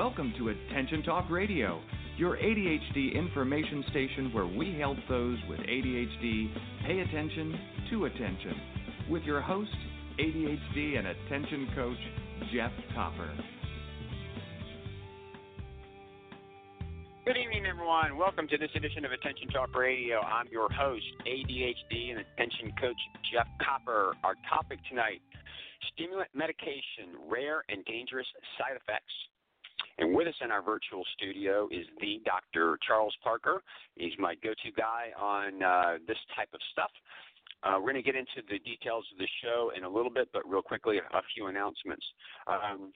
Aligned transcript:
Welcome 0.00 0.32
to 0.38 0.48
Attention 0.48 1.02
Talk 1.02 1.28
Radio, 1.28 1.78
your 2.16 2.38
ADHD 2.38 3.14
information 3.14 3.84
station 3.90 4.32
where 4.32 4.46
we 4.46 4.78
help 4.78 4.96
those 5.10 5.36
with 5.46 5.60
ADHD 5.60 6.48
pay 6.86 7.00
attention 7.00 7.54
to 7.90 8.06
attention. 8.06 8.54
With 9.10 9.24
your 9.24 9.42
host, 9.42 9.68
ADHD 10.18 10.98
and 10.98 11.06
attention 11.06 11.68
coach, 11.74 11.98
Jeff 12.50 12.72
Copper. 12.94 13.30
Good 17.26 17.36
evening, 17.36 17.66
everyone. 17.66 18.16
Welcome 18.16 18.48
to 18.48 18.56
this 18.56 18.70
edition 18.74 19.04
of 19.04 19.12
Attention 19.12 19.48
Talk 19.48 19.76
Radio. 19.76 20.20
I'm 20.20 20.46
your 20.50 20.72
host, 20.72 21.04
ADHD 21.26 22.12
and 22.12 22.20
attention 22.20 22.72
coach, 22.80 23.00
Jeff 23.30 23.48
Copper. 23.62 24.14
Our 24.24 24.36
topic 24.48 24.78
tonight 24.88 25.20
stimulant 25.92 26.30
medication, 26.34 27.20
rare 27.28 27.64
and 27.68 27.84
dangerous 27.84 28.26
side 28.56 28.80
effects. 28.80 29.12
And 30.00 30.14
with 30.14 30.26
us 30.26 30.34
in 30.42 30.50
our 30.50 30.62
virtual 30.62 31.04
studio 31.14 31.68
is 31.70 31.84
the 32.00 32.22
Dr. 32.24 32.78
Charles 32.86 33.14
Parker. 33.22 33.62
He's 33.96 34.16
my 34.18 34.34
go 34.42 34.50
to 34.50 34.72
guy 34.72 35.12
on 35.20 35.62
uh, 35.62 35.98
this 36.08 36.16
type 36.34 36.48
of 36.54 36.60
stuff. 36.72 36.90
Uh, 37.62 37.76
we're 37.76 37.92
going 37.92 38.02
to 38.02 38.02
get 38.02 38.16
into 38.16 38.40
the 38.48 38.58
details 38.60 39.04
of 39.12 39.18
the 39.18 39.28
show 39.44 39.72
in 39.76 39.84
a 39.84 39.88
little 39.88 40.10
bit, 40.10 40.28
but 40.32 40.48
real 40.48 40.62
quickly, 40.62 40.96
a 40.96 41.22
few 41.34 41.48
announcements. 41.48 42.04
Um, 42.46 42.92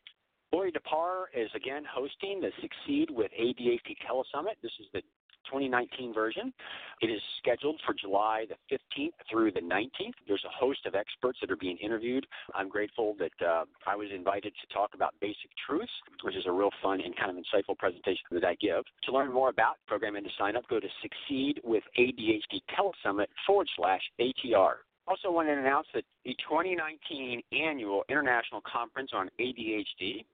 Laurie 0.50 0.72
Dupar 0.72 1.24
is 1.36 1.50
again 1.54 1.82
hosting 1.84 2.40
the 2.40 2.48
Succeed 2.62 3.10
with 3.10 3.30
ADHD 3.38 4.00
Telesummit. 4.09 4.56
This 4.62 4.73
is 4.80 4.86
the 4.95 5.02
2019 5.46 6.12
version. 6.12 6.52
It 7.00 7.06
is 7.06 7.20
scheduled 7.38 7.80
for 7.84 7.94
July 7.94 8.46
the 8.48 8.56
15th 8.74 9.12
through 9.30 9.52
the 9.52 9.60
19th. 9.60 10.14
There's 10.26 10.44
a 10.44 10.56
host 10.58 10.86
of 10.86 10.94
experts 10.94 11.38
that 11.40 11.50
are 11.50 11.56
being 11.56 11.76
interviewed. 11.78 12.26
I'm 12.54 12.68
grateful 12.68 13.16
that 13.18 13.46
uh, 13.46 13.64
I 13.86 13.96
was 13.96 14.08
invited 14.14 14.52
to 14.60 14.74
talk 14.74 14.90
about 14.94 15.14
basic 15.20 15.51
truths, 15.66 15.92
which 16.23 16.36
is 16.36 16.45
a 16.46 16.52
real 16.52 16.70
fun 16.82 17.01
and 17.01 17.16
kind 17.16 17.30
of 17.30 17.36
insightful 17.36 17.76
presentation 17.78 18.24
that 18.32 18.45
I 18.45 18.54
give. 18.60 18.84
To 19.04 19.12
learn 19.12 19.32
more 19.32 19.48
about 19.48 19.76
the 19.84 19.88
program 19.88 20.16
and 20.16 20.24
to 20.24 20.32
sign 20.38 20.56
up, 20.56 20.66
go 20.68 20.80
to 20.80 20.88
Succeed 21.02 21.60
with 21.64 21.82
ADHD 21.98 22.60
Telesummit 22.76 23.26
forward 23.46 23.68
slash 23.76 24.02
ATR. 24.20 24.74
Also, 25.06 25.30
want 25.30 25.48
to 25.48 25.52
announce 25.52 25.86
that 25.92 26.04
the 26.24 26.34
2019 26.48 27.42
annual 27.52 28.04
International 28.08 28.62
Conference 28.62 29.10
on 29.12 29.29
ADHD 29.38 30.24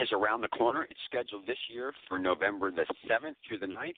is 0.00 0.08
around 0.12 0.40
the 0.40 0.48
corner. 0.48 0.86
It's 0.90 1.00
scheduled 1.06 1.46
this 1.46 1.58
year 1.72 1.92
for 2.08 2.18
November 2.18 2.70
the 2.70 2.84
7th 3.08 3.34
through 3.46 3.58
the 3.58 3.66
9th. 3.66 3.94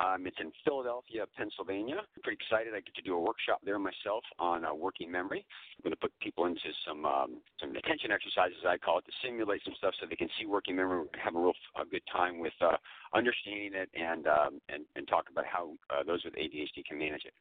Um, 0.00 0.26
it's 0.26 0.36
in 0.40 0.50
Philadelphia, 0.64 1.26
Pennsylvania. 1.36 2.00
I'm 2.00 2.22
pretty 2.22 2.38
excited. 2.40 2.72
I 2.72 2.80
get 2.80 2.94
to 2.96 3.02
do 3.02 3.14
a 3.14 3.20
workshop 3.20 3.60
there 3.64 3.78
myself 3.78 4.24
on 4.38 4.64
uh, 4.64 4.72
working 4.72 5.12
memory. 5.12 5.44
I'm 5.76 5.82
going 5.84 5.92
to 5.92 6.00
put 6.00 6.12
people 6.20 6.46
into 6.46 6.72
some 6.88 7.04
um, 7.04 7.36
some 7.60 7.76
attention 7.76 8.10
exercises, 8.10 8.56
I 8.66 8.78
call 8.78 8.98
it, 8.98 9.04
to 9.04 9.12
simulate 9.22 9.60
some 9.64 9.74
stuff 9.76 9.92
so 10.00 10.06
they 10.08 10.16
can 10.16 10.30
see 10.40 10.46
working 10.46 10.76
memory, 10.76 11.04
have 11.22 11.36
a 11.36 11.38
real 11.38 11.52
a 11.80 11.84
good 11.84 12.02
time 12.10 12.40
with 12.40 12.54
uh, 12.60 12.76
understanding 13.12 13.72
it, 13.74 13.90
and 13.92 14.26
um, 14.26 14.60
and 14.68 14.84
and 14.96 15.06
talk 15.06 15.26
about 15.30 15.44
how 15.44 15.72
uh, 15.90 16.02
those 16.02 16.24
with 16.24 16.34
ADHD 16.34 16.84
can 16.88 16.98
manage 16.98 17.24
it. 17.26 17.34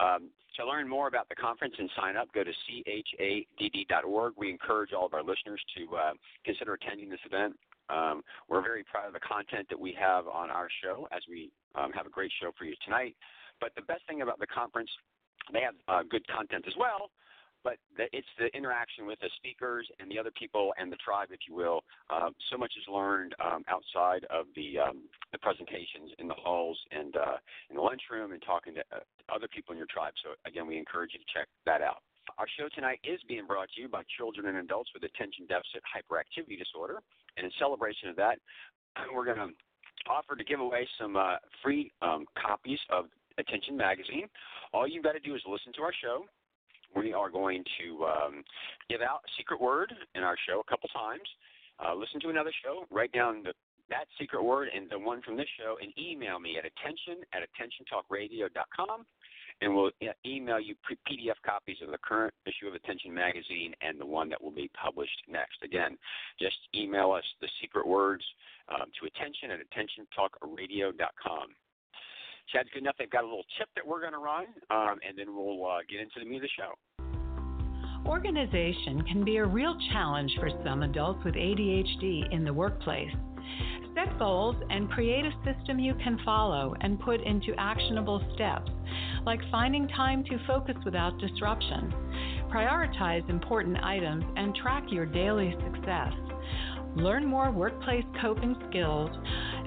Um, 0.00 0.30
to 0.56 0.66
learn 0.66 0.88
more 0.88 1.08
about 1.08 1.28
the 1.28 1.34
conference 1.34 1.74
and 1.78 1.90
sign 2.00 2.16
up, 2.16 2.32
go 2.32 2.42
to 2.42 2.52
chadd.org. 2.72 4.32
We 4.38 4.48
encourage 4.48 4.92
all 4.92 5.04
of 5.04 5.12
our 5.12 5.22
listeners 5.22 5.60
to 5.76 5.96
uh, 5.96 6.12
consider 6.44 6.74
attending 6.74 7.10
this 7.10 7.20
event. 7.26 7.56
Um, 7.88 8.22
we're 8.48 8.62
very 8.62 8.84
proud 8.84 9.06
of 9.06 9.12
the 9.12 9.20
content 9.20 9.66
that 9.70 9.78
we 9.78 9.96
have 9.98 10.26
on 10.26 10.50
our 10.50 10.68
show, 10.82 11.08
as 11.12 11.22
we 11.28 11.50
um, 11.74 11.92
have 11.92 12.06
a 12.06 12.10
great 12.10 12.32
show 12.40 12.50
for 12.58 12.64
you 12.64 12.74
tonight. 12.84 13.16
But 13.60 13.72
the 13.74 13.82
best 13.82 14.02
thing 14.08 14.22
about 14.22 14.38
the 14.38 14.46
conference, 14.46 14.90
they 15.52 15.60
have 15.60 15.74
uh, 15.88 16.02
good 16.08 16.26
content 16.28 16.64
as 16.66 16.74
well. 16.78 17.10
But 17.64 17.78
the, 17.96 18.04
it's 18.12 18.28
the 18.38 18.46
interaction 18.56 19.06
with 19.06 19.18
the 19.18 19.30
speakers 19.36 19.88
and 19.98 20.08
the 20.08 20.18
other 20.20 20.30
people 20.38 20.72
and 20.78 20.92
the 20.92 20.96
tribe, 21.02 21.28
if 21.32 21.40
you 21.48 21.54
will. 21.56 21.82
Uh, 22.10 22.30
so 22.48 22.56
much 22.56 22.72
is 22.78 22.86
learned 22.86 23.34
um, 23.44 23.64
outside 23.66 24.24
of 24.30 24.46
the 24.54 24.78
um, 24.78 25.02
the 25.32 25.38
presentations 25.38 26.12
in 26.20 26.28
the 26.28 26.38
halls 26.38 26.78
and 26.92 27.16
uh, 27.16 27.42
in 27.70 27.74
the 27.74 27.82
lunchroom 27.82 28.30
and 28.30 28.42
talking 28.42 28.74
to 28.74 28.84
uh, 28.94 29.00
other 29.34 29.48
people 29.48 29.72
in 29.72 29.78
your 29.78 29.90
tribe. 29.90 30.12
So 30.22 30.38
again, 30.46 30.66
we 30.68 30.78
encourage 30.78 31.10
you 31.14 31.18
to 31.18 31.30
check 31.34 31.48
that 31.64 31.82
out. 31.82 32.06
Our 32.38 32.46
show 32.58 32.68
tonight 32.68 33.00
is 33.02 33.18
being 33.26 33.46
brought 33.46 33.70
to 33.74 33.80
you 33.80 33.88
by 33.88 34.02
children 34.16 34.46
and 34.46 34.58
adults 34.58 34.90
with 34.94 35.02
attention 35.02 35.46
deficit 35.46 35.82
hyperactivity 35.90 36.58
disorder. 36.58 37.02
In 37.36 37.50
celebration 37.58 38.08
of 38.08 38.16
that, 38.16 38.38
we're 39.14 39.24
going 39.24 39.38
to 39.38 39.48
offer 40.10 40.36
to 40.36 40.44
give 40.44 40.60
away 40.60 40.88
some 41.00 41.16
uh, 41.16 41.36
free 41.62 41.92
um, 42.02 42.24
copies 42.40 42.78
of 42.90 43.06
Attention 43.38 43.76
Magazine. 43.76 44.28
All 44.72 44.88
you've 44.88 45.04
got 45.04 45.12
to 45.12 45.20
do 45.20 45.34
is 45.34 45.42
listen 45.46 45.72
to 45.74 45.82
our 45.82 45.92
show. 46.02 46.24
We 46.94 47.12
are 47.12 47.28
going 47.28 47.62
to 47.78 48.04
um, 48.06 48.44
give 48.88 49.02
out 49.02 49.20
a 49.26 49.30
secret 49.36 49.60
word 49.60 49.92
in 50.14 50.22
our 50.22 50.36
show 50.48 50.60
a 50.60 50.70
couple 50.70 50.88
times. 50.90 51.28
Uh, 51.78 51.94
listen 51.94 52.20
to 52.20 52.30
another 52.30 52.52
show, 52.64 52.86
write 52.90 53.12
down 53.12 53.42
the, 53.42 53.52
that 53.90 54.06
secret 54.18 54.42
word 54.42 54.68
and 54.74 54.88
the 54.88 54.98
one 54.98 55.20
from 55.20 55.36
this 55.36 55.48
show, 55.58 55.76
and 55.82 55.92
email 55.98 56.38
me 56.38 56.56
at 56.56 56.64
attention 56.64 57.20
at 57.34 57.42
attentiontalkradio.com 57.44 59.04
and 59.60 59.74
we'll 59.74 59.90
email 60.24 60.60
you 60.60 60.74
PDF 61.08 61.36
copies 61.44 61.76
of 61.82 61.90
the 61.90 61.98
current 61.98 62.34
issue 62.46 62.68
of 62.68 62.74
Attention 62.74 63.12
Magazine 63.14 63.72
and 63.80 64.00
the 64.00 64.06
one 64.06 64.28
that 64.28 64.42
will 64.42 64.50
be 64.50 64.70
published 64.80 65.22
next. 65.28 65.62
Again, 65.62 65.96
just 66.40 66.56
email 66.74 67.12
us 67.12 67.24
the 67.40 67.48
secret 67.60 67.86
words 67.86 68.24
um, 68.68 68.90
to 69.00 69.06
attention 69.06 69.50
at 69.50 69.60
attentiontalkradio.com. 69.60 71.48
CHADD's 72.54 72.68
good 72.72 72.82
enough. 72.82 72.94
They've 72.98 73.10
got 73.10 73.24
a 73.24 73.26
little 73.26 73.46
tip 73.58 73.68
that 73.74 73.86
we're 73.86 74.00
going 74.00 74.12
to 74.12 74.18
run, 74.18 74.46
um, 74.70 74.98
and 75.06 75.18
then 75.18 75.34
we'll 75.34 75.66
uh, 75.66 75.78
get 75.90 76.00
into 76.00 76.20
the 76.20 76.24
meat 76.24 76.36
of 76.36 76.42
the 76.42 76.48
show. 76.56 76.74
Organization 78.06 79.02
can 79.02 79.24
be 79.24 79.38
a 79.38 79.44
real 79.44 79.76
challenge 79.90 80.32
for 80.38 80.48
some 80.64 80.84
adults 80.84 81.24
with 81.24 81.34
ADHD 81.34 82.32
in 82.32 82.44
the 82.44 82.52
workplace. 82.52 83.10
Set 83.94 84.16
goals 84.18 84.54
and 84.70 84.90
create 84.90 85.24
a 85.24 85.32
system 85.44 85.80
you 85.80 85.94
can 85.94 86.20
follow 86.24 86.74
and 86.82 87.00
put 87.00 87.20
into 87.22 87.52
actionable 87.58 88.22
steps, 88.34 88.70
like 89.26 89.40
finding 89.50 89.88
time 89.88 90.24
to 90.24 90.38
focus 90.46 90.76
without 90.84 91.18
disruption. 91.18 91.92
Prioritize 92.50 93.28
important 93.28 93.76
items 93.82 94.24
and 94.36 94.54
track 94.54 94.84
your 94.90 95.04
daily 95.04 95.54
success. 95.64 96.12
Learn 96.94 97.26
more 97.26 97.50
workplace 97.50 98.04
coping 98.22 98.56
skills 98.70 99.10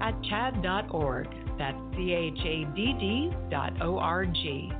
at 0.02 0.14
chadd.org. 0.24 1.28
That's 1.60 1.78
C 1.96 2.14
H 2.14 2.40
A 2.40 2.76
D 2.76 2.96
D 3.00 3.32
dot 3.52 3.74
O 3.82 4.00
R 4.00 4.26
G. 4.26 4.72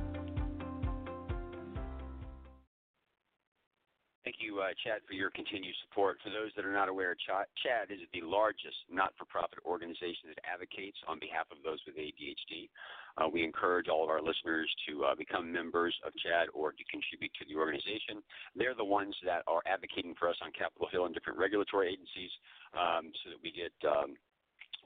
Thank 4.24 4.36
you, 4.46 4.60
uh, 4.60 4.70
CHADD, 4.78 5.02
for 5.08 5.14
your 5.14 5.30
continued 5.30 5.74
support. 5.82 6.18
For 6.22 6.30
those 6.30 6.54
that 6.54 6.64
are 6.64 6.72
not 6.72 6.88
aware, 6.88 7.16
CHADD 7.18 7.90
is 7.90 7.98
the 8.14 8.22
largest 8.22 8.78
not 8.86 9.12
for 9.18 9.24
profit 9.24 9.58
organization 9.66 10.30
that 10.30 10.38
advocates 10.46 10.98
on 11.08 11.18
behalf 11.18 11.50
of 11.50 11.58
those 11.64 11.82
with 11.82 11.96
ADHD. 11.96 12.70
Uh, 13.18 13.28
we 13.28 13.42
encourage 13.42 13.88
all 13.88 14.04
of 14.04 14.10
our 14.10 14.22
listeners 14.22 14.70
to 14.88 15.04
uh, 15.04 15.14
become 15.14 15.52
members 15.52 15.94
of 16.06 16.12
CHADD 16.14 16.46
or 16.54 16.72
to 16.72 16.84
contribute 16.90 17.32
to 17.38 17.44
the 17.46 17.58
organization. 17.58 18.22
They're 18.54 18.74
the 18.74 18.84
ones 18.84 19.14
that 19.24 19.42
are 19.46 19.62
advocating 19.66 20.14
for 20.18 20.28
us 20.28 20.36
on 20.42 20.52
Capitol 20.52 20.88
Hill 20.90 21.06
and 21.06 21.14
different 21.14 21.38
regulatory 21.38 21.92
agencies 21.92 22.30
um, 22.74 23.10
so 23.24 23.30
that 23.30 23.40
we 23.42 23.52
get. 23.52 23.72
Um, 23.86 24.16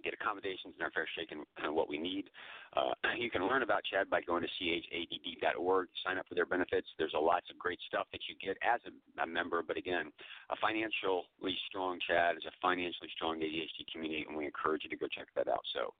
get 0.05 0.12
accommodations 0.12 0.77
in 0.77 0.85
our 0.85 0.93
fair 0.93 1.09
shake 1.17 1.33
and 1.33 1.49
kind 1.57 1.69
of 1.69 1.75
what 1.75 1.89
we 1.89 1.97
need. 1.97 2.29
Uh, 2.77 2.93
you 3.19 3.31
can 3.31 3.49
learn 3.49 3.62
about 3.62 3.81
CHADD 3.89 4.11
by 4.11 4.21
going 4.21 4.45
to 4.45 4.49
chadd.org, 4.61 5.89
sign 6.05 6.19
up 6.19 6.29
for 6.29 6.35
their 6.35 6.47
benefits. 6.47 6.87
There's 6.99 7.17
a 7.17 7.19
lots 7.19 7.49
of 7.51 7.59
great 7.59 7.81
stuff 7.89 8.06
that 8.12 8.21
you 8.29 8.37
get 8.37 8.59
as 8.61 8.81
a, 8.85 9.23
a 9.23 9.27
member, 9.27 9.62
but 9.67 9.77
again, 9.77 10.12
a 10.51 10.56
financially 10.61 11.56
strong 11.67 11.99
CHADD 12.05 12.37
is 12.37 12.45
a 12.45 12.55
financially 12.61 13.09
strong 13.17 13.41
ADHD 13.41 13.89
community, 13.91 14.27
and 14.29 14.37
we 14.37 14.45
encourage 14.45 14.85
you 14.85 14.91
to 14.91 14.97
go 14.97 15.06
check 15.09 15.29
that 15.35 15.49
out. 15.49 15.65
So, 15.73 15.95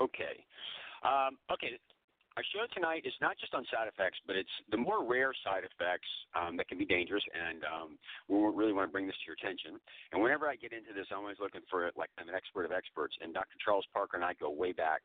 okay. 0.00 0.46
Um, 1.02 1.38
okay, 1.52 1.80
our 2.36 2.44
show 2.54 2.64
tonight 2.72 3.02
is 3.04 3.12
not 3.20 3.36
just 3.40 3.54
on 3.54 3.66
side 3.72 3.88
effects, 3.88 4.18
but 4.26 4.36
it's 4.36 4.52
the 4.70 4.76
more 4.76 5.04
rare 5.04 5.32
side 5.42 5.64
effects 5.66 6.08
um, 6.38 6.56
that 6.56 6.68
can 6.68 6.78
be 6.78 6.86
dangerous, 6.86 7.24
and 7.34 7.64
um, 7.66 7.88
we 8.28 8.38
really 8.38 8.72
want 8.72 8.88
to 8.88 8.92
bring 8.92 9.06
this 9.06 9.16
to 9.20 9.26
your 9.26 9.36
attention. 9.36 9.80
And 10.12 10.22
whenever 10.22 10.46
I 10.46 10.54
get 10.54 10.72
into 10.72 10.94
this, 10.94 11.10
I'm 11.10 11.26
always 11.26 11.40
looking 11.40 11.62
for 11.68 11.90
like 11.96 12.10
I'm 12.18 12.28
an 12.28 12.34
expert 12.34 12.64
of 12.64 12.72
experts, 12.72 13.16
and 13.20 13.34
Dr. 13.34 13.58
Charles 13.64 13.84
Parker 13.92 14.16
and 14.16 14.24
I 14.24 14.34
go 14.38 14.50
way 14.50 14.72
back. 14.72 15.02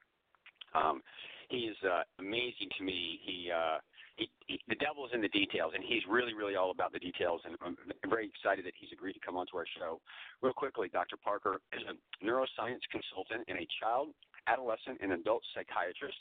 Um, 0.75 1.01
he 1.50 1.71
is 1.71 1.77
uh, 1.86 2.03
amazing 2.19 2.69
to 2.77 2.83
me. 2.83 3.19
He, 3.24 3.50
uh, 3.50 3.80
he, 4.18 4.30
he, 4.47 4.59
the 4.68 4.75
devil 4.75 5.06
is 5.06 5.12
in 5.13 5.21
the 5.21 5.30
details, 5.30 5.74
and 5.75 5.83
he's 5.83 6.03
really, 6.09 6.33
really 6.33 6.56
all 6.56 6.71
about 6.71 6.92
the 6.92 7.00
details. 7.00 7.42
And 7.45 7.56
I'm 7.62 7.77
very 8.09 8.27
excited 8.27 8.65
that 8.65 8.74
he's 8.75 8.89
agreed 8.92 9.13
to 9.13 9.24
come 9.24 9.38
onto 9.38 9.57
our 9.57 9.68
show. 9.77 10.00
Real 10.42 10.53
quickly, 10.53 10.89
Dr. 10.89 11.18
Parker 11.18 11.62
is 11.74 11.83
a 11.88 11.95
neuroscience 12.24 12.83
consultant 12.92 13.45
and 13.47 13.59
a 13.59 13.68
child, 13.80 14.09
adolescent, 14.47 15.00
and 15.01 15.13
adult 15.13 15.44
psychiatrist 15.53 16.18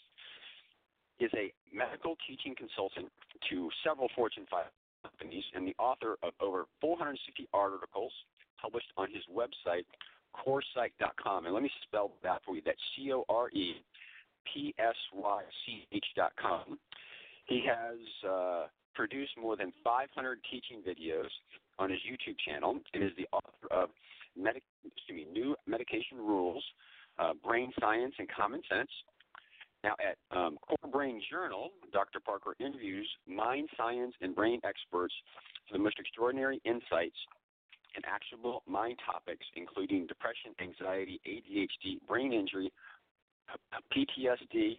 is 1.20 1.30
a 1.34 1.52
medical 1.72 2.16
teaching 2.26 2.54
consultant 2.56 3.10
to 3.50 3.70
several 3.86 4.08
Fortune 4.14 4.46
5 4.50 4.64
companies 5.04 5.44
and 5.54 5.66
the 5.66 5.74
author 5.78 6.16
of 6.22 6.32
over 6.40 6.66
460 6.80 7.48
articles 7.52 8.12
published 8.60 8.90
on 8.96 9.08
his 9.12 9.22
website, 9.30 9.84
corepsych.com. 10.34 11.44
And 11.44 11.54
let 11.54 11.62
me 11.62 11.70
spell 11.86 12.12
that 12.22 12.40
for 12.44 12.56
you. 12.56 12.62
That's 12.64 12.80
C 12.96 13.12
O 13.12 13.24
R 13.28 13.50
E 13.50 13.74
P 14.52 14.74
S 14.78 14.96
Y 15.12 15.42
C 15.66 15.86
H.com. 15.92 16.78
He 17.46 17.62
has 17.68 17.98
uh, 18.28 18.66
produced 18.94 19.32
more 19.40 19.56
than 19.56 19.72
500 19.84 20.38
teaching 20.50 20.80
videos 20.80 21.28
on 21.78 21.90
his 21.90 21.98
YouTube 22.00 22.36
channel 22.46 22.78
and 22.94 23.04
is 23.04 23.10
the 23.16 23.26
author 23.32 23.68
of 23.70 23.90
me, 24.36 25.26
New 25.32 25.54
Medication 25.66 26.18
Rules, 26.18 26.64
uh, 27.18 27.32
Brain 27.44 27.72
Science 27.80 28.14
and 28.18 28.28
Common 28.28 28.60
Sense. 28.70 28.90
Now, 29.82 29.94
at 30.00 30.16
um, 30.36 30.56
Core 30.66 30.90
Brain 30.90 31.20
Journal, 31.30 31.70
Dr. 31.92 32.18
Parker 32.18 32.54
interviews 32.58 33.08
mind 33.28 33.68
science 33.76 34.14
and 34.22 34.34
brain 34.34 34.60
experts 34.64 35.12
for 35.68 35.76
the 35.76 35.84
most 35.84 35.98
extraordinary 35.98 36.60
insights 36.64 37.16
and 37.94 38.04
actionable 38.06 38.62
mind 38.66 38.98
topics, 39.04 39.44
including 39.56 40.06
depression, 40.06 40.52
anxiety, 40.60 41.20
ADHD, 41.28 42.00
brain 42.08 42.32
injury, 42.32 42.72
PTSD, 43.92 44.78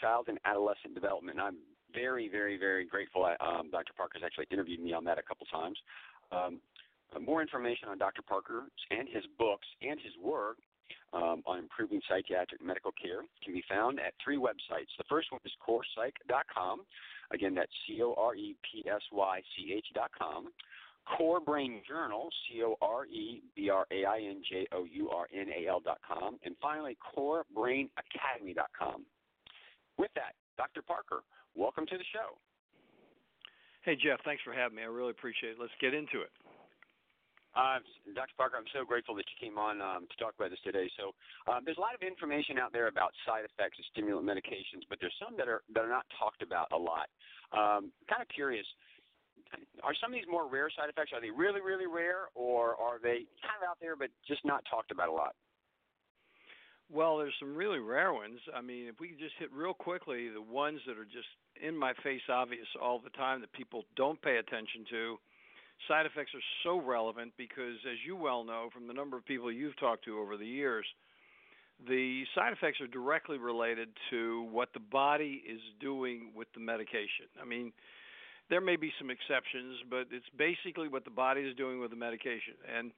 child 0.00 0.26
and 0.28 0.38
adolescent 0.44 0.94
development. 0.94 1.38
And 1.38 1.46
I'm 1.46 1.56
very, 1.94 2.28
very, 2.28 2.58
very 2.58 2.84
grateful. 2.84 3.24
Um, 3.24 3.70
Dr. 3.70 3.92
Actually 4.24 4.46
interviewed 4.50 4.80
me 4.80 4.92
on 4.92 5.04
that 5.04 5.18
a 5.18 5.22
couple 5.22 5.46
times. 5.46 5.78
Um, 6.30 6.60
more 7.20 7.42
information 7.42 7.88
on 7.88 7.98
Dr. 7.98 8.22
Parker 8.22 8.64
and 8.90 9.08
his 9.08 9.24
books 9.38 9.66
and 9.82 10.00
his 10.00 10.12
work 10.22 10.56
um, 11.12 11.42
on 11.46 11.58
improving 11.58 12.00
psychiatric 12.08 12.64
medical 12.64 12.92
care 12.92 13.20
can 13.44 13.52
be 13.52 13.62
found 13.68 14.00
at 14.00 14.14
three 14.22 14.38
websites. 14.38 14.90
The 14.98 15.04
first 15.08 15.30
one 15.30 15.40
is 15.44 15.52
corepsych.com. 15.66 16.80
Again, 17.32 17.54
that's 17.54 17.72
C 17.86 18.02
O 18.02 18.14
R 18.16 18.34
E 18.34 18.56
P 18.62 18.84
S 18.88 19.02
Y 19.12 19.40
C 19.56 19.74
H.com. 19.74 20.48
Core 21.16 21.40
Brain 21.40 21.82
Journal, 21.88 22.28
C 22.46 22.62
O 22.62 22.76
R 22.80 23.06
E 23.06 23.42
B 23.56 23.70
R 23.70 23.86
A 23.90 24.04
I 24.04 24.18
N 24.18 24.42
J 24.48 24.66
O 24.72 24.84
U 24.84 25.10
R 25.10 25.26
N 25.34 25.46
A 25.48 25.68
L.com. 25.68 26.38
And 26.44 26.54
finally, 26.62 26.96
CoreBrainAcademy.com. 27.16 29.04
With 29.98 30.10
that, 30.14 30.34
Dr. 30.56 30.82
Parker, 30.82 31.22
welcome 31.54 31.86
to 31.86 31.98
the 31.98 32.04
show. 32.12 32.38
Hey, 33.84 33.96
Jeff, 33.96 34.20
thanks 34.24 34.42
for 34.44 34.52
having 34.52 34.76
me. 34.76 34.82
I 34.82 34.86
really 34.86 35.10
appreciate 35.10 35.50
it. 35.50 35.56
Let's 35.60 35.72
get 35.80 35.92
into 35.92 36.20
it. 36.22 36.30
Uh, 37.52 37.84
Dr. 38.16 38.32
Parker, 38.36 38.56
I'm 38.56 38.68
so 38.72 38.84
grateful 38.84 39.14
that 39.20 39.28
you 39.28 39.36
came 39.36 39.60
on 39.60 39.84
um, 39.84 40.08
to 40.08 40.16
talk 40.16 40.32
about 40.32 40.48
this 40.48 40.62
today. 40.64 40.88
So, 40.96 41.12
um, 41.52 41.60
there's 41.68 41.76
a 41.76 41.84
lot 41.84 41.92
of 41.92 42.00
information 42.00 42.56
out 42.56 42.72
there 42.72 42.88
about 42.88 43.12
side 43.28 43.44
effects 43.44 43.76
of 43.76 43.84
stimulant 43.92 44.24
medications, 44.24 44.88
but 44.88 44.96
there's 45.04 45.14
some 45.20 45.36
that 45.36 45.48
are 45.52 45.60
that 45.76 45.84
are 45.84 45.92
not 45.92 46.08
talked 46.16 46.40
about 46.40 46.72
a 46.72 46.80
lot. 46.80 47.12
Um, 47.52 47.92
kind 48.08 48.24
of 48.24 48.28
curious, 48.32 48.64
are 49.84 49.92
some 50.00 50.12
of 50.12 50.16
these 50.16 50.28
more 50.30 50.48
rare 50.48 50.72
side 50.72 50.88
effects? 50.88 51.12
Are 51.12 51.20
they 51.20 51.30
really, 51.30 51.60
really 51.60 51.86
rare, 51.86 52.32
or 52.34 52.72
are 52.80 52.96
they 52.96 53.28
kind 53.44 53.60
of 53.60 53.68
out 53.68 53.76
there 53.80 53.96
but 53.96 54.08
just 54.26 54.40
not 54.44 54.64
talked 54.70 54.90
about 54.90 55.08
a 55.08 55.12
lot? 55.12 55.36
Well, 56.92 57.16
there's 57.18 57.36
some 57.40 57.56
really 57.56 57.78
rare 57.78 58.12
ones. 58.12 58.40
I 58.54 58.60
mean, 58.60 58.86
if 58.86 59.00
we 59.00 59.08
could 59.08 59.18
just 59.18 59.36
hit 59.38 59.52
real 59.52 59.72
quickly 59.72 60.28
the 60.28 60.42
ones 60.42 60.80
that 60.86 60.98
are 60.98 61.08
just 61.08 61.28
in 61.56 61.76
my 61.76 61.92
face 62.02 62.20
obvious 62.28 62.66
all 62.80 62.98
the 62.98 63.12
time 63.16 63.40
that 63.40 63.52
people 63.52 63.84
don't 63.96 64.20
pay 64.20 64.36
attention 64.36 64.84
to 64.90 65.16
side 65.88 66.06
effects 66.06 66.32
are 66.34 66.46
so 66.62 66.80
relevant 66.80 67.32
because, 67.36 67.76
as 67.90 67.98
you 68.06 68.16
well 68.16 68.44
know 68.44 68.68
from 68.72 68.86
the 68.86 68.94
number 68.94 69.16
of 69.16 69.24
people 69.24 69.50
you've 69.50 69.78
talked 69.78 70.04
to 70.04 70.18
over 70.18 70.36
the 70.36 70.46
years, 70.46 70.86
the 71.88 72.24
side 72.34 72.52
effects 72.52 72.80
are 72.80 72.86
directly 72.86 73.38
related 73.38 73.88
to 74.10 74.48
what 74.50 74.68
the 74.72 74.80
body 74.80 75.42
is 75.48 75.60
doing 75.80 76.30
with 76.34 76.48
the 76.54 76.60
medication. 76.60 77.26
I 77.40 77.44
mean, 77.44 77.72
there 78.50 78.60
may 78.60 78.76
be 78.76 78.92
some 78.98 79.10
exceptions, 79.10 79.78
but 79.90 80.06
it's 80.10 80.28
basically 80.36 80.88
what 80.88 81.04
the 81.04 81.10
body 81.10 81.42
is 81.42 81.56
doing 81.56 81.80
with 81.80 81.90
the 81.90 81.96
medication. 81.96 82.54
And 82.68 82.92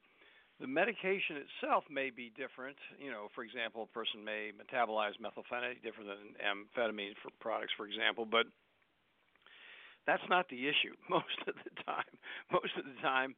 the 0.60 0.66
medication 0.66 1.42
itself 1.42 1.84
may 1.90 2.10
be 2.10 2.32
different. 2.36 2.76
You 2.98 3.10
know, 3.10 3.28
for 3.34 3.42
example, 3.42 3.82
a 3.82 3.90
person 3.94 4.24
may 4.24 4.52
metabolize 4.54 5.18
methylphenidate 5.18 5.82
different 5.82 6.10
than 6.10 6.34
amphetamine 6.42 7.14
for 7.22 7.30
products, 7.40 7.72
for 7.76 7.86
example, 7.86 8.26
but 8.26 8.46
that's 10.06 10.22
not 10.28 10.48
the 10.48 10.68
issue 10.68 10.94
most 11.10 11.38
of 11.46 11.54
the 11.64 11.82
time. 11.82 12.12
Most 12.52 12.72
of 12.78 12.84
the 12.84 13.00
time, 13.02 13.34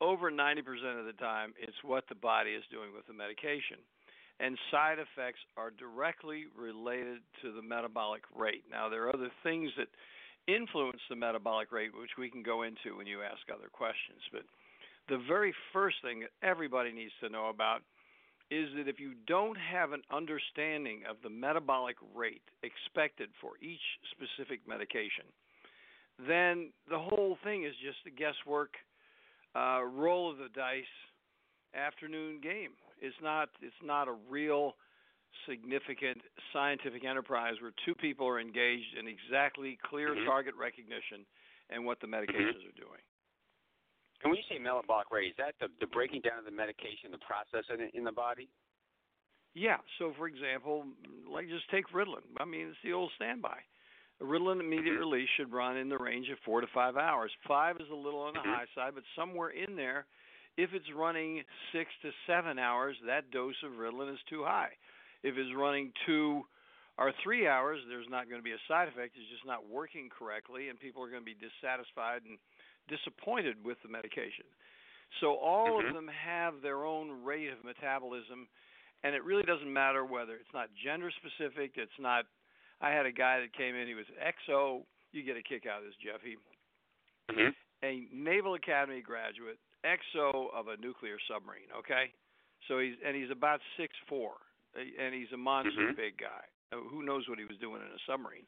over 0.00 0.30
90% 0.30 0.58
of 0.98 1.06
the 1.06 1.16
time, 1.18 1.54
it's 1.58 1.76
what 1.82 2.04
the 2.08 2.14
body 2.14 2.50
is 2.50 2.64
doing 2.70 2.90
with 2.94 3.06
the 3.06 3.14
medication. 3.14 3.78
And 4.40 4.58
side 4.70 4.98
effects 4.98 5.38
are 5.56 5.70
directly 5.70 6.46
related 6.58 7.22
to 7.42 7.54
the 7.54 7.62
metabolic 7.62 8.22
rate. 8.34 8.64
Now, 8.68 8.88
there 8.88 9.06
are 9.06 9.14
other 9.14 9.30
things 9.42 9.70
that 9.78 9.86
influence 10.48 11.00
the 11.08 11.16
metabolic 11.16 11.70
rate, 11.70 11.94
which 11.94 12.18
we 12.18 12.28
can 12.30 12.42
go 12.42 12.62
into 12.62 12.98
when 12.98 13.06
you 13.06 13.22
ask 13.22 13.46
other 13.48 13.70
questions. 13.70 14.20
But 14.32 14.42
the 15.08 15.22
very 15.28 15.54
first 15.72 15.96
thing 16.02 16.20
that 16.20 16.34
everybody 16.42 16.92
needs 16.92 17.14
to 17.22 17.28
know 17.28 17.48
about 17.48 17.82
is 18.50 18.68
that 18.76 18.88
if 18.88 19.00
you 19.00 19.14
don't 19.26 19.56
have 19.56 19.92
an 19.92 20.02
understanding 20.12 21.02
of 21.08 21.16
the 21.22 21.30
metabolic 21.30 21.96
rate 22.14 22.42
expected 22.62 23.30
for 23.40 23.52
each 23.62 23.80
specific 24.10 24.60
medication, 24.68 25.24
then 26.18 26.70
the 26.88 26.98
whole 26.98 27.36
thing 27.42 27.64
is 27.64 27.74
just 27.84 27.98
a 28.06 28.10
guesswork, 28.10 28.74
uh, 29.54 29.82
roll 29.82 30.30
of 30.30 30.38
the 30.38 30.48
dice, 30.54 30.84
afternoon 31.74 32.40
game. 32.40 32.70
It's 33.00 33.16
not. 33.22 33.48
It's 33.60 33.74
not 33.82 34.08
a 34.08 34.14
real 34.30 34.76
significant 35.48 36.18
scientific 36.52 37.04
enterprise 37.04 37.54
where 37.60 37.72
two 37.84 37.94
people 37.94 38.26
are 38.26 38.40
engaged 38.40 38.94
in 38.98 39.06
exactly 39.08 39.78
clear 39.82 40.14
mm-hmm. 40.14 40.26
target 40.26 40.54
recognition 40.54 41.26
and 41.70 41.84
what 41.84 42.00
the 42.00 42.06
medications 42.06 42.62
mm-hmm. 42.62 42.70
are 42.70 42.78
doing. 42.78 43.02
And 44.22 44.30
when 44.30 44.38
you 44.38 44.46
say 44.48 44.58
metabolic 44.62 45.10
rate, 45.10 45.34
is 45.34 45.38
that 45.38 45.54
the, 45.60 45.68
the 45.80 45.90
breaking 45.90 46.22
down 46.22 46.38
of 46.38 46.46
the 46.46 46.54
medication, 46.54 47.10
the 47.10 47.20
process 47.20 47.66
in, 47.68 47.90
in 47.92 48.04
the 48.04 48.12
body? 48.12 48.48
Yeah. 49.54 49.78
So, 49.98 50.14
for 50.16 50.26
example, 50.26 50.84
like 51.30 51.48
just 51.48 51.68
take 51.70 51.90
Ritalin. 51.92 52.24
I 52.38 52.44
mean, 52.44 52.68
it's 52.68 52.78
the 52.82 52.92
old 52.92 53.10
standby. 53.16 53.58
Ritalin 54.24 54.60
immediate 54.60 54.98
release 54.98 55.28
should 55.36 55.52
run 55.52 55.76
in 55.76 55.88
the 55.88 55.98
range 55.98 56.28
of 56.30 56.38
four 56.44 56.60
to 56.60 56.66
five 56.72 56.96
hours. 56.96 57.30
Five 57.46 57.76
is 57.76 57.90
a 57.92 57.94
little 57.94 58.20
on 58.20 58.34
the 58.34 58.40
mm-hmm. 58.40 58.50
high 58.50 58.66
side, 58.74 58.92
but 58.94 59.04
somewhere 59.16 59.50
in 59.50 59.76
there, 59.76 60.06
if 60.56 60.70
it's 60.72 60.86
running 60.94 61.42
six 61.72 61.90
to 62.02 62.10
seven 62.26 62.58
hours, 62.58 62.96
that 63.06 63.30
dose 63.30 63.58
of 63.64 63.72
Ritalin 63.72 64.12
is 64.12 64.20
too 64.30 64.44
high. 64.44 64.70
If 65.22 65.36
it's 65.36 65.50
running 65.56 65.92
two 66.06 66.42
or 66.98 67.12
three 67.22 67.48
hours, 67.48 67.80
there's 67.88 68.06
not 68.08 68.28
going 68.28 68.40
to 68.40 68.44
be 68.44 68.52
a 68.52 68.64
side 68.68 68.88
effect. 68.88 69.16
It's 69.18 69.30
just 69.30 69.46
not 69.46 69.66
working 69.68 70.08
correctly, 70.10 70.68
and 70.68 70.78
people 70.78 71.02
are 71.02 71.10
going 71.10 71.22
to 71.22 71.26
be 71.26 71.34
dissatisfied 71.34 72.22
and 72.28 72.38
disappointed 72.86 73.56
with 73.64 73.78
the 73.82 73.90
medication. 73.90 74.46
So 75.20 75.34
all 75.34 75.80
mm-hmm. 75.80 75.88
of 75.88 75.94
them 75.94 76.08
have 76.08 76.62
their 76.62 76.84
own 76.84 77.24
rate 77.24 77.50
of 77.50 77.64
metabolism, 77.64 78.46
and 79.02 79.14
it 79.14 79.24
really 79.24 79.42
doesn't 79.42 79.70
matter 79.70 80.04
whether 80.04 80.34
it's 80.34 80.54
not 80.54 80.68
gender 80.78 81.10
specific, 81.18 81.72
it's 81.76 81.98
not 81.98 82.26
I 82.84 82.92
had 82.92 83.06
a 83.08 83.12
guy 83.12 83.40
that 83.40 83.56
came 83.56 83.74
in. 83.74 83.88
He 83.88 83.96
was 83.96 84.04
XO. 84.20 84.84
You 85.12 85.24
get 85.24 85.40
a 85.40 85.42
kick 85.42 85.64
out 85.64 85.80
of 85.80 85.88
this, 85.88 85.96
Jeff. 86.04 86.20
He 86.20 86.36
mm-hmm. 87.32 87.56
a 87.80 88.04
Naval 88.12 88.54
Academy 88.54 89.00
graduate, 89.00 89.56
XO 89.88 90.52
of 90.52 90.68
a 90.68 90.76
nuclear 90.76 91.16
submarine. 91.24 91.72
Okay, 91.72 92.12
so 92.68 92.78
he's 92.78 93.00
and 93.00 93.16
he's 93.16 93.32
about 93.32 93.60
six 93.80 93.96
four, 94.06 94.36
and 94.76 95.14
he's 95.16 95.32
a 95.32 95.40
monster 95.40 95.72
mm-hmm. 95.72 95.96
big 95.96 96.20
guy. 96.20 96.44
Who 96.76 97.00
knows 97.00 97.24
what 97.24 97.38
he 97.38 97.48
was 97.48 97.56
doing 97.56 97.80
in 97.80 97.88
a 97.88 98.02
submarine? 98.04 98.44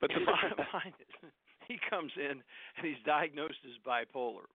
But 0.00 0.08
the 0.16 0.24
bottom 0.24 0.64
line 0.72 0.96
is, 0.96 1.28
he 1.68 1.76
comes 1.90 2.12
in 2.16 2.40
and 2.40 2.82
he's 2.82 3.02
diagnosed 3.04 3.60
as 3.68 3.76
bipolar 3.84 4.48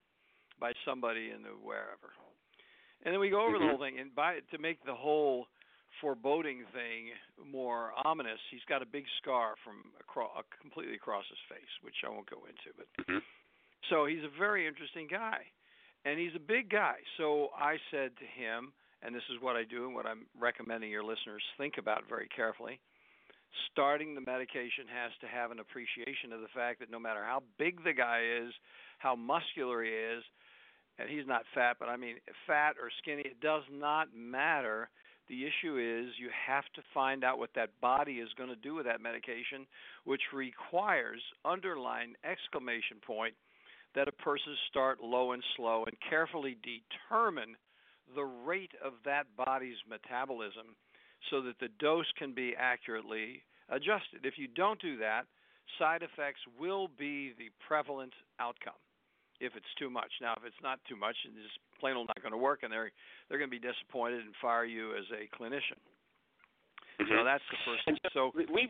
by 0.58 0.74
somebody 0.82 1.30
in 1.30 1.46
the 1.46 1.54
wherever, 1.62 2.10
and 3.06 3.14
then 3.14 3.22
we 3.22 3.30
go 3.30 3.46
over 3.46 3.54
mm-hmm. 3.54 3.70
the 3.70 3.70
whole 3.70 3.86
thing. 3.86 4.00
And 4.00 4.16
by 4.16 4.42
to 4.50 4.58
make 4.58 4.82
the 4.82 4.98
whole 4.98 5.46
foreboding 6.02 6.64
thing 6.74 7.12
more 7.52 7.92
ominous. 8.04 8.40
He's 8.52 8.66
got 8.68 8.82
a 8.82 8.86
big 8.86 9.06
scar 9.22 9.56
from 9.64 9.92
across, 10.00 10.32
uh, 10.38 10.42
completely 10.62 10.96
across 10.96 11.26
his 11.30 11.40
face, 11.50 11.72
which 11.82 11.96
I 12.06 12.10
won't 12.10 12.30
go 12.30 12.44
into. 12.48 12.76
But 12.76 12.88
mm-hmm. 13.04 13.24
so 13.90 14.06
he's 14.06 14.24
a 14.24 14.34
very 14.38 14.68
interesting 14.68 15.08
guy, 15.10 15.46
and 16.06 16.20
he's 16.20 16.36
a 16.36 16.42
big 16.42 16.70
guy. 16.70 17.04
So 17.18 17.50
I 17.58 17.78
said 17.92 18.12
to 18.18 18.26
him, 18.26 18.74
and 19.02 19.16
this 19.16 19.24
is 19.32 19.42
what 19.42 19.56
I 19.56 19.64
do, 19.64 19.86
and 19.86 19.96
what 19.96 20.06
I'm 20.06 20.28
recommending 20.38 20.92
your 20.92 21.04
listeners 21.04 21.44
think 21.58 21.78
about 21.78 22.04
very 22.08 22.28
carefully. 22.28 22.80
Starting 23.72 24.14
the 24.14 24.22
medication 24.22 24.86
has 24.94 25.12
to 25.22 25.28
have 25.28 25.52
an 25.52 25.60
appreciation 25.60 26.34
of 26.34 26.42
the 26.42 26.54
fact 26.54 26.80
that 26.80 26.92
no 26.92 27.00
matter 27.00 27.24
how 27.24 27.42
big 27.58 27.84
the 27.84 27.94
guy 27.94 28.22
is, 28.44 28.54
how 29.00 29.16
muscular 29.16 29.84
he 29.84 29.90
is, 29.90 30.24
and 31.00 31.10
he's 31.10 31.26
not 31.26 31.44
fat, 31.56 31.78
but 31.80 31.88
I 31.90 31.96
mean 31.96 32.16
fat 32.46 32.76
or 32.82 32.92
skinny, 33.02 33.24
it 33.24 33.40
does 33.40 33.64
not 33.72 34.10
matter 34.14 34.90
the 35.30 35.46
issue 35.46 35.78
is 35.78 36.14
you 36.20 36.30
have 36.48 36.66
to 36.76 36.82
find 36.94 37.24
out 37.24 37.38
what 37.38 37.52
that 37.56 37.70
body 37.80 38.14
is 38.14 38.30
going 38.38 38.50
to 38.50 38.56
do 38.56 38.74
with 38.76 38.86
that 38.86 39.02
medication, 39.02 39.68
which 40.04 40.22
requires 40.34 41.22
underline 41.46 42.16
exclamation 42.24 42.98
point 43.06 43.36
that 43.96 44.08
a 44.08 44.12
person 44.12 44.56
start 44.70 45.02
low 45.02 45.32
and 45.32 45.44
slow 45.56 45.86
and 45.86 45.96
carefully 46.10 46.58
determine 46.62 47.56
the 48.16 48.24
rate 48.24 48.72
of 48.84 48.94
that 49.06 49.28
body's 49.38 49.78
metabolism 49.88 50.76
so 51.30 51.42
that 51.42 51.60
the 51.60 51.70
dose 51.80 52.10
can 52.18 52.34
be 52.34 52.56
accurately 52.58 53.44
adjusted. 53.70 54.24
If 54.24 54.38
you 54.38 54.48
don't 54.48 54.82
do 54.82 54.98
that, 54.98 55.26
side 55.78 56.02
effects 56.02 56.42
will 56.60 56.90
be 56.98 57.34
the 57.38 57.50
prevalent 57.68 58.14
outcome 58.40 58.80
if 59.40 59.56
it's 59.56 59.74
too 59.78 59.90
much. 59.90 60.12
Now, 60.22 60.34
if 60.38 60.44
it's 60.46 60.64
not 60.64 60.80
too 60.88 60.96
much, 60.96 61.16
and 61.26 61.34
it's 61.38 61.54
plain 61.80 61.96
old 61.96 62.08
not 62.08 62.22
going 62.22 62.32
to 62.32 62.38
work, 62.38 62.64
and 62.64 62.72
they're 62.72 62.92
they're 63.28 63.38
going 63.38 63.50
to 63.50 63.60
be 63.60 63.66
disappointed 63.66 64.22
and 64.22 64.34
fire 64.42 64.66
you 64.66 64.92
as 64.96 65.06
a 65.12 65.28
clinician. 65.36 65.80
Mm-hmm. 67.00 67.12
So 67.12 67.24
that's 67.24 67.44
the 67.50 67.58
first. 67.66 67.84
And 67.88 68.00
so 68.14 68.32
we 68.36 68.70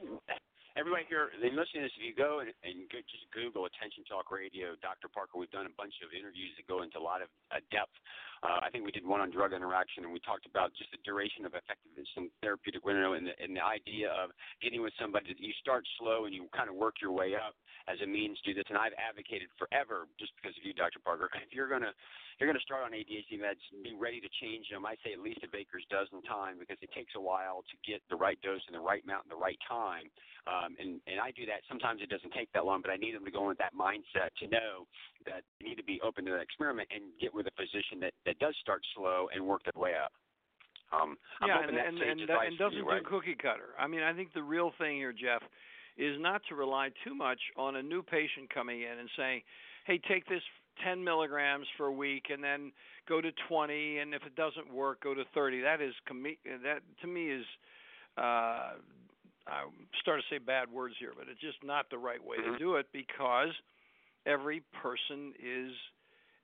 everybody 0.80 1.04
here, 1.12 1.28
they 1.44 1.52
listen 1.52 1.84
to 1.84 1.92
this. 1.92 1.96
If 2.00 2.08
you 2.08 2.16
go 2.16 2.40
and, 2.40 2.56
and 2.64 2.88
go, 2.88 3.04
just 3.04 3.28
Google 3.36 3.68
Attention 3.68 4.08
Talk 4.08 4.32
Radio, 4.32 4.80
Dr. 4.80 5.12
Parker, 5.12 5.36
we've 5.36 5.52
done 5.52 5.68
a 5.68 5.76
bunch 5.76 5.92
of 6.00 6.16
interviews 6.16 6.56
that 6.56 6.64
go 6.72 6.88
into 6.88 6.96
a 6.96 7.04
lot 7.04 7.20
of 7.20 7.28
uh, 7.52 7.60
depth. 7.68 7.92
Uh, 8.40 8.64
I 8.64 8.72
think 8.72 8.88
we 8.88 8.96
did 8.96 9.04
one 9.04 9.20
on 9.20 9.28
drug 9.28 9.52
interaction, 9.52 10.08
and 10.08 10.16
we 10.16 10.24
talked 10.24 10.48
about 10.48 10.72
just 10.80 10.88
the 10.96 11.02
duration 11.04 11.44
of 11.44 11.52
effectiveness 11.52 12.08
and 12.16 12.32
therapeutic 12.40 12.88
window, 12.88 13.20
and 13.20 13.28
the, 13.28 13.36
and 13.36 13.52
the 13.52 13.60
idea 13.60 14.08
of 14.16 14.32
getting 14.64 14.80
with 14.80 14.96
somebody 14.96 15.28
that 15.28 15.44
you 15.44 15.52
start 15.60 15.84
slow 16.00 16.24
and 16.24 16.32
you 16.32 16.48
kind 16.56 16.72
of 16.72 16.80
work 16.80 17.04
your 17.04 17.12
way 17.12 17.36
up 17.36 17.60
as 17.92 18.00
a 18.00 18.08
means 18.08 18.40
to 18.48 18.56
this. 18.56 18.64
And 18.72 18.80
I've 18.80 18.96
advocated 18.96 19.52
forever, 19.60 20.08
just 20.16 20.32
because 20.40 20.56
of 20.56 20.64
you, 20.64 20.72
Dr. 20.72 21.04
Parker. 21.04 21.28
If 21.50 21.58
you're 21.58 21.72
gonna 21.72 21.92
you're 22.38 22.48
gonna 22.48 22.62
start 22.62 22.86
on 22.86 22.94
ADHD 22.94 23.42
meds, 23.42 23.60
be 23.82 23.98
ready 23.98 24.22
to 24.22 24.30
change 24.40 24.70
them. 24.70 24.86
I 24.86 24.94
say 25.04 25.12
at 25.12 25.20
least 25.20 25.42
a 25.42 25.50
baker's 25.50 25.84
dozen 25.90 26.22
time 26.24 26.62
because 26.62 26.78
it 26.80 26.94
takes 26.94 27.18
a 27.18 27.20
while 27.20 27.66
to 27.68 27.76
get 27.84 28.06
the 28.08 28.16
right 28.16 28.38
dose 28.46 28.62
and 28.70 28.76
the 28.78 28.86
right 28.86 29.04
amount 29.04 29.26
and 29.26 29.34
the 29.34 29.42
right 29.42 29.58
time. 29.68 30.08
Um, 30.50 30.74
and 30.80 30.98
and 31.06 31.22
I 31.22 31.30
do 31.32 31.46
that. 31.46 31.62
Sometimes 31.70 32.02
it 32.02 32.10
doesn't 32.10 32.34
take 32.34 32.50
that 32.54 32.66
long, 32.66 32.82
but 32.82 32.90
I 32.90 32.98
need 32.98 33.14
them 33.14 33.26
to 33.26 33.32
go 33.32 33.46
in 33.46 33.54
with 33.54 33.62
that 33.62 33.76
mindset 33.78 34.34
to 34.42 34.48
know 34.50 34.90
that 35.26 35.46
they 35.60 35.70
need 35.70 35.76
to 35.78 35.84
be 35.84 36.02
open 36.02 36.26
to 36.26 36.32
that 36.32 36.42
experiment 36.42 36.90
and 36.90 37.14
get 37.22 37.34
with 37.34 37.46
a 37.46 37.54
physician 37.54 38.02
that 38.02 38.14
that 38.26 38.40
does 38.40 38.56
start 38.62 38.82
slow 38.96 39.30
and 39.34 39.46
work 39.46 39.62
their 39.64 39.80
way 39.80 39.94
up. 39.94 40.12
Um, 40.90 41.18
yeah, 41.46 41.62
and, 41.62 41.78
and, 41.78 42.02
and, 42.02 42.22
and 42.26 42.58
doesn't 42.58 42.74
you, 42.74 42.88
right? 42.88 43.04
do 43.04 43.10
cookie 43.10 43.38
cutter. 43.38 43.78
I 43.78 43.86
mean, 43.86 44.02
I 44.02 44.12
think 44.14 44.34
the 44.34 44.42
real 44.42 44.72
thing 44.80 44.98
here, 44.98 45.14
Jeff, 45.14 45.44
is 45.98 46.18
not 46.20 46.42
to 46.50 46.56
rely 46.56 46.90
too 47.04 47.14
much 47.14 47.40
on 47.56 47.76
a 47.76 47.84
new 47.84 48.02
patient 48.02 48.50
coming 48.52 48.82
in 48.82 48.98
and 48.98 49.10
saying, 49.16 49.42
"Hey, 49.86 50.00
take 50.10 50.26
this 50.26 50.42
10 50.84 51.04
milligrams 51.04 51.68
for 51.78 51.88
a 51.88 51.94
week 51.94 52.32
and 52.32 52.44
then 52.44 52.72
go 53.08 53.22
to 53.22 53.30
20, 53.48 54.00
and 54.00 54.16
if 54.16 54.24
it 54.26 54.34
doesn't 54.36 54.74
work, 54.74 55.02
go 55.04 55.14
to 55.14 55.26
30." 55.36 55.62
That 55.62 55.80
is 55.82 55.94
that 56.64 56.82
to 57.02 57.08
me 57.08 57.30
is. 57.30 57.46
Uh, 58.18 58.72
I 59.48 59.64
start 60.02 60.22
to 60.22 60.26
say 60.34 60.38
bad 60.38 60.70
words 60.70 60.96
here, 61.00 61.12
but 61.18 61.28
it's 61.32 61.42
just 61.42 61.64
not 61.64 61.90
the 61.90 61.98
right 61.98 62.24
way 62.24 62.38
mm-hmm. 62.38 62.54
to 62.54 62.60
do 62.60 62.76
it 62.76 62.88
because 62.94 63.50
every 64.26 64.62
person 64.82 65.34
is 65.42 65.72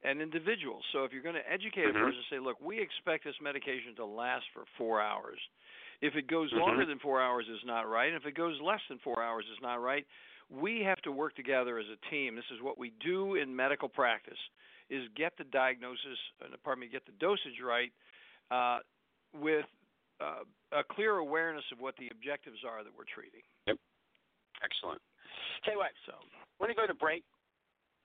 an 0.04 0.22
individual. 0.22 0.80
So 0.94 1.04
if 1.04 1.12
you're 1.12 1.24
going 1.24 1.36
to 1.36 1.52
educate 1.52 1.88
mm-hmm. 1.88 1.98
a 1.98 2.06
person, 2.06 2.22
say, 2.30 2.40
look, 2.40 2.62
we 2.62 2.80
expect 2.80 3.25
this 3.25 3.36
medication 3.42 3.96
to 3.98 4.06
last 4.06 4.46
for 4.54 4.64
four 4.78 5.02
hours. 5.02 5.40
If 6.02 6.16
it 6.16 6.28
goes 6.28 6.52
mm-hmm. 6.52 6.62
longer 6.62 6.86
than 6.86 7.00
four 7.00 7.22
hours, 7.22 7.46
is 7.52 7.62
not 7.66 7.90
right. 7.90 8.08
And 8.08 8.16
if 8.16 8.25
it 8.25 8.36
goes 8.36 8.56
less 8.64 8.82
than 8.90 9.00
four 9.04 9.22
hours, 9.22 9.46
is 9.52 9.60
not 9.62 9.75
right. 9.75 10.06
We 10.50 10.82
have 10.86 11.02
to 11.02 11.12
work 11.12 11.36
together 11.36 11.80
as 11.80 11.86
a 11.88 12.10
team. 12.10 12.36
This 12.36 12.46
is 12.54 12.62
what 12.62 12.78
we 12.78 12.92
do 13.04 13.36
in 13.36 13.56
medical 13.56 13.90
practice: 13.90 14.38
is 14.90 15.04
get 15.16 15.34
the 15.38 15.44
diagnosis, 15.46 16.20
pardon 16.64 16.82
me, 16.82 16.88
get 16.88 17.06
the 17.06 17.14
dosage 17.20 17.60
right, 17.66 17.92
uh, 18.52 18.80
with 19.34 19.66
uh, 20.22 20.44
a 20.75 20.84
clear 20.84 21.24
awareness 21.24 21.63
of 21.72 21.79
what 21.79 21.96
the 21.96 22.12
objectives 22.12 22.60
are 22.67 22.84
that 22.84 22.91
we're 22.91 23.08
treating. 23.08 23.41
Yep. 23.67 23.79
Excellent. 24.60 25.01
Tell 25.63 25.79
you 25.79 25.82
what. 25.82 25.96
So, 26.05 26.13
when 26.60 26.70
we 26.70 26.75
go 26.75 26.86
to 26.86 26.94
break, 26.94 27.24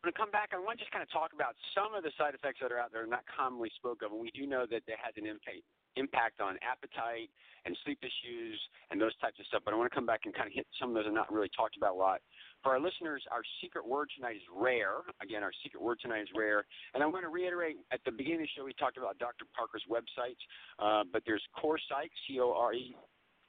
I'm 0.00 0.08
going 0.08 0.14
to 0.14 0.18
come 0.18 0.30
back, 0.30 0.54
I 0.54 0.58
want 0.62 0.78
to 0.78 0.86
just 0.86 0.94
kind 0.94 1.04
of 1.04 1.10
talk 1.12 1.34
about 1.34 1.58
some 1.76 1.92
of 1.92 2.06
the 2.06 2.14
side 2.16 2.32
effects 2.32 2.62
that 2.62 2.72
are 2.72 2.80
out 2.80 2.88
there 2.94 3.04
not 3.04 3.26
commonly 3.28 3.68
spoke 3.76 4.00
of, 4.00 4.14
and 4.14 4.20
we 4.22 4.32
do 4.32 4.46
know 4.46 4.64
that 4.64 4.86
it 4.88 4.96
has 4.96 5.12
an 5.20 5.26
impact 5.28 5.66
impact 5.96 6.40
on 6.40 6.56
appetite 6.62 7.30
and 7.64 7.76
sleep 7.84 7.98
issues 8.00 8.58
and 8.90 9.00
those 9.00 9.16
types 9.20 9.38
of 9.38 9.46
stuff. 9.46 9.62
But 9.64 9.74
I 9.74 9.76
want 9.76 9.90
to 9.90 9.94
come 9.94 10.06
back 10.06 10.20
and 10.24 10.34
kind 10.34 10.46
of 10.46 10.54
hit 10.54 10.66
some 10.80 10.90
of 10.90 10.94
those 10.94 11.06
are 11.06 11.12
not 11.12 11.32
really 11.32 11.50
talked 11.54 11.76
about 11.76 11.94
a 11.94 11.98
lot. 11.98 12.20
For 12.62 12.72
our 12.72 12.80
listeners, 12.80 13.22
our 13.32 13.42
secret 13.60 13.86
word 13.86 14.08
tonight 14.14 14.36
is 14.36 14.42
rare. 14.52 15.00
Again, 15.22 15.42
our 15.42 15.52
secret 15.62 15.82
word 15.82 15.98
tonight 16.00 16.22
is 16.22 16.28
rare. 16.36 16.64
And 16.94 17.02
I'm 17.02 17.10
going 17.10 17.24
to 17.24 17.32
reiterate 17.32 17.76
at 17.92 18.00
the 18.04 18.12
beginning 18.12 18.40
of 18.40 18.48
the 18.48 18.52
show, 18.56 18.64
we 18.64 18.74
talked 18.74 18.98
about 18.98 19.18
Dr. 19.18 19.44
Parker's 19.56 19.84
websites, 19.88 20.40
uh, 20.78 21.04
but 21.12 21.22
there's 21.24 21.42
Core 21.56 21.78
C 21.78 22.40
O 22.40 22.52
R 22.52 22.74
E 22.74 22.94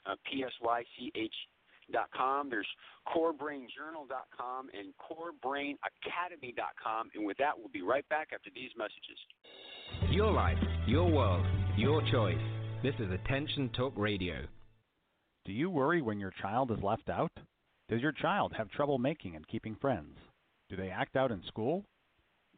uh, 0.05 0.15
P 0.29 0.43
S 0.43 0.51
Y 0.62 0.83
C 0.98 1.12
H 1.15 1.33
dot 1.91 2.10
com. 2.15 2.50
There's 2.50 2.67
corebrainjournal.com 3.07 4.69
and 4.74 4.93
corebrainacademy.com. 4.95 7.10
And 7.15 7.25
with 7.25 7.38
that, 7.38 7.57
we'll 7.57 7.69
be 7.69 7.81
right 7.81 8.07
back 8.10 8.29
after 8.33 8.50
these 8.53 8.71
messages. 8.77 9.17
Your 10.10 10.31
life, 10.31 10.57
your 10.88 11.10
world, 11.10 11.45
your 11.81 12.03
choice. 12.11 12.38
This 12.83 12.93
is 13.00 13.11
Attention 13.11 13.67
Talk 13.75 13.93
Radio. 13.95 14.35
Do 15.45 15.51
you 15.51 15.67
worry 15.67 16.03
when 16.03 16.19
your 16.19 16.31
child 16.39 16.69
is 16.69 16.77
left 16.83 17.09
out? 17.09 17.31
Does 17.89 18.01
your 18.01 18.11
child 18.11 18.53
have 18.55 18.69
trouble 18.69 19.00
making 19.00 19.35
and 19.35 19.47
keeping 19.47 19.75
friends? 19.81 20.15
Do 20.69 20.75
they 20.75 20.91
act 20.91 21.15
out 21.15 21.31
in 21.31 21.41
school? 21.47 21.83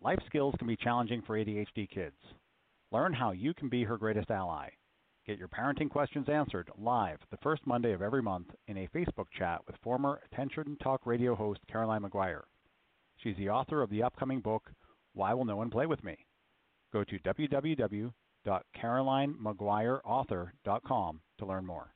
Life 0.03 0.19
skills 0.27 0.55
can 0.59 0.67
be 0.67 0.75
challenging 0.75 1.21
for 1.25 1.37
ADHD 1.37 1.89
kids. 1.89 2.17
Learn 2.91 3.13
how 3.13 3.31
you 3.31 3.53
can 3.53 3.69
be 3.69 3.85
her 3.85 3.97
greatest 3.97 4.29
ally. 4.29 4.67
Get 5.25 5.39
your 5.39 5.47
parenting 5.47 5.89
questions 5.89 6.27
answered 6.27 6.69
live 6.77 7.19
the 7.31 7.37
first 7.41 7.65
Monday 7.65 7.93
of 7.93 8.01
every 8.01 8.21
month 8.21 8.47
in 8.67 8.77
a 8.79 8.89
Facebook 8.93 9.27
chat 9.39 9.61
with 9.65 9.77
former 9.81 10.19
Attention 10.33 10.75
Talk 10.83 11.05
radio 11.05 11.33
host 11.33 11.61
Caroline 11.71 12.01
Maguire. 12.01 12.43
She's 13.15 13.37
the 13.37 13.51
author 13.51 13.81
of 13.81 13.89
the 13.89 14.03
upcoming 14.03 14.41
book, 14.41 14.69
Why 15.13 15.33
Will 15.33 15.45
No 15.45 15.55
One 15.55 15.69
Play 15.69 15.85
With 15.85 16.03
Me? 16.03 16.17
Go 16.91 17.05
to 17.05 17.19
www.carolinemaguireauthor.com 18.45 21.19
to 21.39 21.45
learn 21.45 21.65
more. 21.65 21.93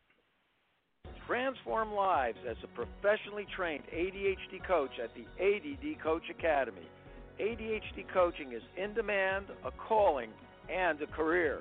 Transform 1.26 1.94
lives 1.94 2.38
as 2.50 2.58
a 2.64 2.68
professionally 2.68 3.46
trained 3.56 3.84
ADHD 3.94 4.66
coach 4.66 4.92
at 5.04 5.12
the 5.14 5.26
ADD 5.44 6.02
Coach 6.02 6.24
Academy. 6.30 6.88
ADHD 7.40 8.08
coaching 8.14 8.54
is 8.54 8.62
in 8.82 8.94
demand, 8.94 9.48
a 9.66 9.72
calling, 9.72 10.30
and 10.74 11.02
a 11.02 11.08
career. 11.08 11.60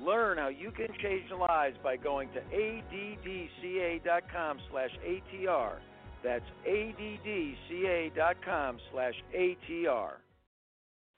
Learn 0.00 0.38
how 0.38 0.48
you 0.48 0.72
can 0.72 0.88
change 1.02 1.30
lives 1.30 1.76
by 1.82 1.96
going 1.96 2.28
to 2.30 2.40
addca.com 2.54 4.58
slash 4.70 4.90
ATR. 5.06 5.78
That's 6.22 6.44
addca.com 6.68 8.78
slash 8.92 9.14
ATR. 9.34 10.10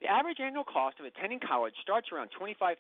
The 0.01 0.07
average 0.07 0.39
annual 0.39 0.63
cost 0.63 1.01
of 1.01 1.07
attending 1.07 1.41
college 1.43 1.75
starts 1.83 2.13
around 2.13 2.31
$25,000. 2.39 2.79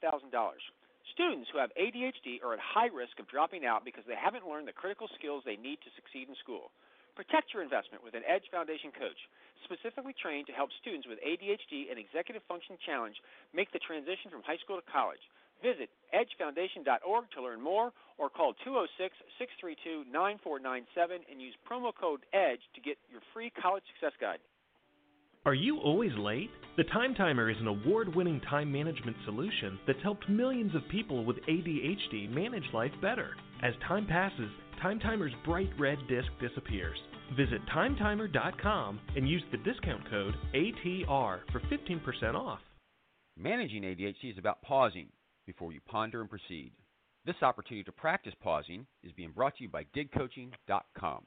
Students 1.12 1.50
who 1.50 1.58
have 1.58 1.74
ADHD 1.74 2.38
are 2.46 2.54
at 2.54 2.62
high 2.62 2.94
risk 2.94 3.18
of 3.18 3.26
dropping 3.26 3.66
out 3.66 3.84
because 3.84 4.06
they 4.06 4.14
haven't 4.14 4.46
learned 4.46 4.68
the 4.70 4.76
critical 4.76 5.08
skills 5.18 5.42
they 5.42 5.58
need 5.58 5.82
to 5.82 5.90
succeed 5.98 6.30
in 6.30 6.36
school. 6.38 6.70
Protect 7.18 7.50
your 7.50 7.66
investment 7.66 8.06
with 8.06 8.14
an 8.14 8.22
Edge 8.22 8.46
Foundation 8.54 8.94
coach, 8.94 9.18
specifically 9.66 10.14
trained 10.14 10.46
to 10.46 10.54
help 10.54 10.70
students 10.78 11.10
with 11.10 11.18
ADHD 11.18 11.90
and 11.90 11.98
executive 11.98 12.46
function 12.46 12.78
challenge 12.86 13.18
make 13.50 13.74
the 13.74 13.82
transition 13.82 14.30
from 14.30 14.46
high 14.46 14.62
school 14.62 14.78
to 14.78 14.86
college. 14.86 15.22
Visit 15.58 15.90
edgefoundation.org 16.14 17.24
to 17.34 17.42
learn 17.42 17.58
more 17.58 17.90
or 18.14 18.30
call 18.30 18.54
206 18.62 18.94
632 19.42 20.06
9497 20.06 21.26
and 21.26 21.42
use 21.42 21.58
promo 21.66 21.90
code 21.90 22.22
EDGE 22.30 22.62
to 22.78 22.80
get 22.80 22.94
your 23.10 23.26
free 23.34 23.50
college 23.50 23.82
success 23.90 24.14
guide. 24.22 24.38
Are 25.46 25.54
you 25.54 25.78
always 25.78 26.12
late? 26.18 26.50
The 26.76 26.84
Time 26.84 27.14
Timer 27.14 27.48
is 27.48 27.56
an 27.60 27.68
award 27.68 28.14
winning 28.14 28.40
time 28.40 28.70
management 28.70 29.16
solution 29.24 29.78
that's 29.86 30.02
helped 30.02 30.28
millions 30.28 30.74
of 30.74 30.82
people 30.90 31.24
with 31.24 31.36
ADHD 31.48 32.28
manage 32.28 32.64
life 32.74 32.92
better. 33.00 33.30
As 33.62 33.72
time 33.86 34.06
passes, 34.06 34.50
Time 34.82 34.98
Timer's 34.98 35.32
bright 35.44 35.70
red 35.78 35.98
disc 36.08 36.28
disappears. 36.40 36.98
Visit 37.36 37.60
timetimer.com 37.74 39.00
and 39.16 39.28
use 39.28 39.42
the 39.50 39.58
discount 39.58 40.08
code 40.10 40.34
ATR 40.54 41.40
for 41.52 41.60
15% 41.60 42.34
off. 42.34 42.60
Managing 43.36 43.82
ADHD 43.82 44.32
is 44.32 44.38
about 44.38 44.62
pausing 44.62 45.08
before 45.46 45.72
you 45.72 45.80
ponder 45.86 46.20
and 46.20 46.28
proceed. 46.28 46.72
This 47.24 47.42
opportunity 47.42 47.84
to 47.84 47.92
practice 47.92 48.34
pausing 48.42 48.86
is 49.02 49.12
being 49.12 49.32
brought 49.32 49.56
to 49.56 49.62
you 49.62 49.68
by 49.68 49.84
digcoaching.com. 49.96 51.24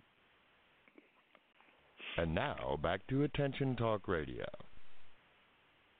And 2.18 2.36
now 2.36 2.78
back 2.84 3.08
to 3.08 3.24
Attention 3.24 3.76
Talk 3.76 4.08
Radio. 4.08 4.46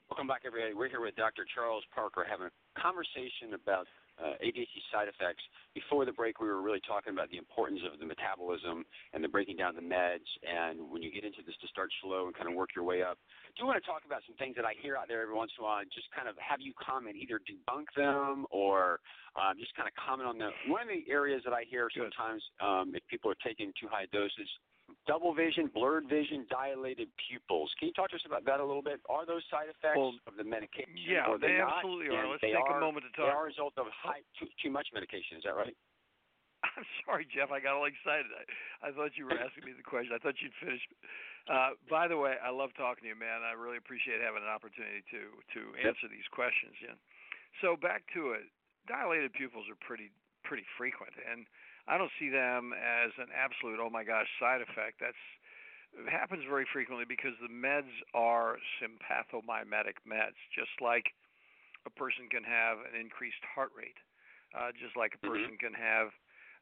Welcome 0.10 0.28
back, 0.28 0.44
everybody. 0.44 0.74
We're 0.76 0.92
here 0.92 1.00
with 1.00 1.16
Dr. 1.16 1.48
Charles 1.56 1.88
Parker 1.96 2.28
having 2.28 2.52
a 2.52 2.54
conversation 2.76 3.56
about 3.56 3.88
uh, 4.20 4.36
ADHD 4.44 4.76
side 4.92 5.08
effects. 5.08 5.40
Before 5.72 6.04
the 6.04 6.12
break, 6.12 6.44
we 6.44 6.52
were 6.52 6.60
really 6.60 6.84
talking 6.84 7.16
about 7.16 7.32
the 7.32 7.40
importance 7.40 7.80
of 7.88 7.96
the 7.96 8.04
metabolism 8.04 8.84
and 9.16 9.24
the 9.24 9.32
breaking 9.32 9.56
down 9.56 9.72
the 9.72 9.88
meds. 9.88 10.28
And 10.44 10.92
when 10.92 11.00
you 11.00 11.16
get 11.16 11.24
into 11.24 11.40
this, 11.48 11.56
to 11.64 11.68
start 11.72 11.88
slow 12.04 12.28
and 12.28 12.36
kind 12.36 12.52
of 12.52 12.60
work 12.60 12.76
your 12.76 12.84
way 12.84 13.02
up. 13.02 13.16
I 13.48 13.56
do 13.56 13.64
want 13.64 13.80
to 13.80 13.88
talk 13.88 14.04
about 14.04 14.20
some 14.28 14.36
things 14.36 14.60
that 14.60 14.68
I 14.68 14.76
hear 14.84 15.00
out 15.00 15.08
there 15.08 15.24
every 15.24 15.34
once 15.34 15.56
in 15.56 15.64
a 15.64 15.66
while. 15.66 15.80
And 15.80 15.88
just 15.96 16.12
kind 16.12 16.28
of 16.28 16.36
have 16.44 16.60
you 16.60 16.76
comment, 16.76 17.16
either 17.16 17.40
debunk 17.48 17.88
them 17.96 18.46
or 18.52 19.00
um, 19.40 19.56
just 19.56 19.72
kind 19.80 19.88
of 19.88 19.96
comment 19.96 20.28
on 20.28 20.36
them. 20.36 20.52
One 20.68 20.84
of 20.84 20.92
the 20.92 21.08
areas 21.08 21.40
that 21.48 21.56
I 21.56 21.64
hear 21.64 21.88
sometimes, 21.88 22.44
um, 22.60 22.92
if 23.00 23.02
people 23.08 23.32
are 23.32 23.40
taking 23.40 23.72
too 23.80 23.88
high 23.88 24.12
doses, 24.12 24.52
double 25.08 25.34
vision, 25.34 25.70
blurred 25.74 26.06
vision, 26.08 26.46
dilated 26.50 27.10
pupils. 27.18 27.72
Can 27.80 27.90
you 27.90 27.96
talk 27.96 28.10
to 28.14 28.18
us 28.18 28.26
about 28.26 28.46
that 28.46 28.60
a 28.60 28.66
little 28.66 28.86
bit? 28.86 29.02
Are 29.10 29.26
those 29.26 29.42
side 29.50 29.70
effects 29.70 29.98
well, 29.98 30.14
of 30.28 30.38
the 30.38 30.46
medication? 30.46 30.94
Yeah, 30.94 31.26
they, 31.42 31.58
they 31.58 31.62
absolutely 31.62 32.14
not? 32.14 32.26
are. 32.26 32.28
Let's 32.30 32.42
they 32.42 32.54
take 32.54 32.70
are, 32.70 32.78
a 32.78 32.82
moment 32.82 33.06
to 33.10 33.12
talk. 33.18 33.30
They 33.30 33.34
are 33.34 33.46
a 33.46 33.50
result 33.50 33.74
of 33.82 33.90
high, 33.90 34.22
too, 34.38 34.50
too 34.62 34.70
much 34.70 34.88
medication. 34.94 35.42
Is 35.42 35.44
that 35.46 35.58
right? 35.58 35.74
I'm 36.78 36.86
sorry, 37.06 37.26
Jeff. 37.26 37.50
I 37.50 37.58
got 37.58 37.74
all 37.74 37.90
excited. 37.90 38.30
I, 38.30 38.90
I 38.90 38.94
thought 38.94 39.18
you 39.18 39.26
were 39.26 39.38
asking 39.46 39.66
me 39.66 39.74
the 39.74 39.86
question. 39.86 40.14
I 40.14 40.22
thought 40.22 40.38
you'd 40.38 40.54
finished. 40.62 40.86
Uh, 41.50 41.74
by 41.90 42.06
the 42.06 42.18
way, 42.18 42.38
I 42.38 42.54
love 42.54 42.70
talking 42.78 43.10
to 43.10 43.10
you, 43.10 43.18
man. 43.18 43.42
I 43.42 43.58
really 43.58 43.82
appreciate 43.82 44.22
having 44.22 44.46
an 44.46 44.52
opportunity 44.52 45.02
to 45.10 45.42
to 45.58 45.74
answer 45.82 46.06
these 46.06 46.28
questions. 46.30 46.78
Yeah. 46.78 46.94
So 47.66 47.74
back 47.74 48.06
to 48.14 48.38
it. 48.38 48.46
Dilated 48.86 49.34
pupils 49.34 49.66
are 49.66 49.80
pretty 49.82 50.14
pretty 50.46 50.66
frequent, 50.78 51.18
and 51.18 51.50
I 51.88 51.98
don't 51.98 52.12
see 52.20 52.30
them 52.30 52.74
as 52.74 53.12
an 53.18 53.30
absolute 53.34 53.80
oh 53.82 53.90
my 53.90 54.04
gosh 54.04 54.28
side 54.40 54.62
effect. 54.62 55.00
That's 55.00 55.20
it 55.92 56.10
happens 56.10 56.44
very 56.48 56.66
frequently 56.72 57.04
because 57.04 57.36
the 57.44 57.52
meds 57.52 57.92
are 58.14 58.56
sympathomimetic 58.80 60.00
meds, 60.08 60.40
just 60.56 60.72
like 60.80 61.12
a 61.86 61.92
person 61.92 62.30
can 62.32 62.44
have 62.44 62.80
an 62.88 62.96
increased 63.00 63.44
heart 63.44 63.72
rate, 63.76 63.98
uh, 64.56 64.72
just 64.80 64.96
like 64.96 65.14
a 65.16 65.22
Mm-hmm. 65.26 65.28
person 65.28 65.58
can 65.60 65.74
have 65.74 66.08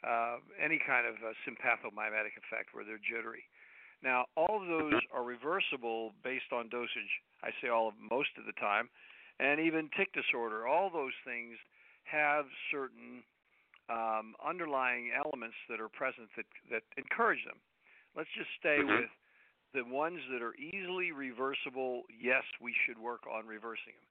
uh, 0.01 0.38
any 0.57 0.79
kind 0.81 1.05
of 1.05 1.15
uh, 1.21 1.35
sympathomimetic 1.45 2.33
effect 2.41 2.73
where 2.73 2.83
they're 2.85 3.01
jittery. 3.01 3.43
Now, 4.01 4.25
all 4.38 4.61
of 4.63 4.67
those 4.67 4.97
are 5.13 5.23
reversible 5.23 6.13
based 6.23 6.49
on 6.55 6.69
dosage. 6.69 7.13
I 7.43 7.51
say 7.61 7.67
all 7.67 7.89
of 7.89 7.95
most 7.99 8.31
of 8.39 8.45
the 8.45 8.55
time, 8.57 8.89
and 9.39 9.59
even 9.59 9.89
tic 9.97 10.13
disorder. 10.13 10.67
All 10.67 10.89
those 10.89 11.15
things 11.25 11.57
have 12.07 12.45
certain 12.71 13.23
um, 13.89 14.36
underlying 14.46 15.12
elements 15.12 15.55
that 15.69 15.81
are 15.81 15.89
present 15.89 16.29
that 16.38 16.46
that 16.69 16.84
encourage 16.98 17.43
them. 17.46 17.60
Let's 18.15 18.29
just 18.31 18.50
stay 18.60 18.79
Mhm. 18.79 19.01
with 19.01 19.12
the 19.74 19.84
ones 19.86 20.22
that 20.29 20.41
are 20.41 20.55
easily 20.55 21.12
reversible. 21.12 22.05
Yes, 22.10 22.43
we 22.60 22.74
should 22.74 22.98
work 22.98 23.27
on 23.27 23.46
reversing 23.46 23.93
them. 23.93 24.08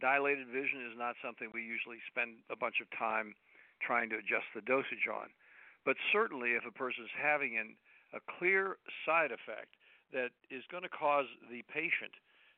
Dilated 0.00 0.48
vision 0.48 0.86
is 0.86 0.96
not 0.96 1.16
something 1.20 1.50
we 1.52 1.62
usually 1.62 2.00
spend 2.06 2.42
a 2.48 2.56
bunch 2.56 2.80
of 2.80 2.88
time 2.90 3.34
trying 3.80 4.08
to 4.10 4.16
adjust 4.16 4.46
the 4.54 4.62
dosage 4.62 5.06
on. 5.08 5.32
But 5.84 5.96
certainly, 6.12 6.52
if 6.52 6.64
a 6.64 6.70
person 6.72 7.04
is 7.04 7.10
having 7.10 7.56
an, 7.58 7.76
a 8.12 8.20
clear 8.20 8.78
side 9.04 9.32
effect 9.32 9.76
that 10.12 10.32
is 10.50 10.64
going 10.66 10.82
to 10.82 10.88
cause 10.88 11.26
the 11.50 11.62
patient 11.62 12.14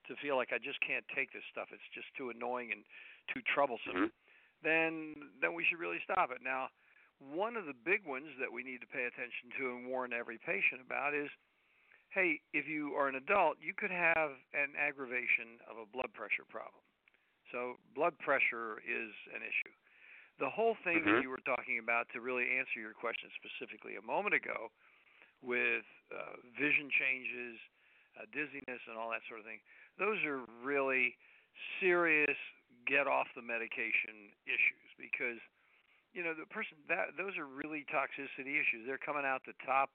to 0.07 0.17
feel 0.17 0.37
like 0.37 0.52
I 0.52 0.59
just 0.59 0.81
can't 0.81 1.07
take 1.09 1.33
this 1.33 1.45
stuff, 1.50 1.69
it's 1.73 1.88
just 1.95 2.12
too 2.14 2.31
annoying 2.31 2.73
and 2.73 2.85
too 3.33 3.41
troublesome, 3.43 3.97
Mhm. 3.97 4.12
Then 4.62 5.14
then 5.40 5.54
we 5.54 5.64
should 5.69 5.78
really 5.78 6.00
stop 6.04 6.31
it. 6.31 6.38
Now, 6.42 6.69
one 7.19 7.57
of 7.57 7.66
the 7.66 7.75
big 7.75 8.07
ones 8.07 8.31
that 8.40 8.50
we 8.50 8.62
need 8.62 8.81
to 8.81 8.90
pay 8.90 9.04
attention 9.04 9.50
to 9.59 9.76
and 9.76 9.87
warn 9.87 10.12
every 10.12 10.38
patient 10.38 10.81
about 10.85 11.14
is 11.14 11.31
hey, 12.12 12.40
if 12.52 12.69
you 12.69 12.92
are 12.92 13.09
an 13.09 13.16
adult, 13.16 13.57
you 13.57 13.73
could 13.73 13.90
have 13.90 14.37
an 14.52 14.76
aggravation 14.76 15.57
of 15.64 15.81
a 15.81 15.88
blood 15.88 16.12
pressure 16.12 16.45
problem. 16.45 16.85
So, 17.50 17.81
blood 17.97 18.16
pressure 18.21 18.85
is 18.85 19.12
an 19.33 19.40
issue. 19.40 19.73
The 20.38 20.49
whole 20.49 20.76
thing 20.85 21.04
that 21.09 21.16
Mhm. 21.16 21.25
you 21.25 21.28
were 21.28 21.40
talking 21.45 21.81
about 21.81 22.09
to 22.12 22.21
really 22.21 22.45
answer 22.57 22.81
your 22.81 22.92
question 22.92 23.28
specifically 23.37 23.97
a 23.97 24.04
moment 24.04 24.35
ago 24.35 24.69
with 25.40 25.85
uh, 26.12 26.37
vision 26.57 26.88
changes, 26.92 27.57
uh, 28.16 28.25
dizziness, 28.33 28.81
and 28.88 28.97
all 28.97 29.11
that 29.11 29.25
sort 29.28 29.40
of 29.40 29.47
thing, 29.47 29.61
those 29.99 30.21
are 30.25 30.45
really 30.64 31.16
serious 31.81 32.37
get 32.86 33.06
off 33.06 33.26
the 33.34 33.42
medication 33.42 34.32
issues 34.46 34.88
because 34.98 35.40
you 36.12 36.22
know 36.22 36.34
the 36.34 36.46
person 36.46 36.76
that 36.88 37.16
those 37.16 37.36
are 37.38 37.46
really 37.46 37.84
toxicity 37.88 38.60
issues. 38.60 38.86
They're 38.86 39.00
coming 39.00 39.24
out 39.24 39.42
the 39.46 39.56
top 39.64 39.90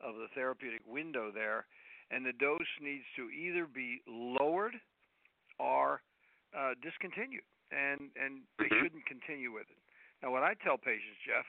of 0.00 0.14
the 0.16 0.28
therapeutic 0.34 0.82
window 0.86 1.30
there, 1.32 1.66
and 2.10 2.24
the 2.24 2.32
dose 2.32 2.72
needs 2.80 3.04
to 3.16 3.30
either 3.30 3.66
be 3.66 4.00
lowered 4.06 4.74
or 5.58 6.00
uh, 6.56 6.74
discontinued, 6.82 7.44
and 7.70 8.10
and 8.16 8.42
they 8.58 8.68
Mhm. 8.68 8.80
shouldn't 8.82 9.06
continue 9.06 9.52
with 9.52 9.68
it. 9.70 9.78
Now, 10.22 10.30
what 10.30 10.42
I 10.42 10.54
tell 10.54 10.78
patients, 10.78 11.18
Jeff, 11.24 11.46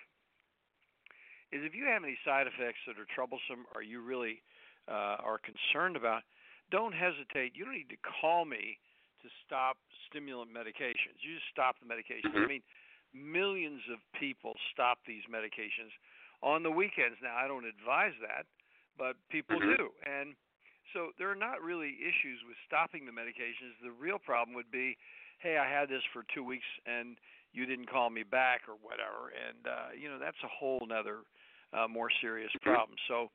is 1.52 1.64
if 1.64 1.74
you 1.74 1.86
have 1.86 2.04
any 2.04 2.18
side 2.24 2.48
effects 2.48 2.80
that 2.86 3.00
are 3.00 3.06
troublesome 3.06 3.66
or 3.74 3.82
you 3.82 4.02
really 4.02 4.42
uh, 4.88 5.18
are 5.22 5.38
concerned 5.40 5.96
about, 5.96 6.24
don't 6.72 6.94
hesitate. 6.94 7.56
You 7.56 7.66
don't 7.66 7.76
need 7.76 7.90
to 7.90 7.98
call 7.98 8.46
me 8.46 8.80
to 9.22 9.30
stop 9.46 9.78
stimulant 10.08 10.52
medications. 10.52 11.20
You 11.22 11.36
just 11.36 11.50
stop 11.52 11.76
the 11.80 11.86
medications. 11.86 12.36
I 12.36 12.46
Mhm. 12.46 12.48
mean, 12.48 12.64
millions 13.14 13.82
of 13.90 14.00
people 14.14 14.56
stop 14.72 15.00
these 15.06 15.24
medications 15.26 15.92
on 16.42 16.64
the 16.64 16.72
weekends. 16.72 17.20
Now, 17.22 17.36
I 17.36 17.48
don't 17.48 17.66
advise 17.66 18.16
that, 18.20 18.46
but 18.98 19.16
people 19.30 19.60
Mhm. 19.60 19.78
do. 19.78 19.96
And 20.04 20.36
so 20.94 21.14
there 21.18 21.30
are 21.30 21.36
not 21.36 21.62
really 21.62 22.02
issues 22.04 22.44
with 22.44 22.58
stopping 22.66 23.06
the 23.06 23.12
medications. 23.12 23.78
The 23.82 23.92
real 23.92 24.20
problem 24.20 24.56
would 24.56 24.72
be, 24.72 24.98
hey, 25.40 25.58
I 25.58 25.68
had 25.68 25.90
this 25.90 26.04
for 26.06 26.24
two 26.24 26.44
weeks 26.44 26.66
and 26.86 27.20
you 27.52 27.66
didn't 27.66 27.88
call 27.88 28.10
me 28.10 28.24
back 28.24 28.68
or 28.68 28.76
whatever. 28.76 29.34
And 29.34 29.68
uh, 29.68 29.90
you 29.98 30.10
know 30.10 30.20
that's 30.20 30.42
a 30.44 30.48
whole 30.48 30.86
nother 30.88 31.20
uh, 31.74 31.88
more 31.88 32.10
serious 32.22 32.52
problem. 32.62 32.98
So 33.08 33.32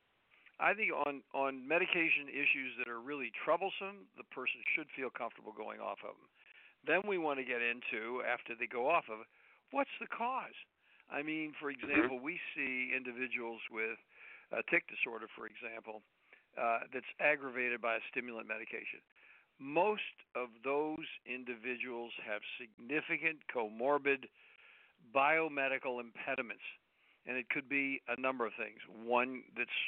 I 0.60 0.74
think 0.74 0.94
on 0.94 1.22
on 1.34 1.66
medication 1.66 2.30
issues 2.30 2.78
that 2.78 2.86
are 2.86 3.00
really 3.00 3.32
troublesome, 3.44 4.06
the 4.16 4.26
person 4.30 4.62
should 4.74 4.86
feel 4.94 5.10
comfortable 5.10 5.50
going 5.50 5.80
off 5.80 5.98
of 6.06 6.14
them. 6.14 6.30
Then 6.86 7.02
we 7.08 7.18
want 7.18 7.38
to 7.40 7.44
get 7.44 7.62
into 7.62 8.22
after 8.22 8.54
they 8.54 8.66
go 8.66 8.86
off 8.86 9.08
of 9.10 9.24
it, 9.24 9.28
what's 9.72 9.92
the 9.98 10.06
cause? 10.06 10.54
I 11.10 11.22
mean, 11.22 11.52
for 11.58 11.70
example, 11.70 12.20
we 12.20 12.40
see 12.54 12.92
individuals 12.94 13.60
with 13.70 13.98
uh, 14.52 14.62
tic 14.70 14.84
disorder, 14.88 15.26
for 15.36 15.46
example, 15.46 16.02
uh, 16.56 16.86
that's 16.92 17.08
aggravated 17.20 17.80
by 17.80 17.96
a 17.96 18.02
stimulant 18.10 18.48
medication. 18.48 19.00
Most 19.58 20.16
of 20.34 20.48
those 20.62 21.06
individuals 21.26 22.12
have 22.26 22.42
significant 22.58 23.38
comorbid 23.50 24.26
biomedical 25.14 26.00
impediments, 26.00 26.64
and 27.26 27.36
it 27.36 27.48
could 27.48 27.68
be 27.68 28.02
a 28.08 28.20
number 28.20 28.46
of 28.46 28.52
things. 28.58 28.80
One 28.88 29.42
that's 29.56 29.78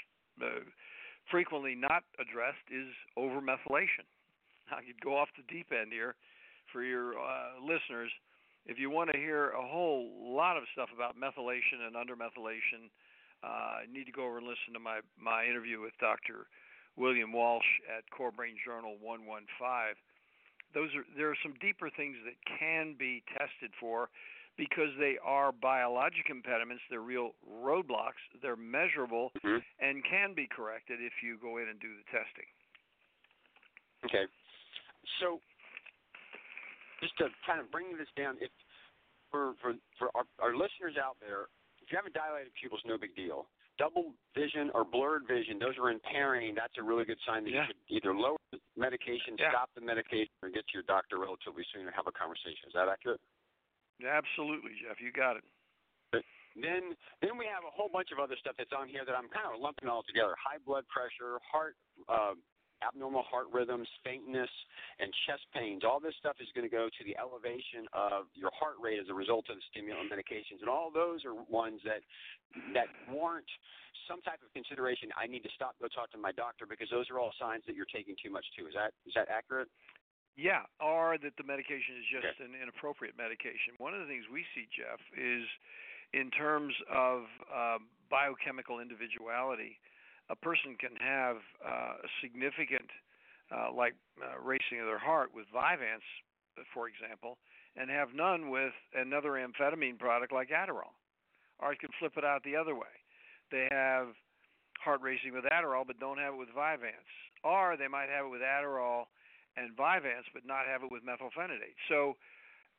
frequently 1.31 1.75
not 1.75 2.05
addressed 2.21 2.67
is 2.71 2.91
overmethylation. 3.19 4.07
I 4.71 4.83
could 4.83 5.01
go 5.03 5.17
off 5.17 5.29
the 5.37 5.47
deep 5.53 5.73
end 5.73 5.93
here 5.93 6.15
for 6.73 6.83
your 6.83 7.15
uh, 7.19 7.61
listeners. 7.63 8.11
If 8.67 8.79
you 8.79 8.91
want 8.91 9.11
to 9.13 9.19
hear 9.19 9.51
a 9.51 9.63
whole 9.63 10.11
lot 10.35 10.57
of 10.57 10.65
stuff 10.73 10.91
about 10.95 11.15
methylation 11.15 11.87
and 11.87 11.95
undermethylation, 11.95 12.91
uh, 13.45 13.87
you 13.87 13.95
need 13.95 14.07
to 14.07 14.13
go 14.13 14.27
over 14.27 14.39
and 14.39 14.47
listen 14.47 14.75
to 14.75 14.81
my 14.81 15.01
my 15.15 15.45
interview 15.47 15.81
with 15.81 15.95
Dr. 16.01 16.51
William 16.97 17.33
Walsh 17.33 17.69
at 17.87 18.03
Core 18.11 18.33
Brain 18.33 18.57
Journal 18.65 18.97
115. 18.99 19.95
Those 20.75 20.91
are 20.99 21.07
there 21.17 21.31
are 21.31 21.39
some 21.45 21.55
deeper 21.61 21.91
things 21.95 22.17
that 22.27 22.35
can 22.59 22.97
be 22.99 23.23
tested 23.39 23.71
for 23.79 24.11
because 24.57 24.89
they 24.99 25.19
are 25.23 25.53
biologic 25.53 26.31
impediments. 26.31 26.83
They're 26.89 27.01
real 27.01 27.35
roadblocks. 27.49 28.21
They're 28.41 28.57
measurable 28.57 29.33
Mhm. 29.43 29.63
and 29.79 30.05
can 30.05 30.35
be 30.35 30.47
corrected 30.47 31.01
if 31.01 31.13
you 31.23 31.37
go 31.39 31.59
in 31.59 31.69
and 31.69 31.79
do 31.81 31.95
the 31.97 32.05
testing. 32.05 32.47
Okay. 34.05 34.27
So, 35.21 35.41
just 37.01 37.17
to 37.19 37.31
kind 37.45 37.61
of 37.61 37.71
bring 37.71 37.97
this 37.97 38.11
down, 38.17 38.39
if 38.41 38.51
for 39.31 39.55
for 39.61 39.75
for 39.99 40.11
our, 40.17 40.25
our 40.39 40.57
listeners 40.57 40.97
out 40.97 41.19
there, 41.21 41.49
if 41.83 41.91
you 41.91 41.97
have 41.97 42.07
a 42.07 42.11
dilated 42.11 42.53
pupil, 42.55 42.79
it's 42.79 42.87
no 42.87 42.99
big 42.99 43.15
deal. 43.15 43.49
Double 43.79 44.15
vision 44.35 44.71
or 44.73 44.85
blurred 44.85 45.27
vision, 45.29 45.59
those 45.59 45.77
are 45.77 45.91
impairing. 45.91 46.55
That's 46.55 46.77
a 46.79 46.83
really 46.83 47.05
good 47.05 47.21
sign 47.27 47.45
that 47.45 47.51
Yeah. 47.51 47.61
you 47.63 47.67
should 47.67 47.77
either 47.89 48.15
lower 48.15 48.39
the 48.51 48.61
medication, 48.75 49.37
Yeah. 49.39 49.51
stop 49.51 49.75
the 49.75 49.83
medication, 49.83 50.33
or 50.43 50.49
get 50.49 50.67
to 50.67 50.73
your 50.73 50.83
doctor 50.85 51.19
relatively 51.19 51.63
soon 51.65 51.87
and 51.87 51.95
have 51.95 52.07
a 52.07 52.13
conversation. 52.13 52.69
Is 52.69 52.73
that 52.73 52.89
accurate? 52.89 53.21
Absolutely, 54.05 54.77
Jeff. 54.81 55.01
You 55.01 55.13
got 55.13 55.37
it. 55.41 55.45
Then 56.57 56.97
then 57.21 57.37
we 57.37 57.45
have 57.45 57.69
a 57.69 57.73
whole 57.73 57.93
bunch 57.93 58.09
of 58.17 58.19
other 58.19 58.37
stuff 58.41 58.57
that's 58.57 58.73
on 58.73 58.89
here 58.89 59.05
that 59.05 59.13
I'm 59.13 59.29
kind 59.29 59.45
of 59.53 59.61
lumping 59.61 59.93
all 59.93 60.01
together. 60.01 60.33
High 60.41 60.57
blood 60.65 60.89
pressure, 60.89 61.37
heart 61.45 61.77
uh, 62.09 62.33
abnormal 62.85 63.25
heart 63.25 63.49
rhythms, 63.53 63.89
faintness, 64.05 64.49
and 65.01 65.13
chest 65.29 65.45
pains. 65.53 65.85
All 65.85 66.01
this 66.01 66.17
stuff 66.21 66.37
is 66.41 66.49
going 66.53 66.65
to 66.69 66.73
go 66.73 66.89
to 66.89 67.03
the 67.05 67.17
elevation 67.17 67.89
of 67.93 68.29
your 68.33 68.53
heart 68.57 68.77
rate 68.81 69.01
as 69.01 69.09
a 69.09 69.17
result 69.17 69.49
of 69.49 69.57
the 69.57 69.65
stimulant 69.73 70.13
medications. 70.13 70.61
And 70.61 70.69
all 70.69 70.93
those 70.93 71.25
are 71.25 71.37
ones 71.49 71.81
that 71.85 72.01
that 72.73 72.89
warrant 73.13 73.49
some 74.09 74.21
type 74.23 74.41
of 74.41 74.53
consideration. 74.53 75.13
I 75.17 75.27
need 75.27 75.45
to 75.45 75.53
stop, 75.53 75.75
go 75.81 75.89
talk 75.89 76.13
to 76.13 76.21
my 76.21 76.33
doctor 76.33 76.65
because 76.65 76.89
those 76.89 77.11
are 77.11 77.19
all 77.19 77.33
signs 77.41 77.65
that 77.67 77.75
you're 77.75 77.91
taking 77.91 78.15
too 78.17 78.31
much 78.31 78.45
too. 78.57 78.67
Is 78.69 78.75
that 78.77 78.93
is 79.05 79.13
that 79.17 79.29
accurate? 79.29 79.69
Yeah, 80.37 80.69
or 80.81 81.17
that 81.19 81.33
the 81.41 81.45
medication 81.45 81.97
is 81.97 82.05
just 82.13 82.27
Okay. 82.37 82.45
an 82.45 82.55
inappropriate 82.55 83.17
medication. 83.17 83.75
One 83.79 83.95
of 83.95 84.01
the 84.01 84.07
things 84.07 84.29
we 84.29 84.45
see, 84.55 84.69
Jeff, 84.71 85.01
is 85.17 85.49
in 86.13 86.31
terms 86.31 86.75
of 86.91 87.25
uh, 87.53 87.79
biochemical 88.11 88.81
individuality, 88.81 89.81
a 90.29 90.37
person 90.37 90.77
can 90.77 90.95
have 90.97 91.39
uh, 91.65 92.05
a 92.05 92.09
significant, 92.21 92.91
uh, 93.51 93.73
like 93.73 93.95
uh, 94.21 94.39
racing 94.39 94.81
of 94.81 94.87
their 94.87 94.99
heart 94.99 95.33
with 95.35 95.47
Vyvanse, 95.55 96.05
for 96.75 96.89
example, 96.89 97.39
and 97.77 97.91
have 97.91 98.15
none 98.15 98.51
with 98.51 98.75
another 98.95 99.33
amphetamine 99.41 99.99
product 99.99 100.33
like 100.33 100.51
Adderall. 100.51 100.93
Or 101.59 101.73
it 101.73 101.81
can 101.81 101.91
flip 101.99 102.13
it 102.17 102.25
out 102.25 102.43
the 102.45 102.57
other 102.57 102.75
way. 102.75 102.93
They 103.51 103.69
have 103.71 104.09
heart 104.85 105.01
racing 105.01 105.33
with 105.33 105.45
Adderall, 105.45 105.87
but 105.87 105.99
don't 105.99 106.19
have 106.19 106.35
it 106.35 106.37
with 106.37 106.51
Vyvanse. 106.51 107.13
Or 107.45 107.77
they 107.77 107.89
might 107.89 108.09
have 108.11 108.27
it 108.27 108.29
with 108.29 108.43
Adderall 108.43 109.07
and 109.57 109.77
Vyvanse, 109.77 110.29
but 110.33 110.45
not 110.47 110.67
have 110.67 110.83
it 110.83 110.91
with 110.91 111.03
methylphenidate. 111.05 111.77
So 111.89 112.17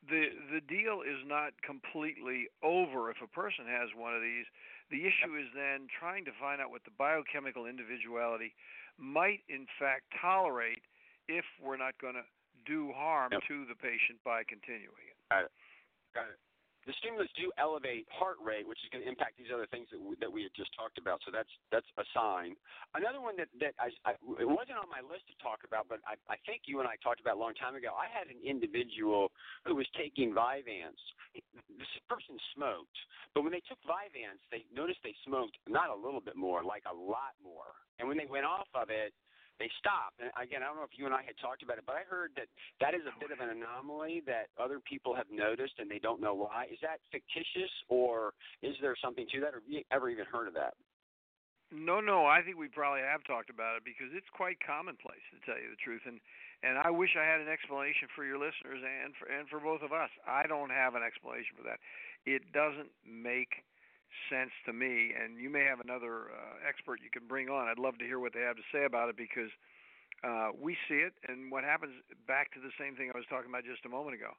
the 0.08 0.30
the 0.52 0.60
deal 0.60 1.02
is 1.02 1.18
not 1.26 1.52
completely 1.62 2.46
over 2.62 3.10
if 3.10 3.18
a 3.22 3.26
person 3.26 3.66
has 3.66 3.90
one 3.96 4.14
of 4.14 4.22
these. 4.22 4.46
The 4.90 5.04
issue 5.04 5.36
is 5.36 5.46
then 5.54 5.88
trying 5.90 6.24
to 6.24 6.32
find 6.40 6.60
out 6.62 6.70
what 6.70 6.84
the 6.84 6.94
biochemical 6.96 7.66
individuality 7.66 8.54
might 8.96 9.40
in 9.48 9.66
fact 9.78 10.04
tolerate 10.20 10.82
if 11.28 11.44
we're 11.62 11.76
not 11.76 11.98
going 12.00 12.14
to 12.14 12.24
do 12.64 12.92
harm 12.96 13.32
Yep. 13.32 13.42
to 13.48 13.64
the 13.66 13.74
patient 13.74 14.18
by 14.24 14.44
continuing 14.44 15.06
it. 15.10 15.16
Got 15.30 15.44
it. 15.44 15.52
Got 16.14 16.26
it. 16.30 16.38
The 16.86 16.94
stimulants 17.02 17.32
do 17.34 17.50
elevate 17.58 18.06
heart 18.12 18.38
rate, 18.38 18.66
which 18.66 18.78
is 18.84 18.88
going 18.92 19.02
to 19.02 19.08
impact 19.10 19.36
these 19.36 19.50
other 19.52 19.66
things 19.68 19.90
that 19.90 20.00
we, 20.00 20.14
that 20.22 20.30
we 20.30 20.46
had 20.46 20.54
just 20.54 20.70
talked 20.72 20.96
about. 20.96 21.20
So 21.26 21.34
that's 21.34 21.50
that's 21.74 21.88
a 21.98 22.06
sign. 22.14 22.54
Another 22.94 23.20
one 23.20 23.34
that 23.36 23.50
that 23.58 23.74
I, 23.76 23.90
I 24.06 24.12
it 24.38 24.48
wasn't 24.48 24.78
on 24.78 24.88
my 24.88 25.02
list 25.04 25.26
to 25.32 25.36
talk 25.42 25.66
about, 25.66 25.90
but 25.90 25.98
I, 26.06 26.14
I 26.30 26.38
think 26.46 26.64
you 26.70 26.78
and 26.78 26.88
I 26.88 26.94
talked 27.02 27.20
about 27.20 27.36
a 27.36 27.40
long 27.42 27.56
time 27.58 27.74
ago. 27.74 27.92
I 27.92 28.06
had 28.06 28.30
an 28.30 28.38
individual 28.40 29.34
who 29.66 29.76
was 29.76 29.86
taking 29.98 30.30
Vyvanse. 30.32 31.02
This 31.34 31.92
person 32.08 32.38
smoked, 32.54 32.98
but 33.34 33.42
when 33.42 33.52
they 33.52 33.62
took 33.66 33.78
Vyvanse, 33.84 34.40
they 34.48 34.64
noticed 34.70 35.02
they 35.02 35.16
smoked 35.26 35.58
not 35.68 35.90
a 35.90 35.98
little 35.98 36.22
bit 36.22 36.36
more, 36.36 36.62
like 36.64 36.82
a 36.88 36.94
lot 36.94 37.36
more. 37.42 37.76
And 37.98 38.06
when 38.06 38.16
they 38.16 38.26
went 38.30 38.46
off 38.46 38.70
of 38.74 38.90
it, 38.90 39.12
they 39.58 39.70
stopped. 39.78 40.22
And 40.22 40.30
again, 40.38 40.62
I 40.62 40.70
don't 40.70 40.78
know 40.78 40.88
if 40.88 40.94
you 40.94 41.06
and 41.06 41.14
I 41.14 41.26
had 41.26 41.34
talked 41.38 41.62
about 41.62 41.78
it, 41.78 41.84
but 41.86 41.98
I 41.98 42.06
heard 42.06 42.32
that 42.38 42.46
that 42.80 42.94
is 42.94 43.02
a 43.06 43.14
bit 43.18 43.34
of 43.34 43.42
an 43.42 43.50
anomaly 43.50 44.22
that 44.26 44.54
other 44.56 44.78
people 44.78 45.14
have 45.14 45.28
noticed 45.30 45.78
and 45.78 45.90
they 45.90 45.98
don't 45.98 46.22
know 46.22 46.34
why. 46.34 46.70
Is 46.70 46.78
that 46.82 47.02
fictitious, 47.10 47.70
or 47.90 48.34
is 48.62 48.74
there 48.80 48.94
something 48.98 49.26
to 49.34 49.40
that, 49.42 49.54
or 49.54 49.60
have 49.60 49.68
you 49.68 49.82
ever 49.90 50.08
even 50.08 50.26
heard 50.26 50.46
of 50.46 50.54
that? 50.54 50.74
No, 51.68 52.00
no, 52.00 52.24
I 52.24 52.40
think 52.40 52.56
we 52.56 52.72
probably 52.72 53.04
have 53.04 53.20
talked 53.28 53.52
about 53.52 53.76
it 53.76 53.84
because 53.84 54.08
it's 54.16 54.30
quite 54.32 54.56
commonplace 54.64 55.20
to 55.36 55.38
tell 55.44 55.60
you 55.60 55.68
the 55.68 55.82
truth, 55.84 56.00
and 56.08 56.16
and 56.64 56.74
I 56.74 56.90
wish 56.90 57.14
I 57.14 57.22
had 57.22 57.38
an 57.38 57.46
explanation 57.46 58.08
for 58.16 58.24
your 58.24 58.40
listeners 58.40 58.80
and 58.80 59.12
for 59.14 59.28
and 59.28 59.44
for 59.52 59.60
both 59.60 59.84
of 59.84 59.92
us. 59.92 60.08
I 60.24 60.48
don't 60.48 60.72
have 60.72 60.96
an 60.96 61.04
explanation 61.04 61.54
for 61.60 61.68
that. 61.68 61.78
It 62.24 62.50
doesn't 62.56 62.88
make 63.04 63.68
sense 64.28 64.52
to 64.66 64.72
me, 64.72 65.12
and 65.12 65.40
you 65.40 65.50
may 65.50 65.64
have 65.64 65.80
another 65.80 66.32
uh, 66.32 66.60
expert 66.66 67.00
you 67.02 67.10
can 67.10 67.26
bring 67.28 67.48
on. 67.48 67.68
I'd 67.68 67.78
love 67.78 67.98
to 67.98 68.06
hear 68.06 68.18
what 68.18 68.32
they 68.32 68.44
have 68.44 68.56
to 68.56 68.66
say 68.72 68.84
about 68.84 69.08
it 69.08 69.16
because 69.16 69.50
uh, 70.24 70.50
we 70.56 70.76
see 70.88 71.00
it, 71.04 71.14
and 71.28 71.50
what 71.52 71.62
happens 71.62 71.94
back 72.26 72.52
to 72.54 72.60
the 72.60 72.74
same 72.78 72.96
thing 72.96 73.10
I 73.14 73.16
was 73.16 73.28
talking 73.30 73.48
about 73.50 73.64
just 73.64 73.86
a 73.86 73.92
moment 73.92 74.18
ago. 74.18 74.34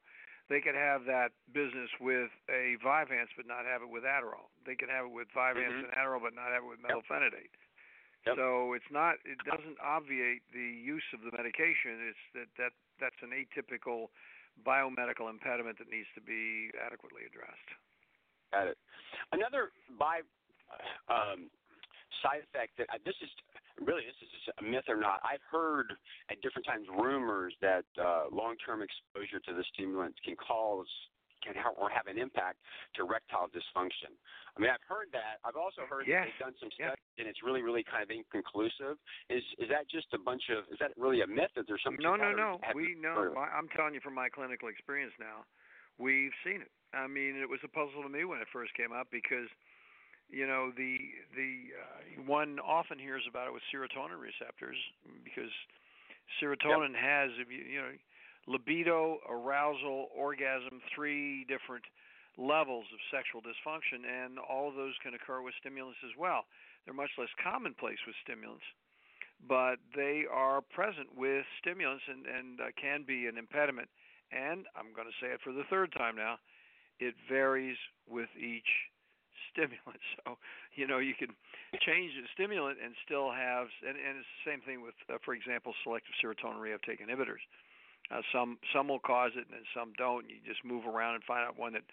They 0.49 0.60
could 0.65 0.73
have 0.73 1.05
that 1.05 1.38
business 1.53 1.93
with 2.01 2.34
a 2.49 2.73
Vyvanse, 2.82 3.29
but 3.38 3.45
not 3.45 3.69
have 3.69 3.86
it 3.86 3.89
with 3.93 4.01
Adderall. 4.01 4.49
They 4.65 4.73
could 4.73 4.89
have 4.89 5.05
it 5.05 5.13
with 5.13 5.29
Vyvanse 5.29 5.69
mm-hmm. 5.69 5.93
and 5.93 5.93
Adderall, 5.93 6.25
but 6.25 6.34
not 6.34 6.49
have 6.49 6.65
it 6.65 6.69
with 6.69 6.82
methylphenidate. 6.82 7.53
Yep. 8.25 8.36
So 8.36 8.73
it's 8.73 8.89
not. 8.91 9.21
It 9.23 9.39
doesn't 9.45 9.79
obviate 9.79 10.43
the 10.51 10.65
use 10.65 11.05
of 11.13 11.21
the 11.21 11.32
medication. 11.32 12.12
It's 12.12 12.25
that 12.36 12.49
that 12.58 12.73
that's 12.99 13.21
an 13.23 13.32
atypical 13.32 14.12
biomedical 14.60 15.29
impediment 15.32 15.79
that 15.79 15.88
needs 15.88 16.10
to 16.15 16.21
be 16.21 16.73
adequately 16.75 17.23
addressed. 17.23 17.69
Got 18.51 18.67
it. 18.67 18.77
Another 19.31 19.71
by 19.97 20.21
um, 21.09 21.49
side 22.21 22.41
effect 22.45 22.77
that 22.77 22.89
this 23.05 23.17
is 23.21 23.29
really 23.81 24.03
this 24.05 24.19
is 24.19 24.43
a 24.59 24.63
myth 24.63 24.88
or 24.89 24.97
not. 24.97 25.21
I've 25.23 25.43
heard 25.45 25.93
at 26.29 26.41
different 26.41 26.65
times 26.65 26.88
rumors 26.89 27.53
that 27.62 27.85
uh, 27.97 28.27
long-term 28.31 28.81
exposure 28.81 29.39
to 29.39 29.51
the 29.53 29.63
stimulants 29.73 30.17
can 30.25 30.35
cause 30.35 30.89
can 31.39 31.55
have, 31.55 31.71
or 31.79 31.88
have 31.88 32.12
an 32.12 32.19
impact 32.19 32.59
to 32.99 33.07
erectile 33.07 33.47
dysfunction. 33.55 34.12
I 34.12 34.59
mean, 34.59 34.67
I've 34.67 34.83
heard 34.83 35.07
that. 35.15 35.39
I've 35.47 35.55
also 35.55 35.88
heard 35.88 36.03
that 36.03 36.27
they've 36.27 36.43
done 36.43 36.55
some 36.59 36.67
studies 36.75 36.99
and 37.19 37.27
it's 37.27 37.43
really, 37.43 37.62
really 37.62 37.83
kind 37.83 38.03
of 38.03 38.09
inconclusive. 38.12 38.95
Is 39.29 39.43
is 39.59 39.67
that 39.67 39.88
just 39.91 40.07
a 40.15 40.19
bunch 40.19 40.43
of? 40.51 40.63
Is 40.71 40.79
that 40.79 40.95
really 40.95 41.21
a 41.21 41.27
myth? 41.27 41.51
Is 41.59 41.67
there 41.67 41.79
something? 41.83 42.01
No, 42.03 42.15
no, 42.15 42.31
no. 42.31 42.59
We 42.75 42.95
know. 42.95 43.35
I'm 43.35 43.67
telling 43.75 43.93
you 43.93 43.99
from 43.99 44.15
my 44.15 44.27
clinical 44.31 44.71
experience 44.71 45.13
now. 45.19 45.43
We've 45.99 46.31
seen 46.43 46.62
it. 46.62 46.71
I 46.95 47.05
mean, 47.05 47.35
it 47.35 47.49
was 47.49 47.59
a 47.63 47.67
puzzle 47.67 48.01
to 48.01 48.09
me 48.09 48.23
when 48.25 48.39
it 48.39 48.47
first 48.51 48.73
came 48.73 48.91
up 48.91 49.07
because, 49.12 49.51
you 50.31 50.47
know, 50.47 50.71
the 50.73 50.97
the 51.35 51.75
uh, 51.75 52.23
one 52.25 52.57
often 52.59 52.97
hears 52.97 53.23
about 53.29 53.45
it 53.45 53.53
with 53.53 53.62
serotonin 53.69 54.17
receptors 54.17 54.77
because 55.23 55.51
serotonin 56.41 56.97
yep. 56.97 57.03
has, 57.03 57.29
if 57.38 57.51
you 57.51 57.62
you 57.62 57.77
know, 57.77 57.93
libido, 58.47 59.19
arousal, 59.29 60.07
orgasm, 60.15 60.81
three 60.95 61.45
different 61.45 61.83
levels 62.38 62.85
of 62.89 62.99
sexual 63.12 63.43
dysfunction, 63.43 64.07
and 64.07 64.39
all 64.39 64.69
of 64.69 64.75
those 64.75 64.95
can 65.03 65.13
occur 65.13 65.41
with 65.43 65.53
stimulants 65.59 65.99
as 66.07 66.15
well. 66.17 66.45
They're 66.85 66.95
much 66.95 67.12
less 67.19 67.29
commonplace 67.43 67.99
with 68.07 68.15
stimulants, 68.23 68.65
but 69.45 69.77
they 69.93 70.23
are 70.31 70.62
present 70.62 71.13
with 71.13 71.45
stimulants 71.62 72.03
and 72.09 72.25
and 72.25 72.62
uh, 72.62 72.73
can 72.79 73.03
be 73.05 73.27
an 73.27 73.38
impediment. 73.38 73.89
And 74.31 74.65
I'm 74.77 74.93
going 74.93 75.07
to 75.09 75.17
say 75.21 75.33
it 75.33 75.41
for 75.43 75.53
the 75.53 75.65
third 75.69 75.93
time 75.97 76.15
now 76.15 76.37
it 76.99 77.15
varies 77.27 77.77
with 78.07 78.29
each 78.37 78.67
stimulant. 79.51 79.79
So, 80.25 80.37
you 80.75 80.85
know, 80.85 80.99
you 80.99 81.15
can 81.15 81.31
change 81.79 82.11
the 82.13 82.27
stimulant 82.35 82.77
and 82.83 82.93
still 83.05 83.31
have, 83.31 83.71
and, 83.81 83.95
and 83.95 84.19
it's 84.19 84.27
the 84.43 84.51
same 84.51 84.61
thing 84.61 84.83
with, 84.83 84.93
uh, 85.07 85.17
for 85.23 85.33
example, 85.33 85.73
selective 85.83 86.11
serotonin 86.19 86.59
reuptake 86.59 86.99
inhibitors. 86.99 87.41
Uh, 88.11 88.21
some 88.33 88.57
some 88.73 88.87
will 88.87 88.99
cause 88.99 89.31
it 89.35 89.45
and 89.53 89.65
some 89.73 89.93
don't. 89.97 90.29
You 90.29 90.37
just 90.45 90.65
move 90.65 90.85
around 90.85 91.15
and 91.15 91.23
find 91.23 91.45
out 91.45 91.57
one 91.57 91.73
that. 91.73 91.83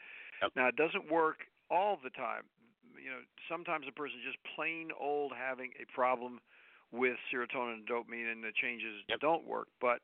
Yep. 0.42 0.52
Now 0.56 0.66
it 0.68 0.76
doesn't 0.76 1.10
work 1.10 1.44
all 1.70 1.98
the 2.02 2.10
time. 2.10 2.44
You 2.96 3.10
know, 3.10 3.22
sometimes 3.48 3.86
a 3.88 3.92
person 3.92 4.16
just 4.24 4.38
plain 4.56 4.88
old 4.98 5.32
having 5.36 5.70
a 5.76 5.84
problem 5.92 6.40
with 6.92 7.16
serotonin 7.28 7.84
and 7.84 7.88
dopamine, 7.88 8.32
and 8.32 8.42
the 8.42 8.52
changes 8.56 9.04
yep. 9.08 9.20
don't 9.20 9.46
work. 9.46 9.68
But 9.80 10.00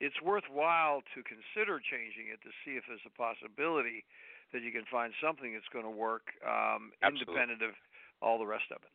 it's 0.00 0.18
worthwhile 0.22 1.02
to 1.14 1.18
consider 1.26 1.82
changing 1.82 2.30
it 2.30 2.38
to 2.46 2.50
see 2.62 2.78
if 2.78 2.84
there's 2.86 3.04
a 3.06 3.14
possibility 3.18 4.06
that 4.52 4.62
you 4.62 4.72
can 4.72 4.86
find 4.88 5.12
something 5.20 5.52
that's 5.52 5.68
going 5.74 5.84
to 5.84 5.92
work 5.92 6.30
um, 6.46 6.94
independent 7.04 7.60
of 7.62 7.74
all 8.22 8.38
the 8.38 8.46
rest 8.46 8.70
of 8.70 8.80
it. 8.82 8.94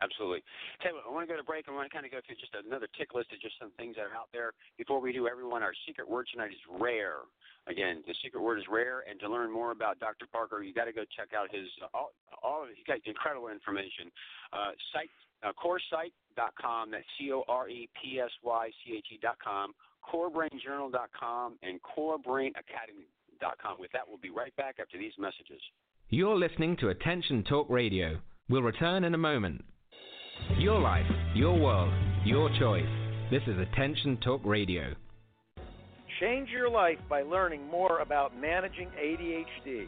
Absolutely. 0.00 0.40
You 0.80 0.96
I 0.96 1.12
want 1.12 1.28
to 1.28 1.30
go 1.30 1.36
to 1.36 1.44
break. 1.44 1.68
I 1.68 1.76
want 1.76 1.84
to 1.84 1.92
kind 1.92 2.08
of 2.08 2.12
go 2.12 2.24
through 2.24 2.40
just 2.40 2.56
another 2.56 2.88
tick 2.96 3.12
list 3.12 3.36
of 3.36 3.40
just 3.40 3.60
some 3.60 3.68
things 3.76 4.00
that 4.00 4.08
are 4.08 4.16
out 4.16 4.32
there. 4.32 4.56
Before 4.80 4.96
we 4.96 5.12
do, 5.12 5.28
everyone, 5.28 5.60
our 5.62 5.76
secret 5.84 6.08
word 6.08 6.24
tonight 6.32 6.56
is 6.56 6.64
rare. 6.80 7.28
Again, 7.68 8.00
the 8.08 8.16
secret 8.24 8.40
word 8.40 8.56
is 8.56 8.64
rare. 8.64 9.04
And 9.04 9.20
to 9.20 9.28
learn 9.28 9.52
more 9.52 9.76
about 9.76 10.00
Dr. 10.00 10.24
Parker, 10.24 10.64
you 10.64 10.72
got 10.72 10.88
to 10.88 10.96
go 10.96 11.04
check 11.12 11.36
out 11.36 11.52
his 11.52 11.68
uh, 11.84 11.92
all. 11.92 12.16
All 12.40 12.64
of 12.64 12.72
he's 12.72 12.88
got 12.88 13.04
incredible 13.04 13.52
information. 13.52 14.08
Uh, 14.56 14.72
site 14.96 15.12
uh, 15.44 15.52
corepsych.com. 15.52 16.90
That's 16.90 17.04
C 17.20 17.32
O 17.32 17.44
R 17.48 17.68
E 17.68 17.88
P 18.00 18.20
S 18.20 18.32
Y 18.42 18.70
C 18.80 18.96
H 18.96 19.06
E 19.12 19.18
dot 19.20 19.36
com. 19.44 19.76
CoreBrainJournal.com 20.02 21.58
and 21.62 21.80
corebrainacademy.com. 21.82 23.76
with 23.78 23.92
that, 23.92 24.02
we'll 24.08 24.18
be 24.18 24.30
right 24.30 24.54
back 24.56 24.76
after 24.80 24.98
these 24.98 25.12
messages. 25.18 25.60
You're 26.08 26.36
listening 26.36 26.76
to 26.78 26.88
Attention 26.88 27.44
Talk 27.44 27.66
Radio. 27.70 28.18
We'll 28.48 28.62
return 28.62 29.04
in 29.04 29.14
a 29.14 29.18
moment. 29.18 29.64
Your 30.58 30.80
life, 30.80 31.06
your 31.34 31.58
world, 31.58 31.92
your 32.24 32.50
choice. 32.58 32.84
This 33.30 33.42
is 33.46 33.56
Attention 33.58 34.16
Talk 34.18 34.40
Radio. 34.44 34.94
Change 36.18 36.48
your 36.50 36.68
life 36.68 36.98
by 37.08 37.22
learning 37.22 37.66
more 37.68 38.00
about 38.00 38.36
managing 38.36 38.88
ADHD. 39.00 39.86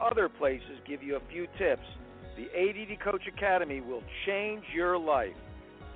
Other 0.00 0.28
places 0.28 0.80
give 0.86 1.02
you 1.02 1.16
a 1.16 1.30
few 1.30 1.46
tips. 1.58 1.86
The 2.36 2.46
ADD 2.58 3.00
Coach 3.00 3.22
Academy 3.28 3.80
will 3.80 4.02
change 4.26 4.64
your 4.74 4.98
life. 4.98 5.34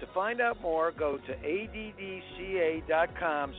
To 0.01 0.07
find 0.15 0.41
out 0.41 0.61
more, 0.61 0.93
go 0.93 1.17
to 1.19 1.35
addca.com 1.37 2.85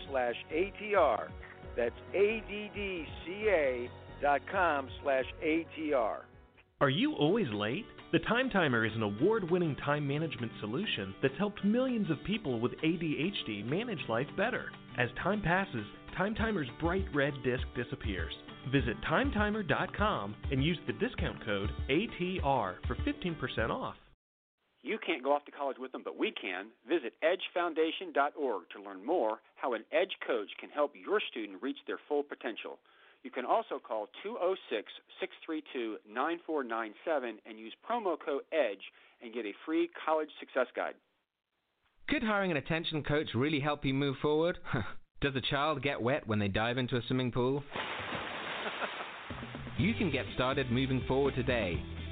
slash 0.10 0.36
ATR. 0.54 1.28
That's 1.76 1.96
addca.com 2.16 3.90
slash 5.04 5.26
ATR. 5.44 6.18
Are 6.80 6.90
you 6.90 7.14
always 7.14 7.48
late? 7.54 7.86
The 8.12 8.20
Time 8.20 8.50
Timer 8.50 8.86
is 8.86 8.94
an 8.96 9.02
award 9.04 9.50
winning 9.50 9.76
time 9.78 10.08
management 10.08 10.52
solution 10.62 11.14
that's 11.22 11.38
helped 11.38 11.66
millions 11.66 12.10
of 12.12 12.24
people 12.24 12.60
with 12.60 12.72
ADHD 12.84 13.66
manage 13.66 14.00
life 14.08 14.28
better. 14.38 14.72
As 14.98 15.10
time 15.22 15.42
passes, 15.42 15.86
Time 16.16 16.36
Timer's 16.36 16.70
bright 16.80 17.06
red 17.14 17.34
disc 17.44 17.64
disappears. 17.76 18.34
Visit 18.72 18.96
timetimer.com 19.10 20.36
and 20.52 20.64
use 20.64 20.78
the 20.88 20.94
discount 20.94 21.44
code 21.46 21.70
ATR 21.90 22.76
for 22.88 22.96
15% 22.96 23.70
off. 23.70 23.96
You 24.84 24.98
can't 25.04 25.24
go 25.24 25.34
off 25.34 25.46
to 25.46 25.52
college 25.52 25.78
with 25.80 25.92
them, 25.92 26.04
but 26.04 26.18
we 26.18 26.32
can. 26.32 26.68
Visit 26.88 27.14
edgefoundation.org 27.24 28.64
to 28.70 28.82
learn 28.82 29.06
more 29.06 29.40
how 29.56 29.74
an 29.74 29.84
Edge 29.92 30.16
coach 30.26 30.50
can 30.60 30.70
help 30.70 30.94
your 30.96 31.20
student 31.32 31.62
reach 31.62 31.78
their 31.88 32.00
full 32.08 32.24
potential. 32.24 32.80
You 33.24 33.32
can 33.32 33.46
also 33.46 33.80
call 33.80 34.08
206 34.24 34.88
632 35.20 35.98
9497 36.08 37.40
and 37.46 37.60
use 37.60 37.74
promo 37.84 38.16
code 38.18 38.44
EDGE 38.54 38.84
and 39.22 39.34
get 39.34 39.46
a 39.46 39.54
free 39.66 39.90
college 40.06 40.30
success 40.40 40.68
guide. 40.76 40.94
Could 42.08 42.24
hiring 42.24 42.52
an 42.52 42.58
attention 42.58 43.04
coach 43.04 43.30
really 43.36 43.60
help 43.60 43.84
you 43.84 43.94
move 43.94 44.16
forward? 44.22 44.60
Does 45.22 45.36
a 45.36 45.42
child 45.42 45.82
get 45.82 46.02
wet 46.02 46.28
when 46.28 46.40
they 46.40 46.48
dive 46.48 46.78
into 46.78 46.96
a 46.96 47.02
swimming 47.08 47.32
pool? 47.32 47.64
you 49.80 49.96
can 49.96 50.12
get 50.12 50.26
started 50.36 50.72
moving 50.72 51.04
forward 51.08 51.34
today 51.36 51.84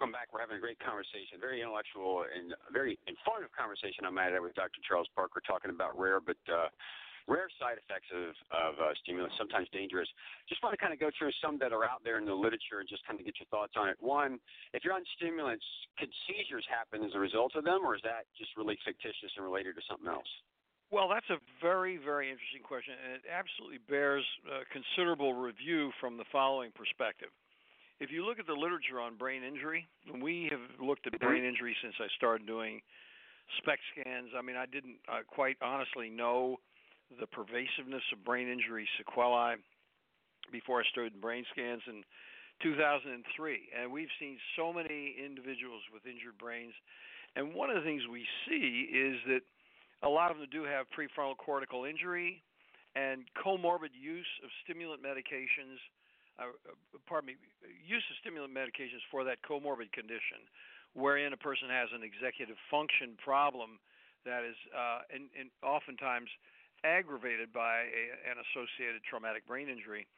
Welcome 0.00 0.16
back. 0.16 0.32
We're 0.32 0.40
having 0.40 0.56
a 0.56 0.64
great 0.64 0.80
conversation, 0.80 1.36
very 1.36 1.60
intellectual 1.60 2.24
and 2.24 2.56
very 2.72 2.96
informative 3.04 3.52
conversation. 3.52 4.08
I'm 4.08 4.16
at 4.16 4.32
it 4.32 4.40
with 4.40 4.56
Dr. 4.56 4.80
Charles 4.80 5.04
Parker 5.12 5.44
talking 5.44 5.68
about 5.68 5.92
rare 5.92 6.24
but 6.24 6.40
uh, 6.48 6.72
rare 7.28 7.52
side 7.60 7.76
effects 7.76 8.08
of, 8.08 8.32
of 8.48 8.80
uh, 8.80 8.96
stimulants, 9.04 9.36
sometimes 9.36 9.68
dangerous. 9.76 10.08
Just 10.48 10.64
want 10.64 10.72
to 10.72 10.80
kind 10.80 10.96
of 10.96 11.04
go 11.04 11.12
through 11.20 11.36
some 11.44 11.60
that 11.60 11.76
are 11.76 11.84
out 11.84 12.00
there 12.00 12.16
in 12.16 12.24
the 12.24 12.32
literature 12.32 12.80
and 12.80 12.88
just 12.88 13.04
kind 13.04 13.20
of 13.20 13.28
get 13.28 13.36
your 13.36 13.44
thoughts 13.52 13.76
on 13.76 13.92
it. 13.92 14.00
One, 14.00 14.40
if 14.72 14.88
you're 14.88 14.96
on 14.96 15.04
stimulants, 15.20 15.68
could 16.00 16.08
seizures 16.24 16.64
happen 16.64 17.04
as 17.04 17.12
a 17.12 17.20
result 17.20 17.52
of 17.52 17.68
them, 17.68 17.84
or 17.84 17.92
is 17.92 18.00
that 18.00 18.24
just 18.40 18.56
really 18.56 18.80
fictitious 18.88 19.36
and 19.36 19.44
related 19.44 19.76
to 19.76 19.84
something 19.84 20.08
else? 20.08 20.32
Well, 20.88 21.12
that's 21.12 21.28
a 21.28 21.36
very, 21.60 22.00
very 22.00 22.32
interesting 22.32 22.64
question, 22.64 22.96
and 23.04 23.20
it 23.20 23.28
absolutely 23.28 23.84
bears 23.84 24.24
uh, 24.48 24.64
considerable 24.72 25.36
review 25.36 25.92
from 26.00 26.16
the 26.16 26.24
following 26.32 26.72
perspective 26.72 27.28
if 28.00 28.10
you 28.10 28.24
look 28.24 28.40
at 28.40 28.46
the 28.46 28.56
literature 28.56 28.98
on 28.98 29.16
brain 29.16 29.44
injury, 29.44 29.86
we 30.20 30.48
have 30.50 30.60
looked 30.80 31.06
at 31.06 31.20
brain 31.20 31.44
injury 31.44 31.76
since 31.82 31.94
I 32.00 32.08
started 32.16 32.46
doing 32.46 32.80
SPECT 33.58 33.80
scans. 33.92 34.30
I 34.36 34.40
mean, 34.40 34.56
I 34.56 34.64
didn't 34.64 34.96
uh, 35.06 35.20
quite 35.28 35.56
honestly 35.60 36.08
know 36.08 36.56
the 37.20 37.26
pervasiveness 37.26 38.02
of 38.12 38.24
brain 38.24 38.48
injury 38.48 38.88
sequelae 38.96 39.56
before 40.50 40.80
I 40.80 40.84
started 40.90 41.20
brain 41.20 41.44
scans 41.52 41.82
in 41.86 42.02
2003. 42.62 43.68
And 43.76 43.92
we've 43.92 44.12
seen 44.18 44.38
so 44.56 44.72
many 44.72 45.16
individuals 45.20 45.82
with 45.92 46.06
injured 46.08 46.38
brains. 46.40 46.72
And 47.36 47.52
one 47.52 47.68
of 47.68 47.76
the 47.76 47.82
things 47.82 48.02
we 48.10 48.24
see 48.48 48.88
is 48.88 49.20
that 49.28 49.44
a 50.02 50.08
lot 50.08 50.30
of 50.30 50.38
them 50.38 50.48
do 50.50 50.64
have 50.64 50.86
prefrontal 50.96 51.36
cortical 51.36 51.84
injury 51.84 52.42
and 52.96 53.28
comorbid 53.36 53.92
use 53.92 54.32
of 54.42 54.48
stimulant 54.64 55.02
medications– 55.04 55.76
uh, 56.40 56.74
pardon 57.04 57.34
me, 57.34 57.34
use 57.84 58.04
of 58.08 58.16
stimulant 58.20 58.52
medications 58.52 59.04
for 59.10 59.24
that 59.24 59.44
comorbid 59.44 59.92
condition, 59.92 60.40
wherein 60.96 61.32
a 61.32 61.40
person 61.40 61.68
has 61.68 61.92
an 61.92 62.02
executive 62.02 62.56
function 62.70 63.14
problem 63.20 63.78
that 64.24 64.44
is 64.44 64.56
uh, 64.72 65.04
oftentimes 65.64 66.28
aggravated 66.84 67.52
by 67.52 67.84
a, 67.88 68.02
an 68.24 68.40
associated 68.50 69.04
traumatic 69.04 69.46
brain 69.46 69.68
injury. 69.68 70.08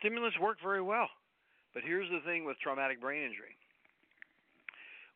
Stimulants 0.00 0.36
work 0.40 0.58
very 0.60 0.82
well, 0.82 1.08
but 1.72 1.82
here's 1.84 2.08
the 2.08 2.20
thing 2.24 2.44
with 2.44 2.56
traumatic 2.60 3.00
brain 3.00 3.24
injury. 3.24 3.56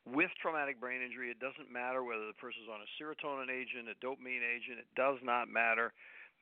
With 0.08 0.32
traumatic 0.40 0.80
brain 0.80 1.04
injury, 1.04 1.28
it 1.28 1.40
doesn't 1.40 1.68
matter 1.68 2.00
whether 2.00 2.24
the 2.24 2.36
person 2.40 2.64
is 2.64 2.70
on 2.72 2.80
a 2.80 2.88
serotonin 2.96 3.52
agent, 3.52 3.92
a 3.92 3.96
dopamine 4.00 4.40
agent, 4.40 4.80
it 4.80 4.88
does 4.96 5.20
not 5.20 5.52
matter. 5.52 5.92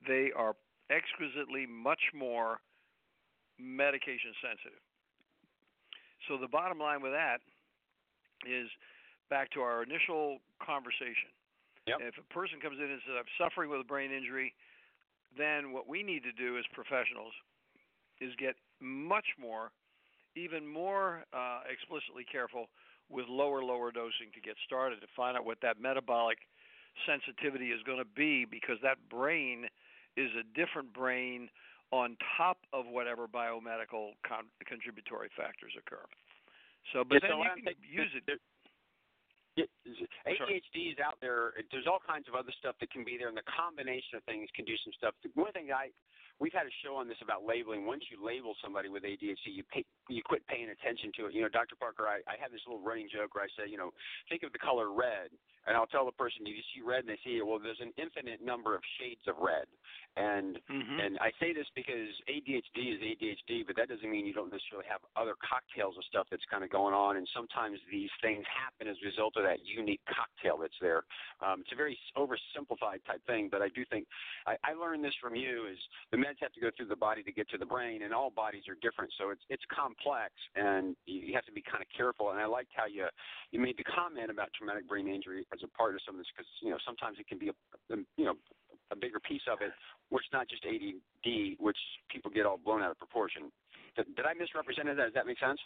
They 0.06 0.30
are 0.38 0.54
exquisitely 0.86 1.66
much 1.66 2.14
more 2.14 2.62
medication 3.58 4.32
sensitive. 4.40 4.80
So 6.28 6.36
the 6.36 6.48
bottom 6.48 6.78
line 6.78 7.02
with 7.02 7.12
that 7.12 7.40
is 8.44 8.68
back 9.30 9.50
to 9.52 9.60
our 9.60 9.82
initial 9.82 10.38
conversation. 10.62 11.32
Yep. 11.86 11.98
If 12.02 12.14
a 12.18 12.26
person 12.34 12.58
comes 12.60 12.78
in 12.78 12.90
and 12.90 13.00
says, 13.06 13.14
I'm 13.14 13.32
suffering 13.38 13.70
with 13.70 13.80
a 13.80 13.86
brain 13.86 14.10
injury, 14.10 14.54
then 15.38 15.72
what 15.72 15.86
we 15.86 16.02
need 16.02 16.22
to 16.24 16.32
do 16.32 16.58
as 16.58 16.64
professionals 16.74 17.32
is 18.20 18.32
get 18.38 18.56
much 18.80 19.26
more, 19.38 19.70
even 20.34 20.66
more 20.66 21.24
uh, 21.32 21.60
explicitly 21.70 22.24
careful 22.24 22.66
with 23.08 23.26
lower, 23.28 23.62
lower 23.62 23.92
dosing 23.92 24.34
to 24.34 24.40
get 24.40 24.56
started 24.66 25.00
to 25.00 25.06
find 25.14 25.36
out 25.36 25.44
what 25.44 25.58
that 25.62 25.80
metabolic 25.80 26.38
sensitivity 27.06 27.70
is 27.70 27.82
going 27.84 27.98
to 27.98 28.10
be 28.16 28.44
because 28.44 28.78
that 28.82 28.96
brain 29.08 29.66
is 30.16 30.30
a 30.34 30.42
different 30.58 30.92
brain 30.92 31.48
on 31.92 32.16
top 32.36 32.58
of 32.72 32.86
whatever 32.86 33.26
biomedical 33.26 34.18
con- 34.26 34.50
contributory 34.66 35.30
factors 35.36 35.72
occur. 35.78 36.02
So, 36.92 37.02
but 37.02 37.22
then 37.22 37.38
you 37.38 37.62
can 37.62 37.74
use 37.82 38.12
it. 38.14 38.26
ADHD 39.56 40.92
is 40.92 40.98
out 41.00 41.16
there. 41.20 41.56
There's 41.72 41.88
all 41.88 42.02
kinds 42.04 42.28
of 42.28 42.34
other 42.34 42.52
stuff 42.58 42.76
that 42.80 42.90
can 42.90 43.04
be 43.04 43.16
there, 43.16 43.28
and 43.28 43.36
the 43.36 43.46
combination 43.48 44.20
of 44.20 44.22
things 44.24 44.50
can 44.54 44.64
do 44.64 44.76
some 44.84 44.92
stuff. 44.98 45.14
One 45.34 45.52
thing 45.52 45.72
I 45.72 45.90
we've 46.38 46.52
had 46.52 46.68
a 46.68 46.74
show 46.84 46.96
on 46.96 47.08
this 47.08 47.20
about 47.22 47.44
labeling. 47.44 47.86
Once 47.86 48.04
you 48.12 48.20
label 48.20 48.54
somebody 48.60 48.88
with 48.88 49.02
ADHD, 49.04 49.48
you 49.48 49.64
pay, 49.72 49.84
you 50.08 50.22
quit 50.24 50.46
paying 50.46 50.68
attention 50.68 51.10
to 51.16 51.26
it. 51.26 51.34
You 51.34 51.42
know, 51.42 51.48
Dr. 51.48 51.76
Parker, 51.76 52.04
I, 52.04 52.20
I 52.28 52.36
have 52.40 52.52
this 52.52 52.60
little 52.66 52.82
running 52.82 53.08
joke 53.08 53.34
where 53.34 53.44
I 53.44 53.50
say, 53.56 53.70
you 53.70 53.80
know, 53.80 53.90
think 54.28 54.42
of 54.42 54.52
the 54.52 54.60
color 54.60 54.92
red, 54.92 55.32
and 55.66 55.76
I'll 55.76 55.90
tell 55.90 56.06
the 56.06 56.14
person, 56.14 56.46
you 56.46 56.54
see 56.74 56.82
red, 56.82 57.02
and 57.04 57.10
they 57.10 57.18
see 57.26 57.38
it. 57.38 57.46
Well, 57.46 57.58
there's 57.58 57.82
an 57.82 57.92
infinite 57.98 58.38
number 58.38 58.74
of 58.74 58.82
shades 58.98 59.26
of 59.26 59.34
red, 59.42 59.66
and 60.16 60.56
mm-hmm. 60.70 60.98
and 61.02 61.18
I 61.18 61.34
say 61.42 61.52
this 61.52 61.66
because 61.74 62.08
ADHD 62.30 62.78
is 62.94 63.00
ADHD, 63.02 63.66
but 63.66 63.74
that 63.76 63.90
doesn't 63.90 64.08
mean 64.08 64.24
you 64.24 64.32
don't 64.32 64.48
necessarily 64.48 64.86
have 64.88 65.02
other 65.18 65.34
cocktails 65.42 65.98
of 65.98 66.04
stuff 66.08 66.30
that's 66.30 66.46
kind 66.48 66.62
of 66.62 66.70
going 66.70 66.94
on. 66.94 67.18
And 67.18 67.26
sometimes 67.34 67.82
these 67.90 68.10
things 68.22 68.46
happen 68.46 68.86
as 68.86 68.96
a 69.02 69.06
result 69.06 69.34
of 69.36 69.44
that 69.44 69.60
unique 69.66 70.00
cocktail 70.06 70.56
that's 70.56 70.78
there. 70.80 71.02
Um, 71.42 71.66
it's 71.66 71.74
a 71.74 71.76
very 71.76 71.98
oversimplified 72.16 73.02
type 73.04 73.20
thing, 73.26 73.50
but 73.50 73.60
I 73.60 73.68
do 73.74 73.84
think 73.90 74.06
I, 74.46 74.54
I 74.62 74.72
learned 74.72 75.04
this 75.04 75.18
from 75.20 75.34
you 75.34 75.66
is 75.66 75.78
the 76.14 76.16
meds 76.16 76.38
have 76.40 76.54
to 76.54 76.62
go 76.62 76.70
through 76.72 76.88
the 76.88 76.96
body 76.96 77.26
to 77.26 77.32
get 77.32 77.50
to 77.50 77.58
the 77.58 77.66
brain, 77.66 78.06
and 78.06 78.14
all 78.14 78.30
bodies 78.30 78.70
are 78.70 78.78
different, 78.78 79.10
so 79.18 79.34
it's 79.34 79.42
it's 79.50 79.66
complex, 79.68 80.30
and 80.54 80.94
you 81.04 81.34
have 81.34 81.44
to 81.44 81.52
be 81.52 81.60
kind 81.60 81.82
of 81.82 81.90
careful. 81.90 82.30
And 82.30 82.38
I 82.38 82.46
liked 82.46 82.70
how 82.72 82.86
you 82.86 83.10
you 83.50 83.58
made 83.58 83.76
the 83.76 83.84
comment 83.84 84.30
about 84.30 84.48
traumatic 84.56 84.88
brain 84.88 85.08
injury 85.08 85.44
as 85.56 85.64
a 85.64 85.72
part 85.72 85.96
of 85.96 86.04
some 86.04 86.14
of 86.14 86.20
this, 86.20 86.28
because 86.30 86.48
you 86.60 86.68
know 86.68 86.78
sometimes 86.84 87.16
it 87.16 87.26
can 87.26 87.40
be 87.40 87.48
a, 87.48 87.56
a 87.92 87.96
you 88.20 88.28
know 88.28 88.36
a 88.92 88.96
bigger 88.96 89.18
piece 89.18 89.42
of 89.50 89.58
it, 89.64 89.72
which 90.12 90.24
not 90.30 90.46
just 90.46 90.62
ADD, 90.62 91.58
which 91.58 91.80
people 92.12 92.30
get 92.30 92.46
all 92.46 92.60
blown 92.60 92.82
out 92.84 92.92
of 92.92 92.98
proportion. 93.00 93.50
Did, 93.96 94.14
did 94.14 94.26
I 94.28 94.34
misrepresent 94.36 94.86
it? 94.86 94.94
Does 94.94 95.16
that 95.16 95.26
make 95.26 95.40
sense? 95.40 95.58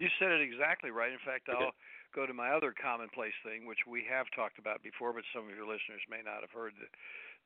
You 0.00 0.08
said 0.18 0.32
it 0.32 0.44
exactly 0.44 0.90
right. 0.90 1.12
In 1.12 1.22
fact, 1.24 1.48
I'll 1.48 1.72
go 2.12 2.28
to 2.28 2.36
my 2.36 2.52
other 2.52 2.74
commonplace 2.76 3.36
thing, 3.40 3.64
which 3.64 3.88
we 3.88 4.04
have 4.08 4.28
talked 4.36 4.60
about 4.60 4.84
before, 4.84 5.12
but 5.16 5.24
some 5.32 5.48
of 5.48 5.56
your 5.56 5.64
listeners 5.64 6.04
may 6.08 6.20
not 6.20 6.44
have 6.44 6.52
heard 6.52 6.76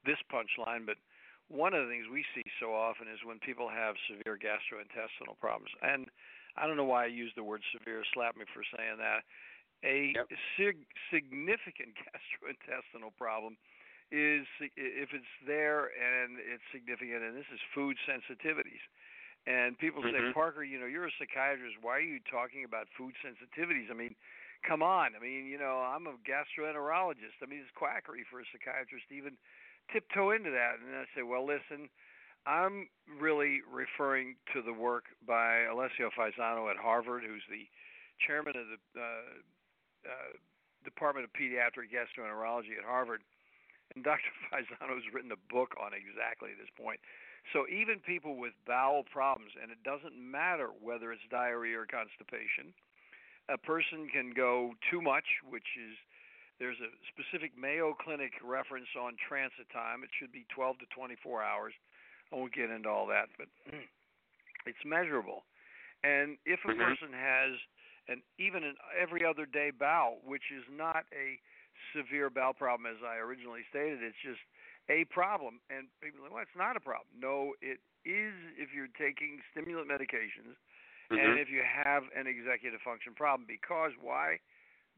this 0.03 0.19
punchline. 0.27 0.83
But 0.83 0.99
one 1.47 1.75
of 1.75 1.87
the 1.87 1.91
things 1.91 2.11
we 2.11 2.27
see 2.35 2.47
so 2.59 2.75
often 2.75 3.07
is 3.07 3.23
when 3.23 3.39
people 3.39 3.71
have 3.71 3.95
severe 4.11 4.35
gastrointestinal 4.35 5.39
problems. 5.39 5.71
And 5.83 6.11
I 6.59 6.67
don't 6.67 6.79
know 6.79 6.89
why 6.89 7.07
I 7.07 7.13
use 7.15 7.31
the 7.39 7.47
word 7.47 7.63
severe, 7.71 8.03
slap 8.15 8.35
me 8.35 8.47
for 8.51 8.67
saying 8.75 8.99
that. 8.99 9.23
A 9.85 10.13
yep. 10.15 10.29
sig- 10.57 10.89
significant 11.09 11.97
gastrointestinal 12.05 13.17
problem 13.17 13.57
is 14.11 14.45
if 14.77 15.15
it's 15.15 15.35
there 15.47 15.89
and 15.95 16.37
it's 16.43 16.67
significant, 16.75 17.23
and 17.23 17.37
this 17.37 17.49
is 17.55 17.61
food 17.75 17.97
sensitivities. 18.05 18.83
And 19.47 19.79
people 19.79 20.03
mm-hmm. 20.03 20.35
say, 20.35 20.35
Parker, 20.35 20.65
you 20.67 20.79
know, 20.79 20.85
you're 20.85 21.07
a 21.07 21.17
psychiatrist. 21.17 21.81
Why 21.81 21.97
are 21.97 22.05
you 22.05 22.21
talking 22.29 22.67
about 22.67 22.93
food 22.99 23.15
sensitivities? 23.25 23.89
I 23.89 23.95
mean, 23.95 24.15
come 24.67 24.83
on. 24.83 25.17
I 25.17 25.21
mean, 25.23 25.47
you 25.47 25.57
know, 25.57 25.81
I'm 25.81 26.07
a 26.07 26.19
gastroenterologist. 26.29 27.41
I 27.41 27.47
mean, 27.47 27.65
it's 27.65 27.73
quackery 27.73 28.27
for 28.29 28.41
a 28.41 28.47
psychiatrist 28.53 29.09
to 29.09 29.15
even 29.15 29.41
tiptoe 29.93 30.31
into 30.37 30.51
that. 30.51 30.83
And 30.85 30.93
I 30.93 31.09
say, 31.17 31.23
well, 31.23 31.47
listen, 31.47 31.89
I'm 32.47 32.89
really 33.09 33.61
referring 33.65 34.37
to 34.53 34.61
the 34.61 34.73
work 34.73 35.05
by 35.27 35.65
Alessio 35.71 36.11
Fasano 36.13 36.71
at 36.71 36.77
Harvard, 36.77 37.23
who's 37.25 37.45
the 37.49 37.65
chairman 38.27 38.55
of 38.57 38.67
the 38.69 39.01
uh, 39.01 39.41
uh, 40.07 40.37
Department 40.85 41.25
of 41.25 41.33
Pediatric 41.33 41.93
Gastroenterology 41.93 42.77
at 42.79 42.85
Harvard 42.87 43.21
and 43.95 44.05
Dr. 44.09 44.31
Fasano 44.49 44.95
has 44.95 45.07
written 45.13 45.33
a 45.33 45.41
book 45.51 45.75
on 45.81 45.93
exactly 45.93 46.51
this 46.55 46.71
point. 46.79 47.01
So 47.53 47.65
even 47.73 48.05
people 48.05 48.37
with 48.37 48.53
bowel 48.67 49.03
problems, 49.09 49.57
and 49.57 49.73
it 49.73 49.81
doesn't 49.83 50.15
matter 50.15 50.69
whether 50.77 51.11
it's 51.11 51.25
diarrhea 51.33 51.81
or 51.81 51.89
constipation, 51.89 52.77
a 53.49 53.57
person 53.57 54.07
can 54.13 54.31
go 54.37 54.77
too 54.93 55.01
much, 55.01 55.25
which 55.49 55.67
is 55.81 55.97
there's 56.61 56.79
a 56.85 56.93
specific 57.09 57.57
Mayo 57.57 57.97
Clinic 57.97 58.37
reference 58.45 58.93
on 58.93 59.17
transit 59.17 59.65
time. 59.73 60.05
It 60.05 60.13
should 60.21 60.31
be 60.31 60.45
12 60.53 60.85
to 60.85 60.87
24 60.93 61.43
hours. 61.43 61.73
I 62.31 62.37
won't 62.37 62.53
get 62.53 62.69
into 62.69 62.89
all 62.93 63.09
that, 63.09 63.33
but 63.41 63.49
it's 64.69 64.85
measurable. 64.85 65.49
And 66.05 66.37
if 66.45 66.61
a 66.65 66.69
mm-hmm. 66.69 66.85
person 66.85 67.11
has 67.17 67.57
an 68.11 68.23
even 68.39 68.67
an 68.67 68.75
every 68.99 69.25
other 69.25 69.47
day 69.47 69.71
bowel, 69.71 70.19
which 70.27 70.51
is 70.51 70.67
not 70.67 71.07
a 71.15 71.39
severe 71.95 72.29
bowel 72.29 72.53
problem 72.53 72.91
as 72.91 72.99
I 73.07 73.17
originally 73.23 73.63
stated. 73.71 74.03
It's 74.03 74.19
just 74.21 74.43
a 74.91 75.07
problem. 75.07 75.63
And 75.71 75.87
people 76.03 76.27
say, 76.27 76.29
well, 76.29 76.43
it's 76.43 76.59
not 76.59 76.77
a 76.77 76.83
problem. 76.83 77.09
No, 77.15 77.55
it 77.63 77.79
is 78.03 78.35
if 78.59 78.75
you're 78.75 78.91
taking 78.99 79.39
stimulant 79.55 79.87
medications 79.87 80.59
mm-hmm. 81.09 81.23
and 81.23 81.39
if 81.39 81.49
you 81.49 81.63
have 81.63 82.11
an 82.13 82.27
executive 82.27 82.83
function 82.83 83.15
problem. 83.15 83.47
Because 83.47 83.95
why? 84.03 84.43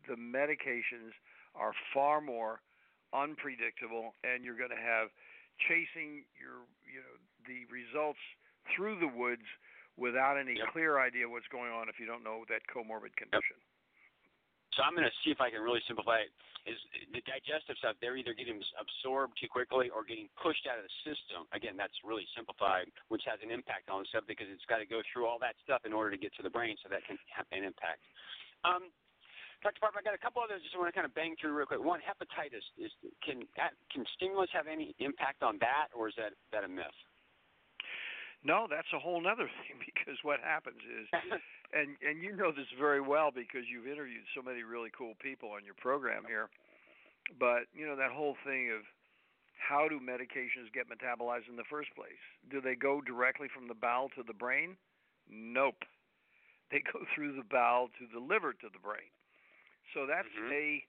The 0.08 0.16
medications 0.16 1.12
are 1.54 1.76
far 1.94 2.20
more 2.20 2.64
unpredictable, 3.12 4.16
and 4.24 4.42
you're 4.42 4.56
going 4.56 4.72
to 4.72 4.80
have 4.80 5.12
chasing 5.68 6.24
your, 6.40 6.64
you 6.88 7.04
know, 7.04 7.16
the 7.44 7.68
results 7.68 8.18
through 8.72 8.98
the 8.98 9.06
woods 9.06 9.44
without 9.96 10.40
any 10.40 10.56
yep. 10.56 10.72
clear 10.72 10.98
idea 10.98 11.28
what's 11.28 11.48
going 11.48 11.70
on 11.72 11.88
if 11.88 12.00
you 12.00 12.06
don't 12.06 12.24
know 12.24 12.44
that 12.48 12.64
comorbid 12.68 13.12
condition. 13.16 13.58
Yep. 13.58 13.72
So 14.76 14.80
I'm 14.80 14.96
going 14.96 15.04
to 15.04 15.18
see 15.20 15.28
if 15.28 15.40
I 15.40 15.52
can 15.52 15.60
really 15.60 15.84
simplify 15.84 16.24
it. 16.24 16.32
Is 16.64 16.78
the 17.10 17.20
digestive 17.26 17.74
stuff? 17.82 17.98
They're 17.98 18.16
either 18.16 18.32
getting 18.32 18.62
absorbed 18.78 19.34
too 19.36 19.50
quickly 19.50 19.90
or 19.90 20.06
getting 20.06 20.30
pushed 20.38 20.64
out 20.70 20.78
of 20.78 20.86
the 20.86 20.94
system. 21.02 21.44
Again, 21.50 21.74
that's 21.74 21.98
really 22.06 22.24
simplified, 22.38 22.86
which 23.10 23.26
has 23.26 23.42
an 23.42 23.50
impact 23.50 23.90
on 23.90 24.06
the 24.06 24.08
stuff 24.08 24.24
because 24.30 24.46
it's 24.46 24.64
got 24.70 24.78
to 24.78 24.86
go 24.86 25.02
through 25.10 25.26
all 25.26 25.42
that 25.42 25.58
stuff 25.66 25.82
in 25.82 25.92
order 25.92 26.14
to 26.14 26.20
get 26.20 26.30
to 26.38 26.42
the 26.46 26.54
brain, 26.54 26.78
so 26.80 26.86
that 26.88 27.02
can 27.04 27.18
have 27.34 27.50
an 27.50 27.66
impact. 27.66 28.00
Um, 28.62 28.94
Dr. 29.60 29.78
Barber, 29.82 29.98
I 29.98 30.06
got 30.06 30.14
a 30.14 30.22
couple 30.22 30.42
others. 30.42 30.62
I 30.62 30.66
just 30.66 30.78
want 30.78 30.90
to 30.90 30.94
kind 30.94 31.06
of 31.06 31.14
bang 31.14 31.34
through 31.34 31.54
real 31.54 31.66
quick. 31.66 31.82
One, 31.82 31.98
hepatitis 31.98 32.66
is 32.78 32.94
can 33.22 33.42
can 33.90 34.06
stimulants 34.14 34.54
have 34.54 34.70
any 34.70 34.94
impact 34.98 35.42
on 35.42 35.58
that, 35.62 35.90
or 35.94 36.10
is 36.10 36.14
that 36.14 36.34
that 36.50 36.62
a 36.62 36.70
myth? 36.70 36.94
No, 38.44 38.66
that's 38.68 38.90
a 38.92 38.98
whole 38.98 39.22
other 39.26 39.46
thing 39.62 39.78
because 39.78 40.18
what 40.22 40.40
happens 40.40 40.82
is, 40.82 41.06
and 41.72 41.96
and 42.02 42.22
you 42.22 42.34
know 42.34 42.50
this 42.50 42.68
very 42.78 43.00
well 43.00 43.30
because 43.30 43.70
you've 43.70 43.86
interviewed 43.86 44.26
so 44.34 44.42
many 44.42 44.62
really 44.62 44.90
cool 44.90 45.14
people 45.22 45.50
on 45.50 45.64
your 45.64 45.78
program 45.78 46.24
here. 46.26 46.50
But 47.38 47.70
you 47.72 47.86
know 47.86 47.96
that 47.96 48.10
whole 48.10 48.36
thing 48.44 48.70
of 48.74 48.82
how 49.54 49.86
do 49.88 50.00
medications 50.02 50.74
get 50.74 50.90
metabolized 50.90 51.48
in 51.48 51.56
the 51.56 51.68
first 51.70 51.94
place? 51.94 52.20
Do 52.50 52.60
they 52.60 52.74
go 52.74 53.00
directly 53.00 53.46
from 53.46 53.68
the 53.68 53.78
bowel 53.78 54.10
to 54.16 54.22
the 54.26 54.34
brain? 54.34 54.76
Nope. 55.30 55.86
They 56.70 56.82
go 56.82 57.06
through 57.14 57.36
the 57.36 57.46
bowel 57.48 57.88
to 57.98 58.04
the 58.12 58.18
liver 58.18 58.52
to 58.52 58.68
the 58.72 58.82
brain. 58.82 59.10
So 59.94 60.06
that's 60.06 60.30
mm-hmm. 60.34 60.50
a 60.50 60.84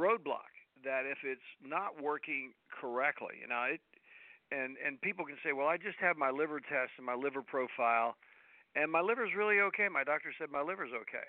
roadblock 0.00 0.50
that 0.82 1.04
if 1.04 1.18
it's 1.24 1.44
not 1.62 2.02
working 2.02 2.52
correctly, 2.72 3.36
you 3.40 3.48
know, 3.48 3.64
it 3.68 3.80
and 4.50 4.76
and 4.84 5.00
people 5.00 5.24
can 5.24 5.36
say, 5.44 5.52
well, 5.52 5.68
I 5.68 5.76
just 5.76 5.98
have 6.00 6.16
my 6.16 6.30
liver 6.30 6.60
test 6.60 6.92
and 6.98 7.06
my 7.06 7.14
liver 7.14 7.42
profile, 7.42 8.16
and 8.74 8.90
my 8.90 9.00
liver's 9.00 9.30
really 9.36 9.60
okay. 9.72 9.88
My 9.88 10.04
doctor 10.04 10.34
said 10.38 10.50
my 10.50 10.62
liver's 10.62 10.92
okay. 10.92 11.28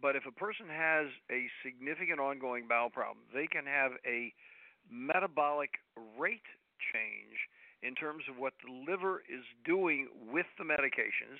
But 0.00 0.16
if 0.16 0.26
a 0.26 0.32
person 0.34 0.66
has 0.66 1.06
a 1.30 1.46
significant 1.62 2.18
ongoing 2.18 2.66
bowel 2.66 2.90
problem, 2.90 3.24
they 3.34 3.46
can 3.46 3.66
have 3.66 3.92
a 4.06 4.34
metabolic 4.90 5.78
rate 6.18 6.46
change 6.90 7.38
in 7.82 7.94
terms 7.94 8.24
of 8.30 8.38
what 8.38 8.54
the 8.62 8.70
liver 8.70 9.22
is 9.30 9.46
doing 9.64 10.08
with 10.30 10.46
the 10.58 10.64
medications 10.64 11.38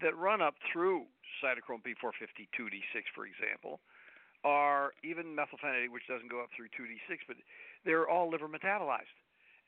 that 0.00 0.16
run 0.16 0.40
up 0.40 0.54
through 0.72 1.04
cytochrome 1.40 1.84
P450 1.84 2.48
2D6, 2.52 3.04
for 3.14 3.24
example, 3.24 3.80
or 4.44 4.92
even 5.04 5.36
methylphenidate, 5.36 5.92
which 5.92 6.08
doesn't 6.08 6.28
go 6.28 6.40
up 6.40 6.48
through 6.56 6.68
2D6, 6.72 7.28
but 7.28 7.36
they're 7.84 8.08
all 8.08 8.28
liver 8.30 8.48
metabolized. 8.48 9.16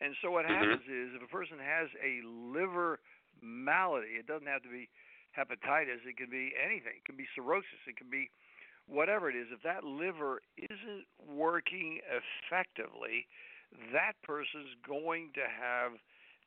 And 0.00 0.14
so 0.22 0.30
what 0.30 0.44
mm-hmm. 0.44 0.54
happens 0.54 0.86
is 0.88 1.14
if 1.14 1.22
a 1.22 1.30
person 1.30 1.58
has 1.58 1.88
a 2.02 2.24
liver 2.26 2.98
malady, 3.42 4.18
it 4.18 4.26
doesn't 4.26 4.48
have 4.48 4.62
to 4.62 4.72
be 4.72 4.88
hepatitis, 5.36 6.02
it 6.06 6.16
can 6.16 6.30
be 6.30 6.54
anything. 6.54 6.98
It 6.98 7.04
can 7.04 7.16
be 7.16 7.26
cirrhosis, 7.34 7.82
it 7.86 7.96
can 7.96 8.10
be 8.10 8.30
whatever 8.86 9.30
it 9.30 9.36
is. 9.36 9.46
If 9.50 9.62
that 9.62 9.84
liver 9.84 10.42
isn't 10.58 11.06
working 11.18 12.00
effectively, 12.10 13.26
that 13.92 14.14
person's 14.22 14.74
going 14.86 15.30
to 15.34 15.46
have 15.46 15.92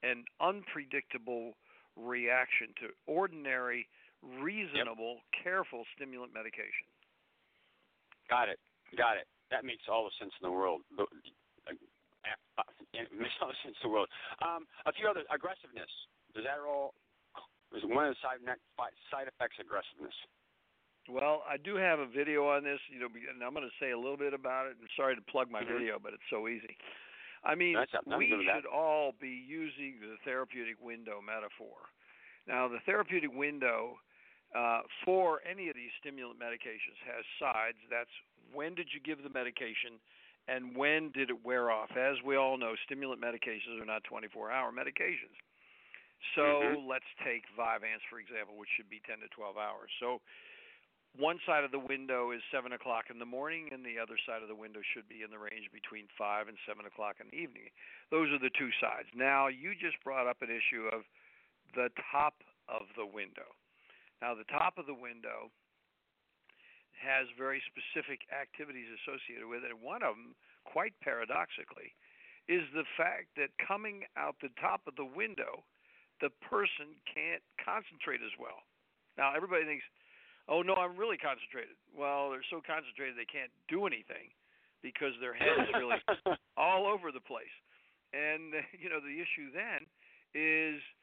an 0.04 0.24
unpredictable 0.40 1.58
reaction 1.98 2.72
to 2.80 2.94
ordinary, 3.08 3.88
reasonable, 4.22 5.20
yep. 5.20 5.44
careful 5.44 5.84
stimulant 5.96 6.34
medication. 6.34 6.88
Got 8.30 8.50
it. 8.50 8.60
Got 8.96 9.18
it. 9.18 9.28
That 9.52 9.66
makes 9.66 9.84
all 9.90 10.06
the 10.06 10.12
sense 10.20 10.32
in 10.42 10.48
the 10.48 10.52
world. 10.52 10.82
Makes 13.14 13.38
all 13.42 13.50
the 13.50 13.60
sense 13.62 13.78
in 13.82 13.90
the 13.90 13.94
world. 13.94 14.10
Um, 14.42 14.66
a 14.86 14.94
few 14.94 15.06
other 15.08 15.24
aggressiveness. 15.30 15.90
Does 16.34 16.46
that 16.46 16.62
all? 16.62 16.94
Is 17.76 17.84
one 17.84 18.08
of 18.08 18.16
the 18.16 18.22
side 18.24 18.40
side 19.12 19.28
effects 19.28 19.60
aggressiveness? 19.60 20.16
Well, 21.08 21.44
I 21.48 21.56
do 21.56 21.76
have 21.80 22.00
a 22.00 22.08
video 22.08 22.52
on 22.52 22.64
this, 22.64 22.80
you 22.92 23.00
know, 23.00 23.08
and 23.08 23.40
I'm 23.40 23.56
going 23.56 23.64
to 23.64 23.78
say 23.80 23.92
a 23.92 24.00
little 24.00 24.20
bit 24.20 24.36
about 24.36 24.68
it. 24.68 24.76
I'm 24.76 24.92
sorry 25.00 25.16
to 25.16 25.24
plug 25.32 25.48
my 25.48 25.64
mm-hmm. 25.64 25.72
video, 25.72 25.94
but 26.04 26.12
it's 26.12 26.28
so 26.30 26.48
easy. 26.48 26.76
I 27.48 27.56
mean, 27.56 27.80
we 28.18 28.28
should 28.28 28.68
all 28.68 29.16
be 29.16 29.32
using 29.48 30.04
the 30.04 30.20
therapeutic 30.28 30.76
window 30.84 31.24
metaphor. 31.24 31.80
Now, 32.48 32.68
the 32.68 32.84
therapeutic 32.84 33.32
window 33.32 34.00
uh, 34.52 34.84
for 35.04 35.40
any 35.48 35.70
of 35.70 35.76
these 35.76 35.92
stimulant 36.00 36.40
medications 36.40 37.00
has 37.08 37.24
sides. 37.40 37.80
That's 37.92 38.12
when 38.52 38.76
did 38.76 38.88
you 38.92 39.00
give 39.00 39.24
the 39.24 39.32
medication 39.32 40.00
and 40.48 40.76
when 40.76 41.12
did 41.12 41.30
it 41.30 41.44
wear 41.44 41.72
off? 41.72 41.92
As 41.98 42.16
we 42.26 42.36
all 42.36 42.58
know, 42.58 42.74
stimulant 42.86 43.22
medications 43.22 43.82
are 43.82 43.86
not 43.86 44.04
24 44.06 44.52
hour 44.52 44.72
medications. 44.72 45.36
So 46.36 46.42
mm-hmm. 46.42 46.90
let's 46.90 47.08
take 47.24 47.44
Vyvanse, 47.54 48.02
for 48.10 48.20
example, 48.20 48.58
which 48.58 48.70
should 48.76 48.90
be 48.90 49.02
10 49.06 49.20
to 49.22 49.30
12 49.36 49.58
hours. 49.58 49.92
So 50.00 50.20
one 51.18 51.38
side 51.46 51.64
of 51.64 51.72
the 51.72 51.82
window 51.82 52.32
is 52.32 52.42
7 52.54 52.74
o'clock 52.74 53.10
in 53.10 53.20
the 53.20 53.26
morning, 53.26 53.70
and 53.72 53.86
the 53.86 53.98
other 53.98 54.18
side 54.26 54.42
of 54.42 54.50
the 54.50 54.58
window 54.58 54.82
should 54.94 55.10
be 55.10 55.22
in 55.26 55.30
the 55.34 55.42
range 55.42 55.70
between 55.74 56.06
5 56.18 56.48
and 56.48 56.58
7 56.66 56.86
o'clock 56.86 57.18
in 57.22 57.30
the 57.30 57.38
evening. 57.38 57.70
Those 58.10 58.30
are 58.30 58.42
the 58.42 58.54
two 58.54 58.70
sides. 58.82 59.10
Now, 59.14 59.48
you 59.48 59.74
just 59.74 59.98
brought 60.04 60.30
up 60.30 60.42
an 60.42 60.54
issue 60.54 60.90
of 60.94 61.06
the 61.76 61.90
top 62.14 62.42
of 62.70 62.86
the 62.96 63.06
window. 63.06 63.50
Now, 64.22 64.34
the 64.34 64.48
top 64.50 64.78
of 64.78 64.86
the 64.86 64.98
window 64.98 65.54
has 66.98 67.30
very 67.38 67.62
specific 67.70 68.26
activities 68.34 68.90
associated 69.02 69.46
with 69.46 69.64
it, 69.64 69.72
and 69.72 69.82
one 69.82 70.02
of 70.02 70.18
them, 70.18 70.34
quite 70.66 70.94
paradoxically, 71.02 71.94
is 72.50 72.64
the 72.74 72.88
fact 72.96 73.34
that 73.36 73.52
coming 73.60 74.08
out 74.16 74.36
the 74.42 74.54
top 74.60 74.84
of 74.88 74.96
the 74.96 75.06
window, 75.06 75.64
the 76.24 76.34
person 76.44 76.98
can't 77.06 77.44
concentrate 77.62 78.24
as 78.24 78.34
well. 78.40 78.66
Now, 79.20 79.36
everybody 79.36 79.66
thinks, 79.66 79.86
oh, 80.48 80.64
no, 80.64 80.74
I'm 80.76 80.96
really 80.96 81.20
concentrated. 81.20 81.76
Well, 81.92 82.32
they're 82.32 82.46
so 82.50 82.64
concentrated 82.64 83.20
they 83.20 83.30
can't 83.30 83.52
do 83.68 83.86
anything 83.86 84.32
because 84.82 85.14
their 85.20 85.36
head 85.36 85.68
is 85.68 85.70
really 85.76 86.00
all 86.58 86.88
over 86.88 87.12
the 87.12 87.24
place. 87.24 87.52
And, 88.16 88.56
you 88.82 88.90
know, 88.90 89.04
the 89.04 89.18
issue 89.22 89.54
then 89.54 89.86
is– 90.34 90.82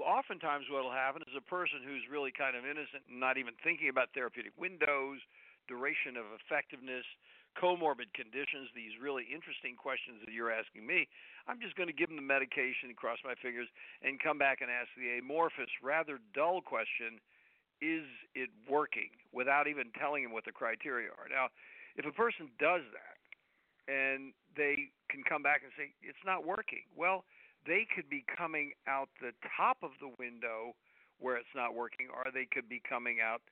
oftentimes 0.00 0.70
what 0.72 0.84
will 0.84 0.94
happen 0.94 1.20
is 1.28 1.36
a 1.36 1.44
person 1.44 1.84
who's 1.84 2.08
really 2.08 2.32
kind 2.32 2.56
of 2.56 2.64
innocent 2.64 3.04
and 3.08 3.20
not 3.20 3.36
even 3.36 3.52
thinking 3.60 3.92
about 3.92 4.08
therapeutic 4.16 4.56
windows, 4.56 5.20
duration 5.68 6.16
of 6.16 6.24
effectiveness, 6.36 7.04
comorbid 7.52 8.08
conditions, 8.16 8.72
these 8.72 8.96
really 8.96 9.28
interesting 9.28 9.76
questions 9.76 10.24
that 10.24 10.32
you're 10.32 10.52
asking 10.52 10.86
me, 10.88 11.04
I'm 11.44 11.60
just 11.60 11.76
going 11.76 11.88
to 11.88 11.96
give 11.96 12.08
them 12.08 12.16
the 12.16 12.24
medication 12.24 12.94
cross 12.96 13.20
my 13.24 13.36
fingers 13.36 13.68
and 14.00 14.16
come 14.16 14.40
back 14.40 14.64
and 14.64 14.72
ask 14.72 14.88
the 14.96 15.20
amorphous, 15.20 15.68
rather 15.82 16.16
dull 16.32 16.64
question 16.64 17.20
is 17.82 18.06
it 18.34 18.48
working 18.70 19.10
without 19.34 19.66
even 19.66 19.90
telling 19.98 20.22
them 20.22 20.32
what 20.32 20.46
the 20.46 20.54
criteria 20.54 21.10
are. 21.10 21.28
Now, 21.28 21.50
if 21.98 22.06
a 22.06 22.14
person 22.14 22.48
does 22.56 22.86
that 22.94 23.18
and 23.90 24.32
they 24.56 24.94
can 25.10 25.26
come 25.26 25.42
back 25.42 25.60
and 25.66 25.72
say, 25.76 25.92
it's 26.00 26.22
not 26.24 26.46
working, 26.46 26.86
well, 26.96 27.24
they 27.66 27.86
could 27.86 28.08
be 28.10 28.24
coming 28.26 28.72
out 28.88 29.08
the 29.20 29.32
top 29.56 29.78
of 29.82 29.90
the 30.00 30.10
window 30.18 30.74
where 31.18 31.36
it's 31.36 31.54
not 31.54 31.74
working, 31.74 32.08
or 32.10 32.26
they 32.34 32.46
could 32.50 32.68
be 32.68 32.82
coming 32.82 33.18
out 33.22 33.42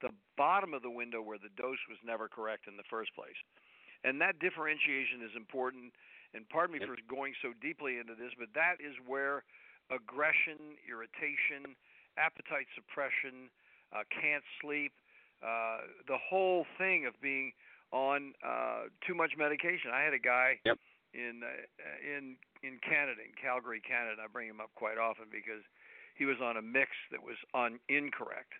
the 0.00 0.10
bottom 0.36 0.74
of 0.74 0.82
the 0.82 0.90
window 0.90 1.20
where 1.20 1.38
the 1.38 1.50
dose 1.56 1.80
was 1.88 1.98
never 2.04 2.28
correct 2.28 2.68
in 2.68 2.76
the 2.76 2.86
first 2.88 3.10
place. 3.16 3.38
And 4.04 4.20
that 4.20 4.38
differentiation 4.38 5.24
is 5.24 5.34
important. 5.34 5.92
And 6.34 6.46
pardon 6.48 6.76
me 6.76 6.80
yep. 6.80 6.92
for 6.92 6.98
going 7.08 7.32
so 7.40 7.56
deeply 7.62 7.98
into 7.98 8.14
this, 8.14 8.30
but 8.38 8.52
that 8.54 8.76
is 8.78 8.94
where 9.08 9.42
aggression, 9.90 10.76
irritation, 10.84 11.74
appetite 12.18 12.68
suppression, 12.76 13.48
uh, 13.94 14.04
can't 14.10 14.44
sleep, 14.60 14.92
uh, 15.42 15.86
the 16.08 16.18
whole 16.18 16.66
thing 16.78 17.06
of 17.06 17.14
being 17.20 17.52
on 17.92 18.32
uh, 18.44 18.88
too 19.06 19.14
much 19.14 19.32
medication. 19.38 19.90
I 19.92 20.02
had 20.02 20.14
a 20.14 20.18
guy 20.18 20.58
yep. 20.64 20.78
in 21.14 21.42
uh, 21.44 21.56
in 22.02 22.36
in 22.66 22.82
Canada, 22.82 23.22
in 23.22 23.32
Calgary, 23.38 23.78
Canada. 23.78 24.26
I 24.26 24.28
bring 24.28 24.50
him 24.50 24.58
up 24.58 24.74
quite 24.74 24.98
often 24.98 25.30
because 25.30 25.62
he 26.18 26.26
was 26.26 26.42
on 26.42 26.58
a 26.58 26.64
mix 26.64 26.90
that 27.14 27.22
was 27.22 27.38
on 27.54 27.78
incorrect 27.86 28.58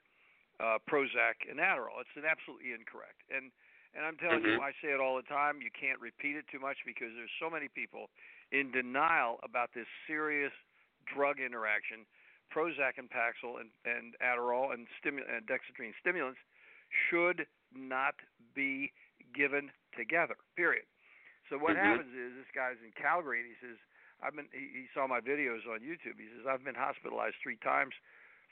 uh, 0.62 0.79
Prozac 0.87 1.45
and 1.51 1.59
Adderall. 1.59 2.01
It's 2.01 2.14
an 2.14 2.25
absolutely 2.25 2.73
incorrect. 2.73 3.27
And 3.29 3.51
and 3.97 4.05
I'm 4.05 4.21
telling 4.21 4.45
mm-hmm. 4.45 4.61
you, 4.61 4.69
I 4.69 4.77
say 4.85 4.92
it 4.92 5.01
all 5.01 5.16
the 5.16 5.25
time. 5.25 5.64
You 5.64 5.73
can't 5.73 5.97
repeat 5.97 6.37
it 6.37 6.45
too 6.53 6.61
much 6.61 6.77
because 6.85 7.16
there's 7.16 7.33
so 7.40 7.49
many 7.49 7.73
people 7.73 8.12
in 8.53 8.69
denial 8.69 9.40
about 9.40 9.73
this 9.73 9.88
serious 10.05 10.53
drug 11.09 11.40
interaction. 11.40 12.05
Prozac 12.53 13.01
and 13.01 13.09
Paxil 13.09 13.57
and, 13.57 13.73
and 13.88 14.12
Adderall 14.21 14.77
and, 14.77 14.85
stimu- 15.01 15.25
and 15.25 15.49
dexedrine 15.49 15.97
stimulants 15.97 16.38
should 17.09 17.49
not 17.73 18.21
be 18.53 18.92
given 19.33 19.73
together. 19.97 20.37
Period. 20.61 20.85
So 21.49 21.57
what 21.57 21.75
mm-hmm. 21.75 22.05
happens 22.05 22.12
is 22.12 22.37
this 22.37 22.53
guy's 22.53 22.79
in 22.85 22.92
Calgary 23.01 23.40
and 23.40 23.49
he 23.49 23.57
says, 23.64 23.81
I've 24.22 24.35
been 24.35 24.48
he, 24.52 24.85
he 24.85 24.87
saw 24.94 25.07
my 25.07 25.20
videos 25.20 25.64
on 25.68 25.81
YouTube. 25.81 26.16
He 26.16 26.28
says, 26.32 26.49
I've 26.49 26.64
been 26.64 26.78
hospitalized 26.78 27.36
three 27.43 27.59
times 27.62 27.93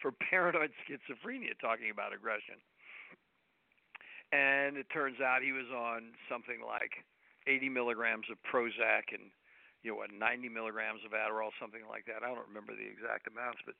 for 0.01 0.13
paranoid 0.31 0.71
schizophrenia 0.85 1.57
talking 1.61 1.91
about 1.91 2.13
aggression. 2.13 2.61
And 4.33 4.77
it 4.77 4.91
turns 4.91 5.21
out 5.23 5.47
he 5.47 5.53
was 5.53 5.71
on 5.71 6.17
something 6.27 6.59
like 6.65 7.05
80 7.47 7.69
milligrams 7.69 8.27
of 8.33 8.41
Prozac 8.43 9.15
and 9.15 9.31
you 9.85 9.93
know 9.93 10.01
what 10.01 10.11
90 10.11 10.49
milligrams 10.49 11.05
of 11.05 11.13
Adderall, 11.13 11.53
something 11.61 11.85
like 11.89 12.09
that. 12.09 12.25
I 12.25 12.33
don't 12.33 12.49
remember 12.49 12.73
the 12.73 12.89
exact 12.89 13.29
amounts, 13.29 13.61
but 13.69 13.77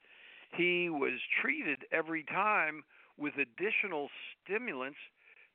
he 0.53 0.93
was 0.93 1.19
treated 1.41 1.89
every 1.91 2.23
time 2.23 2.85
with 3.17 3.35
additional 3.41 4.13
stimulants 4.37 5.01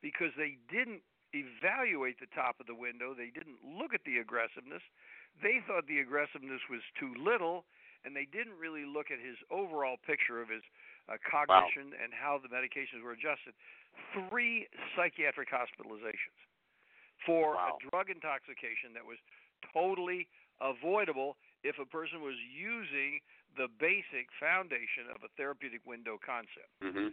because 0.01 0.33
they 0.35 0.57
didn't 0.67 1.05
evaluate 1.37 2.19
the 2.19 2.31
top 2.33 2.57
of 2.59 2.65
the 2.65 2.73
window. 2.73 3.13
They 3.13 3.29
didn't 3.29 3.61
look 3.61 3.93
at 3.93 4.01
the 4.03 4.17
aggressiveness. 4.17 4.81
They 5.41 5.63
thought 5.63 5.87
the 5.87 5.99
aggressiveness 5.99 6.59
was 6.69 6.83
too 6.99 7.15
little, 7.15 7.63
and 8.03 8.15
they 8.15 8.27
didn't 8.27 8.59
really 8.59 8.83
look 8.83 9.11
at 9.11 9.19
his 9.19 9.39
overall 9.51 9.95
picture 10.03 10.41
of 10.41 10.51
his 10.51 10.63
uh, 11.07 11.15
cognition 11.23 11.95
wow. 11.95 12.01
and 12.03 12.09
how 12.11 12.39
the 12.39 12.51
medications 12.51 13.03
were 13.03 13.15
adjusted. 13.15 13.55
Three 14.13 14.67
psychiatric 14.95 15.49
hospitalizations 15.51 16.39
for 17.25 17.55
wow. 17.55 17.75
a 17.75 17.89
drug 17.89 18.07
intoxication 18.11 18.95
that 18.95 19.03
was 19.03 19.19
totally 19.73 20.27
avoidable 20.61 21.35
if 21.63 21.75
a 21.79 21.87
person 21.87 22.23
was 22.23 22.39
using 22.47 23.19
the 23.57 23.67
basic 23.79 24.31
foundation 24.39 25.11
of 25.11 25.19
a 25.25 25.29
therapeutic 25.35 25.83
window 25.83 26.15
concept. 26.21 26.71
Mm-hmm. 26.79 27.11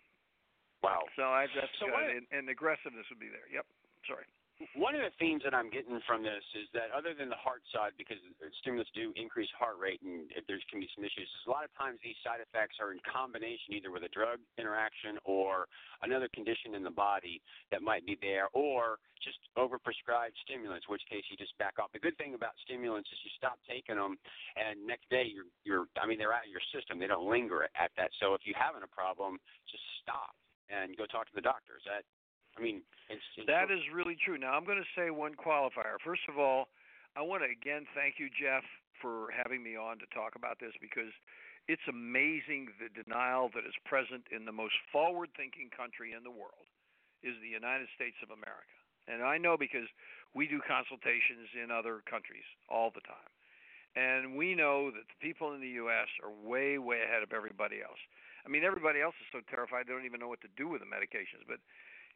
Wow. 0.85 1.03
So 1.16 1.27
I 1.27 1.51
that's 1.51 1.72
so 1.81 1.91
uh, 1.91 2.14
and, 2.14 2.29
and 2.31 2.47
aggressiveness 2.47 3.09
would 3.11 3.18
be 3.18 3.33
there. 3.33 3.49
Yep. 3.51 3.66
Sorry. 4.07 4.29
One 4.72 4.96
of 4.96 5.04
the 5.04 5.12
themes 5.20 5.44
that 5.44 5.52
I'm 5.52 5.68
getting 5.68 6.00
from 6.09 6.24
this 6.24 6.40
is 6.57 6.64
that 6.72 6.88
other 6.88 7.12
than 7.12 7.28
the 7.28 7.36
heart 7.36 7.61
side, 7.68 7.92
because 8.00 8.16
stimulants 8.64 8.88
do 8.96 9.12
increase 9.12 9.52
heart 9.52 9.76
rate 9.76 10.00
and 10.00 10.32
if 10.32 10.48
there 10.48 10.57
can 10.72 10.80
be 10.80 10.88
some 10.96 11.04
issues, 11.04 11.28
a 11.44 11.52
lot 11.52 11.61
of 11.64 11.72
times 11.76 12.00
these 12.00 12.16
side 12.24 12.40
effects 12.40 12.80
are 12.80 12.96
in 12.96 13.00
combination 13.04 13.76
either 13.76 13.92
with 13.92 14.09
a 14.09 14.12
drug 14.16 14.40
interaction 14.57 15.20
or 15.28 15.68
another 16.00 16.28
condition 16.32 16.72
in 16.72 16.80
the 16.80 16.92
body 16.92 17.44
that 17.68 17.84
might 17.84 18.09
be 18.09 18.16
there, 18.24 18.48
or 18.57 18.96
just 19.20 19.36
overprescribed 19.61 20.32
stimulants, 20.40 20.88
in 20.88 20.92
which 20.92 21.04
case 21.04 21.24
you 21.28 21.36
just 21.36 21.52
back 21.61 21.76
off. 21.76 21.92
The 21.92 22.00
good 22.00 22.16
thing 22.16 22.32
about 22.32 22.57
stimulants 22.64 23.12
is 23.12 23.20
you 23.28 23.32
stop 23.36 23.61
taking 23.68 24.00
them, 24.00 24.16
and 24.57 24.80
next 24.88 25.09
day 25.12 25.28
you're 25.28 25.48
you're 25.68 25.84
I 26.00 26.09
mean 26.09 26.16
they're 26.16 26.32
out 26.32 26.48
of 26.48 26.52
your 26.52 26.64
system. 26.72 26.96
They 26.96 27.12
don't 27.12 27.28
linger 27.28 27.68
at 27.76 27.92
that. 28.00 28.09
So 28.20 28.32
if 28.32 28.40
you're 28.48 28.57
having 28.57 28.84
a 28.84 28.92
problem, 28.92 29.36
just 29.68 29.84
stop 30.00 30.32
and 30.72 30.96
go 30.96 31.04
talk 31.07 31.28
to 31.28 31.36
the 31.36 31.44
doctor. 31.44 31.76
Is 31.76 31.86
that 31.86 32.09
I 32.59 32.62
mean, 32.62 32.82
that 33.46 33.70
is 33.70 33.80
really 33.92 34.16
true. 34.16 34.38
Now, 34.38 34.57
I'm 34.57 34.64
going 34.64 34.80
to 34.80 34.92
say 34.96 35.11
one 35.11 35.34
qualifier. 35.36 36.00
First 36.02 36.24
of 36.28 36.38
all, 36.38 36.68
I 37.14 37.22
want 37.22 37.44
to 37.44 37.50
again 37.52 37.86
thank 37.94 38.16
you, 38.18 38.28
Jeff, 38.32 38.64
for 39.00 39.28
having 39.32 39.62
me 39.62 39.76
on 39.76 39.98
to 40.00 40.09
talk 40.12 40.36
about 40.36 40.59
this 40.61 40.72
because 40.80 41.12
it's 41.68 41.84
amazing 41.88 42.70
the 42.78 42.90
denial 42.92 43.50
that 43.54 43.66
is 43.66 43.74
present 43.84 44.24
in 44.30 44.44
the 44.44 44.54
most 44.54 44.74
forward 44.92 45.30
thinking 45.36 45.68
country 45.74 46.14
in 46.14 46.22
the 46.22 46.30
world 46.30 46.68
is 47.26 47.34
the 47.42 47.50
United 47.50 47.90
States 47.94 48.16
of 48.22 48.30
America. 48.30 48.76
And 49.11 49.22
I 49.22 49.38
know 49.38 49.57
because 49.59 49.86
we 50.34 50.46
do 50.46 50.61
consultations 50.62 51.50
in 51.54 51.70
other 51.70 52.02
countries 52.07 52.46
all 52.70 52.90
the 52.94 53.02
time. 53.02 53.30
And 53.96 54.36
we 54.36 54.52
know 54.52 54.92
that 54.92 55.09
the 55.09 55.18
people 55.24 55.57
in 55.57 55.64
the 55.64 55.80
U.S. 55.80 56.11
are 56.20 56.30
way, 56.30 56.76
way 56.76 57.00
ahead 57.00 57.24
of 57.24 57.32
everybody 57.32 57.80
else. 57.80 57.98
I 58.44 58.52
mean, 58.52 58.62
everybody 58.62 59.00
else 59.00 59.16
is 59.24 59.26
so 59.32 59.40
terrified 59.48 59.88
they 59.88 59.96
don't 59.96 60.04
even 60.04 60.20
know 60.20 60.28
what 60.28 60.44
to 60.44 60.52
do 60.54 60.68
with 60.68 60.84
the 60.84 60.90
medications. 60.90 61.48
But 61.48 61.64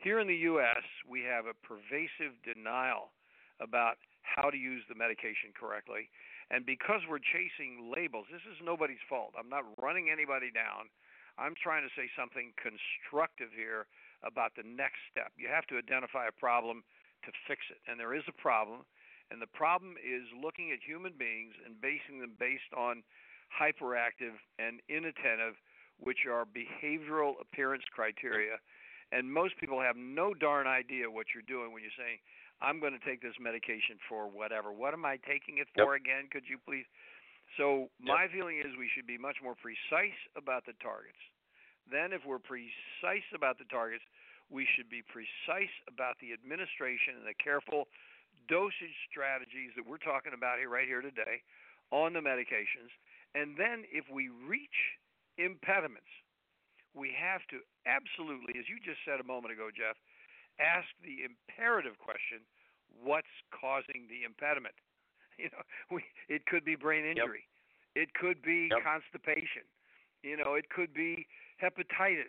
here 0.01 0.19
in 0.19 0.27
the 0.27 0.49
U.S., 0.57 0.85
we 1.05 1.21
have 1.29 1.45
a 1.45 1.57
pervasive 1.61 2.33
denial 2.41 3.13
about 3.61 4.01
how 4.25 4.49
to 4.49 4.57
use 4.57 4.81
the 4.89 4.97
medication 4.97 5.53
correctly. 5.53 6.09
And 6.51 6.65
because 6.65 7.05
we're 7.05 7.23
chasing 7.23 7.93
labels, 7.93 8.27
this 8.33 8.43
is 8.49 8.59
nobody's 8.65 9.03
fault. 9.09 9.37
I'm 9.37 9.53
not 9.53 9.69
running 9.77 10.09
anybody 10.09 10.51
down. 10.51 10.89
I'm 11.39 11.55
trying 11.55 11.85
to 11.85 11.93
say 11.95 12.09
something 12.17 12.57
constructive 12.59 13.53
here 13.55 13.87
about 14.25 14.57
the 14.57 14.67
next 14.67 15.05
step. 15.13 15.31
You 15.37 15.53
have 15.53 15.69
to 15.71 15.79
identify 15.79 16.27
a 16.27 16.35
problem 16.35 16.83
to 17.25 17.31
fix 17.47 17.63
it. 17.71 17.79
And 17.85 18.01
there 18.01 18.17
is 18.17 18.25
a 18.27 18.35
problem. 18.35 18.89
And 19.31 19.39
the 19.39 19.53
problem 19.53 19.95
is 20.01 20.27
looking 20.35 20.73
at 20.73 20.83
human 20.83 21.15
beings 21.15 21.55
and 21.63 21.79
basing 21.79 22.19
them 22.19 22.35
based 22.41 22.73
on 22.75 23.05
hyperactive 23.53 24.35
and 24.59 24.83
inattentive, 24.91 25.55
which 26.01 26.27
are 26.27 26.49
behavioral 26.49 27.39
appearance 27.39 27.85
criteria 27.95 28.59
and 29.13 29.27
most 29.27 29.59
people 29.59 29.81
have 29.81 29.97
no 29.97 30.35
darn 30.35 30.67
idea 30.67 31.11
what 31.11 31.27
you're 31.35 31.47
doing 31.47 31.73
when 31.73 31.83
you're 31.83 31.99
saying, 31.99 32.19
I'm 32.63 32.79
going 32.79 32.93
to 32.93 33.03
take 33.03 33.25
this 33.25 33.35
medication 33.41 33.97
for 34.09 34.29
whatever. 34.29 34.71
What 34.71 34.93
am 34.93 35.05
I 35.05 35.17
taking 35.25 35.59
it 35.59 35.67
for 35.75 35.97
yep. 35.97 36.05
again? 36.05 36.23
Could 36.31 36.45
you 36.47 36.61
please? 36.61 36.85
So, 37.59 37.91
my 37.99 38.31
feeling 38.31 38.63
is 38.63 38.71
we 38.79 38.93
should 38.95 39.09
be 39.09 39.19
much 39.19 39.43
more 39.43 39.59
precise 39.59 40.15
about 40.37 40.63
the 40.69 40.77
targets. 40.79 41.19
Then, 41.91 42.15
if 42.15 42.23
we're 42.23 42.39
precise 42.39 43.27
about 43.35 43.59
the 43.59 43.67
targets, 43.67 44.05
we 44.53 44.69
should 44.77 44.87
be 44.87 45.03
precise 45.03 45.73
about 45.91 46.15
the 46.23 46.31
administration 46.31 47.19
and 47.19 47.27
the 47.27 47.35
careful 47.43 47.91
dosage 48.47 48.99
strategies 49.11 49.75
that 49.75 49.87
we're 49.87 50.03
talking 50.03 50.35
about 50.35 50.63
here 50.63 50.71
right 50.71 50.87
here 50.87 51.03
today 51.03 51.43
on 51.91 52.15
the 52.15 52.23
medications. 52.23 52.91
And 53.35 53.55
then 53.59 53.87
if 53.91 54.07
we 54.11 54.31
reach 54.47 54.99
impediments, 55.39 56.11
we 56.95 57.14
have 57.14 57.43
to 57.55 57.62
absolutely, 57.86 58.59
as 58.59 58.66
you 58.66 58.82
just 58.82 58.99
said 59.07 59.22
a 59.22 59.26
moment 59.26 59.55
ago, 59.55 59.70
Jeff, 59.70 59.95
ask 60.59 60.88
the 61.01 61.22
imperative 61.24 61.97
question 62.03 62.43
what's 62.91 63.30
causing 63.55 64.11
the 64.11 64.26
impediment? 64.26 64.74
You 65.41 65.49
know, 65.57 65.64
we, 65.88 66.05
it 66.28 66.45
could 66.45 66.68
be 66.68 66.76
brain 66.76 67.01
injury. 67.01 67.49
Yep. 67.97 68.05
It 68.05 68.09
could 68.12 68.45
be 68.45 68.68
yep. 68.68 68.84
constipation. 68.84 69.64
You 70.20 70.36
know, 70.36 70.53
it 70.53 70.68
could 70.68 70.93
be 70.93 71.24
hepatitis. 71.57 72.28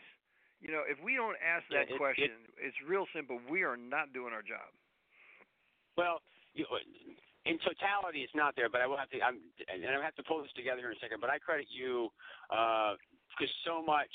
You 0.63 0.71
know, 0.71 0.87
if 0.87 0.95
we 1.03 1.19
don't 1.19 1.35
ask 1.43 1.67
that 1.75 1.91
yeah, 1.91 1.95
it, 1.95 1.99
question, 1.99 2.31
it, 2.55 2.71
it's 2.71 2.79
real 2.87 3.03
simple. 3.11 3.43
We 3.51 3.67
are 3.67 3.75
not 3.75 4.15
doing 4.15 4.31
our 4.31 4.39
job. 4.39 4.63
Well, 5.99 6.23
you, 6.55 6.63
in 7.45 7.57
totality, 7.65 8.21
it's 8.21 8.35
not 8.37 8.55
there. 8.55 8.69
But 8.69 8.81
I 8.81 8.87
will 8.87 8.97
have 8.97 9.09
to, 9.11 9.19
I'm, 9.19 9.41
and 9.67 9.83
I 9.83 9.99
have 9.99 10.15
to 10.15 10.23
pull 10.23 10.41
this 10.41 10.53
together 10.55 10.87
in 10.87 10.95
a 10.95 10.99
second. 11.01 11.19
But 11.19 11.33
I 11.33 11.41
credit 11.41 11.67
you 11.67 12.13
uh, 12.47 12.95
because 13.37 13.51
so 13.65 13.81
much 13.81 14.11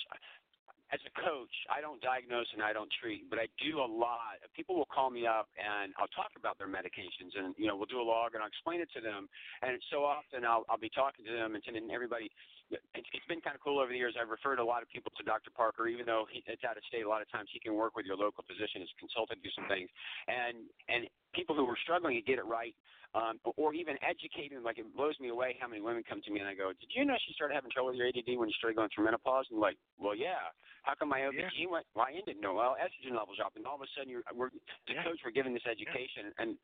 as 0.94 1.02
a 1.02 1.12
coach, 1.18 1.50
I 1.66 1.82
don't 1.82 1.98
diagnose 1.98 2.46
and 2.54 2.62
I 2.62 2.70
don't 2.70 2.90
treat, 3.02 3.26
but 3.26 3.42
I 3.42 3.50
do 3.58 3.82
a 3.82 3.88
lot. 3.88 4.38
People 4.54 4.78
will 4.78 4.86
call 4.86 5.10
me 5.10 5.26
up 5.26 5.50
and 5.58 5.90
I'll 5.98 6.10
talk 6.14 6.30
about 6.38 6.62
their 6.62 6.70
medications, 6.70 7.34
and 7.34 7.58
you 7.58 7.66
know 7.66 7.74
we'll 7.74 7.90
do 7.90 7.98
a 7.98 8.06
log 8.06 8.38
and 8.38 8.42
I'll 8.42 8.52
explain 8.52 8.78
it 8.78 8.90
to 8.94 9.02
them. 9.02 9.26
And 9.66 9.82
so 9.90 10.06
often 10.06 10.46
I'll 10.46 10.62
I'll 10.70 10.78
be 10.78 10.92
talking 10.94 11.26
to 11.26 11.34
them 11.34 11.58
and 11.58 11.62
telling 11.64 11.90
everybody. 11.90 12.30
It's, 12.66 13.26
been 13.30 13.42
kind 13.42 13.54
of 13.54 13.62
cool 13.62 13.78
over 13.78 13.90
the 13.90 13.98
years. 13.98 14.18
I've 14.18 14.30
referred 14.30 14.58
a 14.58 14.66
lot 14.66 14.82
of 14.82 14.90
people 14.90 15.10
to 15.14 15.22
Dr. 15.22 15.54
Parker, 15.54 15.86
even 15.86 16.02
though 16.02 16.26
he, 16.30 16.42
it's 16.50 16.66
out 16.66 16.74
of 16.74 16.82
state. 16.90 17.06
A 17.06 17.08
lot 17.08 17.22
of 17.22 17.30
times 17.30 17.46
he 17.54 17.62
can 17.62 17.74
work 17.74 17.94
with 17.94 18.06
your 18.06 18.18
local 18.18 18.42
physician 18.42 18.82
as 18.82 18.90
consultant, 18.98 19.38
do 19.42 19.50
some 19.54 19.66
things, 19.70 19.90
and 20.26 20.66
and 20.90 21.06
people 21.36 21.54
who 21.54 21.64
were 21.64 21.78
struggling 21.84 22.16
to 22.16 22.24
get 22.24 22.38
it 22.38 22.46
right 22.48 22.74
um, 23.14 23.38
or 23.56 23.72
even 23.72 23.96
educating. 24.04 24.62
Like 24.64 24.78
it 24.78 24.88
blows 24.96 25.14
me 25.20 25.28
away 25.28 25.56
how 25.60 25.68
many 25.68 25.80
women 25.80 26.02
come 26.08 26.20
to 26.24 26.30
me 26.32 26.40
and 26.40 26.48
I 26.48 26.54
go, 26.54 26.72
"Did 26.72 26.90
you 26.96 27.04
know 27.04 27.14
she 27.28 27.32
started 27.36 27.54
having 27.54 27.70
trouble 27.70 27.92
with 27.92 28.00
your 28.00 28.08
ADD 28.08 28.36
when 28.36 28.48
you 28.48 28.56
started 28.56 28.76
going 28.76 28.88
through 28.92 29.04
menopause?" 29.04 29.46
And 29.50 29.60
like, 29.60 29.76
"Well, 30.00 30.16
yeah. 30.16 30.50
How 30.86 30.94
come 30.94 31.10
my 31.10 31.26
OBGYN 31.26 31.66
yeah. 31.66 31.82
went? 31.82 31.86
Well, 31.98 32.06
I 32.06 32.14
didn't 32.14 32.38
know. 32.38 32.54
Well, 32.54 32.78
estrogen 32.78 33.18
levels 33.18 33.42
dropped, 33.42 33.58
and 33.58 33.66
all 33.66 33.74
of 33.74 33.82
a 33.82 33.90
sudden 33.98 34.06
you're 34.06 34.22
we're 34.30 34.54
the 34.86 34.94
yeah. 34.94 35.02
coach. 35.02 35.18
We're 35.26 35.34
giving 35.34 35.50
this 35.50 35.66
education, 35.66 36.30
yeah. 36.30 36.46
and 36.46 36.54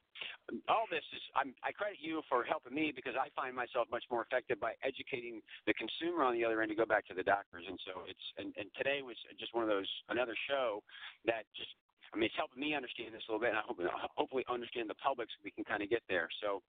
all 0.71 0.87
this 0.95 1.03
is. 1.11 1.23
I'm, 1.35 1.59
I 1.67 1.75
credit 1.75 1.99
you 1.99 2.23
for 2.31 2.47
helping 2.47 2.71
me 2.71 2.95
because 2.95 3.19
I 3.19 3.35
find 3.35 3.51
myself 3.51 3.91
much 3.91 4.07
more 4.15 4.23
effective 4.23 4.63
by 4.63 4.79
educating 4.87 5.43
the 5.67 5.75
consumer 5.75 6.23
on 6.23 6.39
the 6.39 6.47
other 6.47 6.63
end 6.63 6.71
to 6.71 6.79
go 6.79 6.87
back 6.87 7.03
to 7.11 7.15
the 7.19 7.27
doctors. 7.27 7.67
And 7.67 7.75
so 7.83 8.07
it's 8.07 8.27
and, 8.39 8.55
and 8.55 8.71
today 8.79 9.03
was 9.03 9.19
just 9.43 9.51
one 9.59 9.67
of 9.67 9.71
those 9.71 9.91
another 10.07 10.39
show 10.47 10.87
that 11.27 11.43
just 11.59 11.75
I 12.13 12.21
mean, 12.21 12.29
it's 12.29 12.37
helping 12.37 12.61
me 12.61 12.77
understand 12.77 13.17
this 13.17 13.25
a 13.25 13.33
little 13.33 13.41
bit, 13.41 13.57
and 13.57 13.59
I 13.59 13.65
hope 13.65 13.81
hopefully 14.15 14.45
understand 14.45 14.93
the 14.93 15.01
public 15.01 15.33
so 15.33 15.41
we 15.41 15.51
can 15.51 15.65
kind 15.65 15.81
of 15.81 15.89
get 15.89 16.05
there. 16.13 16.29
So, 16.45 16.61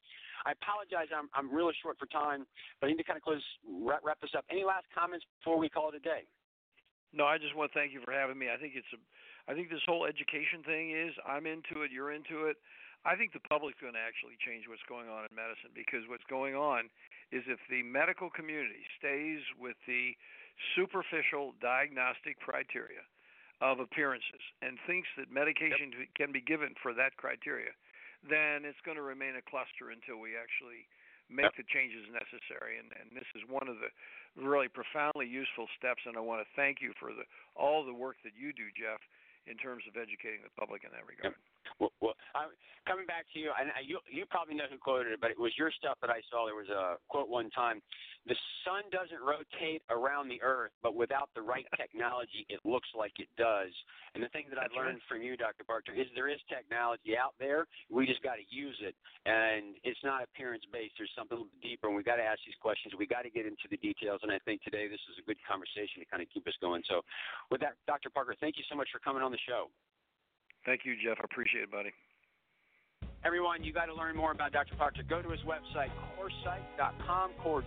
I 0.47 0.55
apologize. 0.55 1.11
I'm 1.11 1.27
I'm 1.35 1.51
really 1.51 1.75
short 1.83 1.99
for 1.99 2.07
time, 2.07 2.47
but 2.79 2.87
I 2.87 2.95
need 2.95 3.03
to 3.03 3.07
kind 3.07 3.19
of 3.19 3.27
close 3.27 3.43
wrap, 3.67 4.03
wrap 4.07 4.23
this 4.23 4.35
up. 4.39 4.47
Any 4.51 4.63
last 4.63 4.87
comments 4.95 5.27
before 5.43 5.59
we 5.59 5.67
call 5.67 5.91
it 5.91 5.99
a 5.99 6.05
day? 6.05 6.31
No, 7.13 7.27
I 7.29 7.37
just 7.37 7.53
want 7.53 7.71
to 7.71 7.77
thank 7.77 7.93
you 7.93 8.01
for 8.01 8.15
having 8.15 8.39
me. 8.39 8.49
I 8.49 8.57
think 8.57 8.73
it's 8.73 8.89
a, 8.95 9.01
I 9.51 9.55
think 9.55 9.69
this 9.69 9.85
whole 9.85 10.07
education 10.07 10.65
thing 10.65 10.95
is 10.95 11.13
I'm 11.27 11.45
into 11.45 11.83
it, 11.85 11.93
you're 11.93 12.15
into 12.15 12.49
it. 12.49 12.57
I 13.05 13.19
think 13.19 13.35
the 13.35 13.43
public's 13.51 13.83
going 13.83 13.99
to 13.99 14.05
actually 14.05 14.39
change 14.47 14.71
what's 14.71 14.87
going 14.87 15.11
on 15.11 15.27
in 15.27 15.33
medicine 15.35 15.75
because 15.75 16.07
what's 16.07 16.25
going 16.31 16.55
on 16.55 16.87
is 17.35 17.43
if 17.51 17.59
the 17.67 17.83
medical 17.83 18.31
community 18.31 18.87
stays 18.95 19.43
with 19.59 19.75
the 19.91 20.15
superficial 20.79 21.59
diagnostic 21.59 22.39
criteria 22.39 23.03
of 23.63 23.79
appearances 23.79 24.43
and 24.61 24.75
thinks 24.91 25.07
that 25.15 25.31
medication 25.31 25.95
yep. 25.95 26.11
can 26.19 26.35
be 26.35 26.43
given 26.43 26.75
for 26.83 26.91
that 26.93 27.15
criteria, 27.15 27.71
then 28.27 28.67
it's 28.67 28.83
going 28.83 28.99
to 28.99 29.07
remain 29.07 29.39
a 29.39 29.45
cluster 29.47 29.95
until 29.95 30.19
we 30.19 30.35
actually 30.35 30.83
make 31.31 31.55
yep. 31.55 31.63
the 31.63 31.67
changes 31.71 32.03
necessary. 32.11 32.83
And, 32.83 32.91
and 32.99 33.15
this 33.15 33.27
is 33.39 33.47
one 33.47 33.71
of 33.71 33.79
the 33.79 33.95
really 34.35 34.67
profoundly 34.67 35.31
useful 35.31 35.71
steps. 35.79 36.03
And 36.05 36.19
I 36.19 36.23
want 36.23 36.43
to 36.43 36.49
thank 36.59 36.83
you 36.83 36.91
for 36.99 37.15
the, 37.15 37.23
all 37.55 37.87
the 37.87 37.95
work 37.95 38.19
that 38.27 38.35
you 38.35 38.51
do, 38.51 38.67
Jeff, 38.75 38.99
in 39.47 39.55
terms 39.55 39.87
of 39.87 39.95
educating 39.95 40.43
the 40.43 40.53
public 40.59 40.83
in 40.83 40.91
that 40.91 41.07
regard. 41.07 41.39
Yep. 41.39 41.52
Well, 41.79 41.93
well 42.01 42.15
I'm 42.35 42.51
coming 42.87 43.07
back 43.07 43.27
to 43.35 43.39
you, 43.39 43.51
and 43.55 43.71
uh, 43.71 43.83
you 43.85 43.99
you 44.11 44.27
probably 44.27 44.55
know 44.55 44.67
who 44.71 44.79
quoted 44.79 45.13
it, 45.13 45.21
but 45.21 45.31
it 45.31 45.39
was 45.39 45.53
your 45.59 45.71
stuff 45.71 45.99
that 46.03 46.11
I 46.11 46.21
saw. 46.31 46.47
There 46.47 46.59
was 46.59 46.69
a 46.69 46.99
quote 47.09 47.29
one 47.29 47.51
time: 47.51 47.81
"The 48.27 48.37
sun 48.65 48.87
doesn't 48.91 49.23
rotate 49.23 49.83
around 49.91 50.29
the 50.29 50.43
earth, 50.43 50.73
but 50.83 50.95
without 50.95 51.31
the 51.35 51.43
right 51.43 51.67
technology, 51.81 52.47
it 52.49 52.61
looks 52.65 52.89
like 52.97 53.13
it 53.19 53.31
does." 53.39 53.71
And 54.15 54.23
the 54.23 54.29
thing 54.35 54.47
that 54.51 54.61
That's 54.61 54.75
I 54.75 54.79
learned 54.79 55.01
from 55.09 55.23
you, 55.23 55.37
Dr. 55.37 55.65
Parker, 55.65 55.95
is 55.95 56.07
there 56.15 56.29
is 56.29 56.39
technology 56.51 57.17
out 57.17 57.35
there. 57.39 57.67
We 57.89 58.05
just 58.07 58.23
got 58.23 58.37
to 58.37 58.47
use 58.51 58.77
it, 58.83 58.95
and 59.25 59.79
it's 59.85 60.01
not 60.05 60.23
appearance 60.23 60.65
based. 60.69 60.95
There's 60.99 61.13
something 61.17 61.39
a 61.39 61.41
little 61.41 61.55
bit 61.61 61.65
deeper, 61.65 61.89
and 61.89 61.97
we 61.97 62.03
got 62.03 62.21
to 62.21 62.27
ask 62.27 62.43
these 62.45 62.59
questions. 62.61 62.95
We 62.99 63.07
got 63.07 63.23
to 63.23 63.33
get 63.33 63.47
into 63.47 63.71
the 63.71 63.79
details, 63.79 64.21
and 64.23 64.31
I 64.31 64.39
think 64.45 64.63
today 64.63 64.89
this 64.89 65.01
is 65.09 65.17
a 65.23 65.25
good 65.25 65.39
conversation 65.47 66.03
to 66.03 66.07
kind 66.11 66.21
of 66.21 66.29
keep 66.29 66.45
us 66.47 66.57
going. 66.61 66.83
So, 66.91 67.01
with 67.51 67.63
that, 67.63 67.79
Dr. 67.87 68.11
Parker, 68.11 68.35
thank 68.41 68.59
you 68.59 68.65
so 68.69 68.77
much 68.77 68.91
for 68.93 68.99
coming 68.99 69.23
on 69.23 69.33
the 69.33 69.41
show. 69.49 69.71
Thank 70.65 70.83
you, 70.85 70.95
Jeff. 71.03 71.19
I 71.21 71.25
appreciate 71.25 71.65
it, 71.65 71.71
buddy. 71.71 71.91
Everyone, 73.25 73.63
you 73.63 73.73
got 73.73 73.87
to 73.87 73.95
learn 73.95 74.17
more 74.17 74.33
about 74.33 74.53
Dr. 74.53 74.75
Parker. 74.77 75.03
Go 75.09 75.23
to 75.23 75.31
his 75.31 75.41
website, 75.41 75.91
coresight.com, 76.19 77.31
core, 77.43 77.65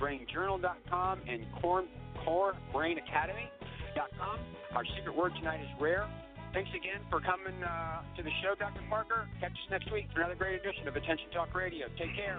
corebrainjournal.com 0.00 1.20
and 1.28 1.44
core, 1.60 1.84
corebrainacademy.com. 2.26 4.38
Our 4.74 4.84
secret 4.96 5.16
word 5.16 5.32
tonight 5.36 5.60
is 5.60 5.68
rare. 5.80 6.08
Thanks 6.52 6.70
again 6.70 7.00
for 7.08 7.20
coming 7.20 7.62
uh, 7.62 8.02
to 8.16 8.22
the 8.22 8.30
show, 8.42 8.54
Dr. 8.58 8.82
Parker. 8.88 9.28
Catch 9.40 9.52
us 9.52 9.70
next 9.70 9.92
week 9.92 10.06
for 10.12 10.20
another 10.20 10.34
great 10.34 10.60
edition 10.60 10.86
of 10.86 10.96
Attention 10.96 11.30
Talk 11.32 11.54
Radio. 11.54 11.86
Take 11.98 12.14
care. 12.14 12.38